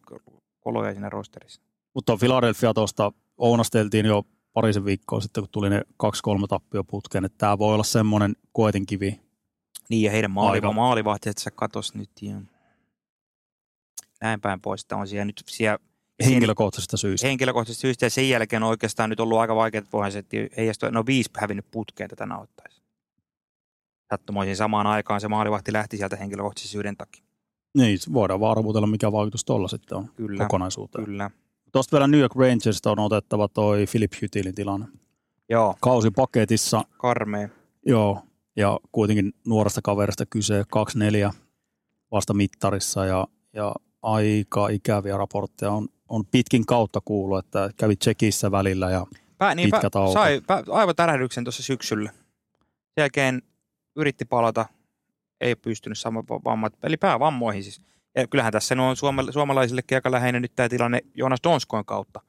koloja 0.60 0.91
siinä 0.91 1.10
rosterissa. 1.10 1.62
Mutta 1.93 2.18
Philadelphia 2.18 2.74
tuosta 2.74 3.12
ounasteltiin 3.38 4.05
jo 4.05 4.24
parisen 4.53 4.86
viikkoa 4.86 5.22
sitten, 5.22 5.43
kun 5.43 5.49
tuli 5.51 5.70
ne 5.70 5.82
kaksi-kolme 5.97 6.47
tappio 6.47 6.84
putkeen, 6.84 7.26
että 7.26 7.38
tämä 7.38 7.57
voi 7.57 7.74
olla 7.74 7.84
semmoinen 7.84 8.36
koetinkivi. 8.51 9.20
Niin, 9.89 10.03
ja 10.03 10.12
heidän 10.12 10.32
maaliva, 10.32 10.72
maalivahti, 10.72 11.30
että 11.30 11.43
se 11.43 11.51
katos 11.51 11.95
nyt 11.95 12.10
ja 12.22 12.41
näin 14.22 14.41
päin 14.41 14.62
pois, 14.62 14.82
että 14.82 14.95
on 14.95 15.07
siellä 15.07 15.26
nyt 15.26 15.43
siellä 15.47 15.80
Henkilökohtaisesta 16.26 16.97
syystä. 16.97 17.28
henkilökohtaisesti 17.28 17.82
syystä 17.82 18.05
ja 18.05 18.10
sen 18.10 18.30
jälkeen 18.30 18.64
on 18.64 18.70
oikeastaan 18.70 19.10
nyt 19.10 19.20
ollut 19.20 19.38
aika 19.38 19.55
vaikeat 19.55 19.86
pohjaiset, 19.89 20.28
heijastua, 20.57 20.89
no 20.91 21.05
viisi 21.05 21.30
hävinnyt 21.38 21.66
putkeen 21.72 22.10
tätä 22.10 22.26
nauhoittaisi. 22.26 22.82
Sattumoisin 24.10 24.55
samaan 24.55 24.88
aikaan 24.88 25.22
se 25.22 25.28
maalivahti 25.28 25.74
lähti 25.74 25.97
sieltä 25.97 26.16
henkilökohtaisesti 26.16 26.72
syyden 26.72 26.97
takia. 26.97 27.24
Niin, 27.78 27.99
voidaan 28.13 28.39
vaan 28.39 28.51
arvutella, 28.57 28.88
mikä 28.88 29.11
vaikutus 29.11 29.45
tuolla 29.45 29.67
sitten 29.67 29.97
on 29.97 30.09
Kyllä, 30.15 30.43
kokonaisuuteen. 30.43 31.05
kyllä. 31.05 31.32
Tuosta 31.72 31.91
vielä 31.97 32.07
New 32.07 32.20
York 32.20 32.36
Rangersista 32.36 32.91
on 32.91 32.99
otettava 32.99 33.47
toi 33.47 33.86
Philip 33.91 34.11
Hytilin 34.22 34.55
tilanne. 34.55 34.86
Joo, 35.49 35.76
Kausi 35.80 36.11
paketissa, 36.11 36.84
karmea. 36.97 37.49
joo, 37.86 38.22
ja 38.55 38.80
kuitenkin 38.91 39.34
nuoresta 39.47 39.82
kaverista 39.84 40.26
kyse, 40.26 40.63
2-4 41.32 41.34
vasta 42.11 42.34
mittarissa 42.34 43.05
ja, 43.05 43.28
ja 43.53 43.76
aika 44.01 44.70
ikäviä 44.70 45.17
raportteja 45.17 45.72
on 45.72 45.88
on 46.09 46.26
pitkin 46.26 46.65
kautta 46.65 47.01
kuullut, 47.05 47.39
että 47.45 47.70
kävi 47.78 47.95
Tsekissä 47.95 48.51
välillä 48.51 48.89
ja 48.89 49.05
Pää, 49.38 49.55
niin, 49.55 49.72
Pitkä 49.72 49.89
tauko. 49.89 50.13
sai 50.13 50.41
pää, 50.47 50.63
aivan 50.72 50.95
tärähdyksen 50.95 51.43
tuossa 51.43 51.63
syksyllä. 51.63 52.09
Sen 52.09 53.01
jälkeen 53.01 53.41
yritti 53.95 54.26
palata, 54.26 54.65
ei 55.42 55.56
pystynyt 55.56 55.98
sama 55.98 56.24
vammat, 56.46 56.74
eli 56.84 56.98
päävammoihin 56.98 57.64
siis. 57.64 57.82
Ja 58.16 58.28
kyllähän 58.28 58.54
tässä 58.54 58.76
on 58.82 58.96
suoma, 58.96 59.32
suomalaisillekin 59.32 59.98
aika 59.98 60.12
läheinen 60.12 60.42
nyt 60.42 60.52
tämä 60.56 60.70
tilanne 60.70 61.02
Joonas 61.16 61.40
Donskoin 61.44 61.86
kautta. 61.86 62.22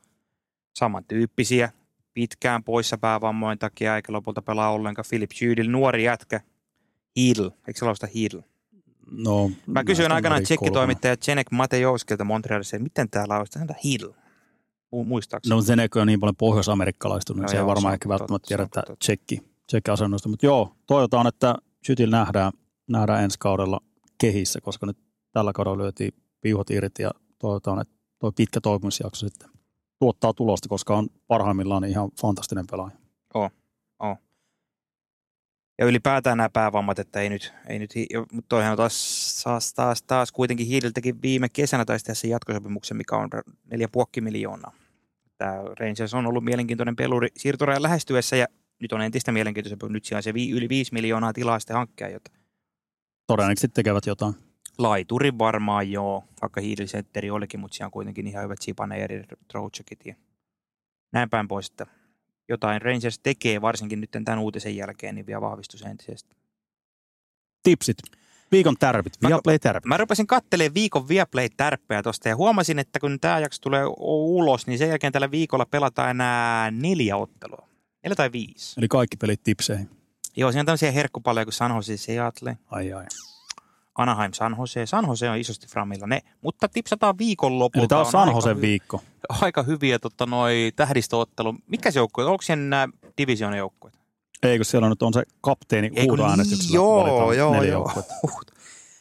Samantyyppisiä, 0.76 1.70
pitkään 2.14 2.64
poissa 2.64 2.98
päävammojen 2.98 3.58
takia, 3.58 3.96
eikä 3.96 4.12
lopulta 4.12 4.42
pelaa 4.42 4.70
ollenkaan. 4.72 5.04
Philip 5.08 5.30
Jydil, 5.40 5.70
nuori 5.70 6.04
jätkä, 6.04 6.40
Hiddl, 7.16 7.48
eikö 7.68 7.78
se 7.78 7.84
lausta 7.84 8.06
Hiddl? 8.14 8.38
no, 9.10 9.50
Mä 9.66 9.84
kysyin 9.84 10.12
aikanaan 10.12 10.42
tsekkitoimittaja 10.42 11.16
Jenek 11.28 11.50
Matejovskilta 11.50 12.24
Montrealissa, 12.24 12.76
että 12.76 12.82
miten 12.82 13.10
tää 13.10 13.24
lausutaan, 13.28 13.60
sanotaan 13.60 13.80
Hiddl, 13.84 14.10
Mu- 14.94 15.04
muistaakseni. 15.04 15.56
No 15.56 15.62
Zeneko 15.62 16.00
on 16.00 16.06
niin 16.06 16.20
paljon 16.20 16.36
pohjois-amerikkalaistunut, 16.36 17.36
niin 17.38 17.42
No 17.42 17.48
se 17.48 17.56
ei 17.56 17.66
varmaan 17.66 17.90
on 17.90 17.94
ehkä 17.94 18.08
välttämättä 18.08 18.48
tiedä, 18.48 18.62
on 18.62 18.66
että 18.66 18.82
tsekki, 18.98 19.42
tsekki 19.66 19.90
asennosta. 19.90 20.28
Mutta 20.28 20.46
joo, 20.46 20.76
toivotaan, 20.86 21.26
että 21.26 21.54
Chytil 21.86 22.10
nähdään, 22.10 22.52
nähdään 22.90 23.24
ensi 23.24 23.38
kaudella 23.38 23.80
kehissä, 24.18 24.60
koska 24.60 24.86
nyt 24.86 24.98
tällä 25.32 25.52
kaudella 25.52 25.78
lyötiin 25.78 26.12
piuhat 26.40 26.70
irti 26.70 27.02
ja 27.02 27.10
toivotaan, 27.38 27.80
että 27.80 27.94
tuo 28.18 28.32
pitkä 28.32 28.60
toipumisjakso 28.60 29.28
sitten 29.28 29.48
tuottaa 29.98 30.32
tulosta, 30.32 30.68
koska 30.68 30.96
on 30.96 31.08
parhaimmillaan 31.26 31.84
ihan 31.84 32.10
fantastinen 32.20 32.66
pelaaja. 32.70 32.96
Ja 35.78 35.86
ylipäätään 35.86 36.36
nämä 36.36 36.48
päävammat, 36.48 36.98
että 36.98 37.20
ei 37.20 37.28
nyt, 37.28 37.52
ei 37.68 37.78
nyt 37.78 37.94
mutta 38.32 38.48
toihan 38.48 38.76
taas, 38.76 39.40
taas, 39.44 39.74
taas, 39.74 40.02
taas 40.02 40.32
kuitenkin 40.32 40.66
Hiidel 40.66 40.90
teki 40.94 41.14
viime 41.22 41.48
kesänä 41.48 41.84
taisi 41.84 42.04
tehdä 42.04 42.14
sen 42.14 42.30
jatkosopimuksen, 42.30 42.96
mikä 42.96 43.16
on 43.16 43.32
r- 43.32 43.50
neljä 43.70 43.88
puokki 43.92 44.20
miljoonaa. 44.20 44.72
Tämä 45.38 45.54
Rangers 45.78 46.14
on 46.14 46.26
ollut 46.26 46.44
mielenkiintoinen 46.44 46.96
peluri 46.96 47.28
siirtorajan 47.36 47.82
lähestyessä 47.82 48.36
ja 48.36 48.46
nyt 48.80 48.92
on 48.92 49.02
entistä 49.02 49.32
mielenkiintoisempi, 49.32 49.88
nyt 49.88 50.04
siellä 50.04 50.18
on 50.18 50.22
se 50.22 50.34
vi- 50.34 50.50
yli 50.50 50.68
5 50.68 50.92
miljoonaa 50.92 51.32
tilaa 51.32 51.58
sitten 51.58 51.76
hankkia, 51.76 52.08
jota 52.08 52.30
Todennäköisesti 53.36 53.68
tekevät 53.74 54.06
jotain. 54.06 54.34
laituri 54.78 55.38
varmaan 55.38 55.90
joo, 55.90 56.24
vaikka 56.42 56.60
Hiidel 56.60 56.86
setteri 56.86 57.30
olikin, 57.30 57.60
mutta 57.60 57.74
siellä 57.74 57.86
on 57.86 57.92
kuitenkin 57.92 58.26
ihan 58.26 58.44
hyvät 58.44 58.62
Sipaneeri, 58.62 59.24
Troutsekit 59.48 60.06
ja 60.06 60.14
näin 61.12 61.30
päin 61.30 61.48
pois, 61.48 61.70
että 61.70 61.86
jotain 62.48 62.82
Rangers 62.82 63.18
tekee 63.18 63.60
varsinkin 63.60 64.00
nyt 64.00 64.10
tämän 64.24 64.38
uutisen 64.38 64.76
jälkeen, 64.76 65.14
niin 65.14 65.26
vielä 65.26 65.40
vahvistus 65.40 65.82
entisestä. 65.82 66.36
Tipsit. 67.62 67.96
Viikon 68.52 68.76
tärpit. 68.78 69.12
Mä- 69.22 69.28
Viaplay 69.28 69.58
tärpit. 69.58 69.86
Mä 69.88 69.96
rupesin 69.96 70.26
kattelemaan 70.26 70.74
viikon 70.74 71.08
Viaplay-tärppejä 71.08 72.02
tosta 72.02 72.28
ja 72.28 72.36
huomasin, 72.36 72.78
että 72.78 73.00
kun 73.00 73.20
tämä 73.20 73.38
jakso 73.38 73.58
tulee 73.62 73.82
ulos, 73.98 74.66
niin 74.66 74.78
sen 74.78 74.88
jälkeen 74.88 75.12
tällä 75.12 75.30
viikolla 75.30 75.66
pelataan 75.66 76.10
enää 76.10 76.70
neljä 76.70 77.16
ottelua. 77.16 77.68
Neljä 78.02 78.16
tai 78.16 78.32
viisi. 78.32 78.80
Eli 78.80 78.88
kaikki 78.88 79.16
pelit 79.16 79.42
tipseihin. 79.42 79.99
Joo, 80.36 80.52
siinä 80.52 80.60
on 80.60 80.66
tämmöisiä 80.66 80.90
herkkupalleja 80.90 81.44
kuin 81.44 81.52
San 81.52 81.74
Jose 81.74 81.96
Seattle, 81.96 82.58
Ai 82.70 82.92
ai. 82.92 83.04
Anaheim 83.98 84.32
San 84.32 84.56
Jose. 84.58 84.86
San 84.86 85.06
Jose 85.06 85.30
on 85.30 85.36
isosti 85.36 85.66
framilla 85.66 86.06
ne, 86.06 86.20
mutta 86.40 86.68
tipsataan 86.68 87.18
viikonlopulta. 87.18 87.78
Eli 87.78 87.88
tämä 87.88 88.00
on 88.00 88.06
San 88.06 88.20
aika 88.28 88.38
Josen 88.38 88.56
hy- 88.56 88.60
viikko. 88.60 89.02
Aika 89.28 89.62
hyviä 89.62 89.98
totta, 89.98 90.26
noi 90.26 90.72
tähdistöottelu. 90.76 91.54
Mikä 91.66 91.90
se 91.90 91.98
joukkue? 91.98 92.24
Onko 92.24 92.42
siellä 92.42 92.64
nämä 92.64 92.88
division 93.18 93.56
joukkueet? 93.56 94.00
Eikö 94.42 94.64
siellä 94.64 94.88
nyt 94.88 95.02
on 95.02 95.14
se 95.14 95.22
kapteeni 95.40 95.86
Eikö 95.86 96.02
huutoäänestyksellä 96.02 96.74
Joo, 96.74 97.32
joo, 97.32 97.62
joo. 97.62 97.92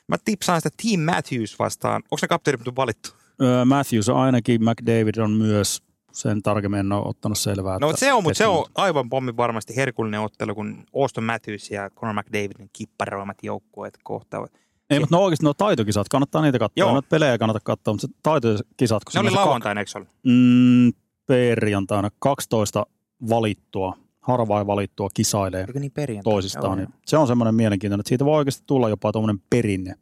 Mä 0.08 0.16
tipsaan 0.26 0.62
sitä 0.62 0.78
Team 0.84 1.00
Matthews 1.00 1.60
vastaan. 1.60 1.96
Onko 1.96 2.18
ne 2.22 2.28
kapteenit 2.28 2.66
nyt 2.66 2.76
valittu? 2.76 3.10
Öö, 3.42 3.66
Matthews 3.66 4.10
on 4.10 4.18
ainakin, 4.18 4.64
McDavid 4.64 5.18
on 5.18 5.32
myös, 5.32 5.82
sen 6.12 6.42
tarkemmin 6.42 6.80
en 6.80 6.92
ole 6.92 7.08
ottanut 7.08 7.38
selvää. 7.38 7.78
No 7.80 7.94
se 7.96 8.14
on, 8.14 8.24
mutta 8.24 8.38
se 8.38 8.48
on 8.48 8.66
aivan 8.76 9.10
pommin 9.10 9.38
varmasti 9.38 9.76
herkullinen 9.76 10.22
ottelu, 10.22 10.56
kun 10.56 10.84
Auston 10.96 11.24
Matthews 11.24 11.72
ja 11.72 11.90
Conor 11.90 12.16
McDavidin 12.16 12.70
kipparoimat 12.74 13.38
joukkueet 13.44 13.98
kohtaavat. 14.04 14.52
Ei, 14.90 15.00
mutta 15.00 15.16
no 15.16 15.24
oikeasti 15.24 15.46
nuo 15.46 15.54
taitokisat, 15.54 16.10
kannattaa 16.10 16.42
niitä 16.42 16.60
katsoa. 16.60 16.82
Joo. 16.82 16.92
Noita 16.92 17.08
pelejä 17.10 17.38
kannattaa 17.38 17.76
katsoa, 17.76 17.94
mutta 17.94 18.08
se 18.08 18.14
taitokisat, 18.24 19.04
kun 19.04 19.12
Ne 19.14 19.20
oli 19.20 19.32
lauantaina, 19.32 19.82
eikö 19.82 19.92
se 19.92 19.98
ollut? 19.98 20.10
mm, 20.24 20.92
perjantaina 21.26 22.10
12 22.20 22.86
valittua, 23.30 23.98
harvain 24.22 24.68
valittua 24.68 25.10
kisailee 25.14 25.66
Eikö 25.68 25.80
niin 25.80 25.92
toisistaan. 26.24 26.78
Niin 26.78 26.90
se 27.06 27.18
on 27.18 27.28
semmoinen 27.28 27.56
mielenkiintoinen, 27.56 28.02
että 28.02 28.10
siitä 28.10 28.26
voi 28.26 28.38
oikeasti 28.38 28.64
tulla 28.68 28.90
jopa 28.90 29.12
tuommoinen 29.12 29.44
perinne, 29.50 29.96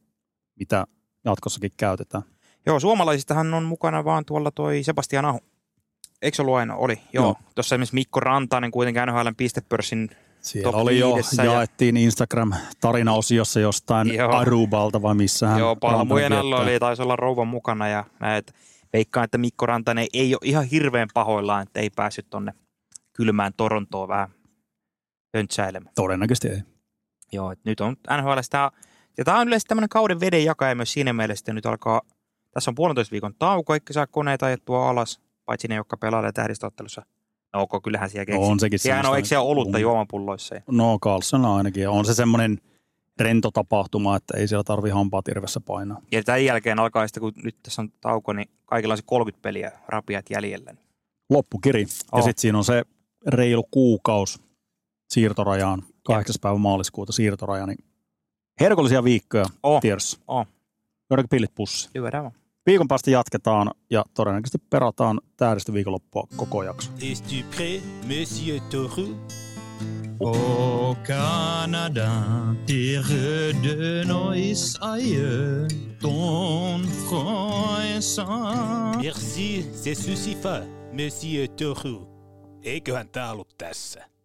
mitä 0.60 0.88
jatkossakin 1.26 1.72
käytetään. 1.78 2.24
Joo, 2.66 2.80
suomalaisistahan 2.80 3.53
on 3.53 3.64
mukana 3.64 4.05
vaan 4.05 4.26
tuolla 4.26 4.51
toi 4.51 4.84
Sebastian 4.84 5.26
Aho. 5.26 5.39
Eikö 6.22 6.36
se 6.36 6.41
ollut 6.41 6.55
aina? 6.55 6.76
Oli, 6.76 7.01
joo. 7.13 7.26
Joo. 7.26 7.36
Tuossa 7.55 7.76
esimerkiksi 7.76 7.95
Mikko 7.95 8.20
Rantanen 8.20 8.72
kuitenkin 8.72 9.03
NHLn 9.05 9.36
pistepörssin. 9.38 10.09
Siellä 10.41 10.72
Top 10.72 10.82
oli 10.82 10.99
jo, 10.99 11.15
ja- 11.38 11.43
jaettiin 11.43 11.97
Instagram-tarinaosiossa 11.97 13.59
jostain 13.59 14.15
Joo. 14.15 14.32
Arubalta 14.32 15.01
vai 15.01 15.15
missä 15.15 15.47
hän 15.47 15.59
joo, 15.59 15.76
palmujen 15.76 16.34
alla 16.34 16.59
oli, 16.59 16.80
taisi 16.80 17.01
olla 17.01 17.15
rouvan 17.15 17.47
mukana 17.47 17.88
ja 17.88 18.05
näet. 18.20 18.55
Veikkaan, 18.93 19.24
että 19.24 19.38
Mikko 19.38 19.65
Rantanen 19.65 20.07
ei 20.13 20.36
ole 20.36 20.41
ihan 20.43 20.65
hirveän 20.65 21.07
pahoillaan, 21.13 21.63
että 21.63 21.80
ei 21.80 21.89
päässyt 21.89 22.30
tonne 22.30 22.53
kylmään 23.13 23.53
Torontoon 23.57 24.07
vähän 24.07 24.30
höntsäilemään. 25.36 25.93
Todennäköisesti 25.95 26.47
ei. 26.47 26.61
Joo, 27.32 27.51
et 27.51 27.59
nyt 27.65 27.80
on 27.80 27.95
NHL 28.18 28.39
sitä, 28.41 28.72
ja 29.18 29.26
tämä 29.26 29.39
on 29.39 29.47
yleensä 29.47 29.65
tämmöinen 29.68 29.89
kauden 29.89 30.20
veden 30.20 30.45
jakaja 30.45 30.76
myös 30.76 30.93
siinä 30.93 31.13
mielessä, 31.13 31.41
että 31.41 31.53
nyt 31.53 31.65
alkaa, 31.65 32.01
tässä 32.53 32.72
on 32.72 32.76
puolentoista 32.76 33.11
viikon 33.11 33.34
tauko, 33.39 33.74
eikä 33.74 33.93
saa 33.93 34.07
koneita 34.07 34.45
ajettua 34.45 34.89
alas, 34.89 35.22
paitsi 35.48 35.68
ne, 35.68 35.76
jotka 35.76 35.98
pelailee 35.98 36.32
tähdistöottelussa. 36.32 37.06
No 37.54 37.62
ok, 37.62 37.84
kyllähän 37.84 38.10
siellä 38.10 38.36
No, 38.36 38.41
on 38.41 38.60
sekin 38.60 38.80
Siellä 38.80 39.10
on, 39.10 39.16
eikö 39.16 39.28
siellä 39.28 39.43
olutta 39.45 39.80
juomapulloissa? 39.80 40.56
Ja, 40.56 40.62
No 40.72 41.00
Carlson 41.00 41.45
ainakin. 41.45 41.84
Ja 41.84 41.91
on 41.91 42.06
se 42.06 42.14
semmoinen 42.14 42.58
rento 43.20 43.52
tapahtuma, 43.52 44.16
että 44.16 44.38
ei 44.38 44.48
siellä 44.48 44.64
tarvi 44.64 44.89
hampaa 44.89 45.22
tirvessä 45.22 45.60
painaa. 45.60 46.02
ja 46.12 46.24
tämän 46.24 46.45
jälkeen 46.45 46.80
alkaa 46.80 47.08
sitten, 47.08 47.22
kun 47.22 47.34
nyt 47.43 47.56
tässä 47.64 47.82
on 47.82 47.89
tauko, 48.02 48.34
niin 48.34 48.50
kaikilla 48.66 48.93
on 48.93 48.98
se 48.98 49.04
30 49.06 49.41
peliä 49.41 49.72
rapiat 49.88 50.26
jäljellä. 50.30 50.74
Loppukiri. 51.30 51.82
Ja 51.82 51.88
Oh. 52.12 52.24
sitten 52.24 52.41
siinä 52.41 52.58
on 52.58 52.64
se 52.66 52.84
reilu 53.28 53.64
kuukaus 53.72 54.39
siirtorajaan, 55.10 55.84
8. 56.04 56.36
päivä 56.41 56.58
maaliskuuta 56.58 57.12
siirtoraja, 57.12 57.66
niin 57.66 57.78
herkullisia 58.60 59.04
viikkoja 59.04 59.45
Oh, 59.64 59.82
tiedossa. 59.82 60.20
oh. 60.28 60.48
Lyödäänkö 61.10 61.28
pillit 61.32 61.56
pussiin? 61.56 61.91
lyödään 61.95 62.24
vaan. 62.24 62.36
Viikon 62.68 62.88
päästä 62.88 63.11
jatketaan 63.11 63.72
ja 63.89 64.05
todennäköisesti 64.13 64.57
perataan 64.70 65.22
täydellistä 65.38 65.74
viikonloppua 65.74 66.28
koko 66.36 66.63
jakso. 66.63 66.91
Es-tu 67.11 67.55
prêt, 67.55 67.82
monsieur 68.07 68.61
Toru 68.61 69.15
Au 70.20 70.95
Canada, 70.95 72.11
terre 72.65 73.53
de 73.63 74.05
nos 74.05 74.78
aïeux, 74.82 75.68
ton 76.01 76.81
front 76.88 77.80
est. 77.98 78.19
Merci, 79.02 79.65
se 79.73 79.95
suffit, 79.95 80.38
monsieur 80.91 81.48
Toru. 81.48 82.07
Eiköhän 82.64 83.10
tää 83.10 83.31
ollut 83.31 83.57
tässä. 83.57 84.16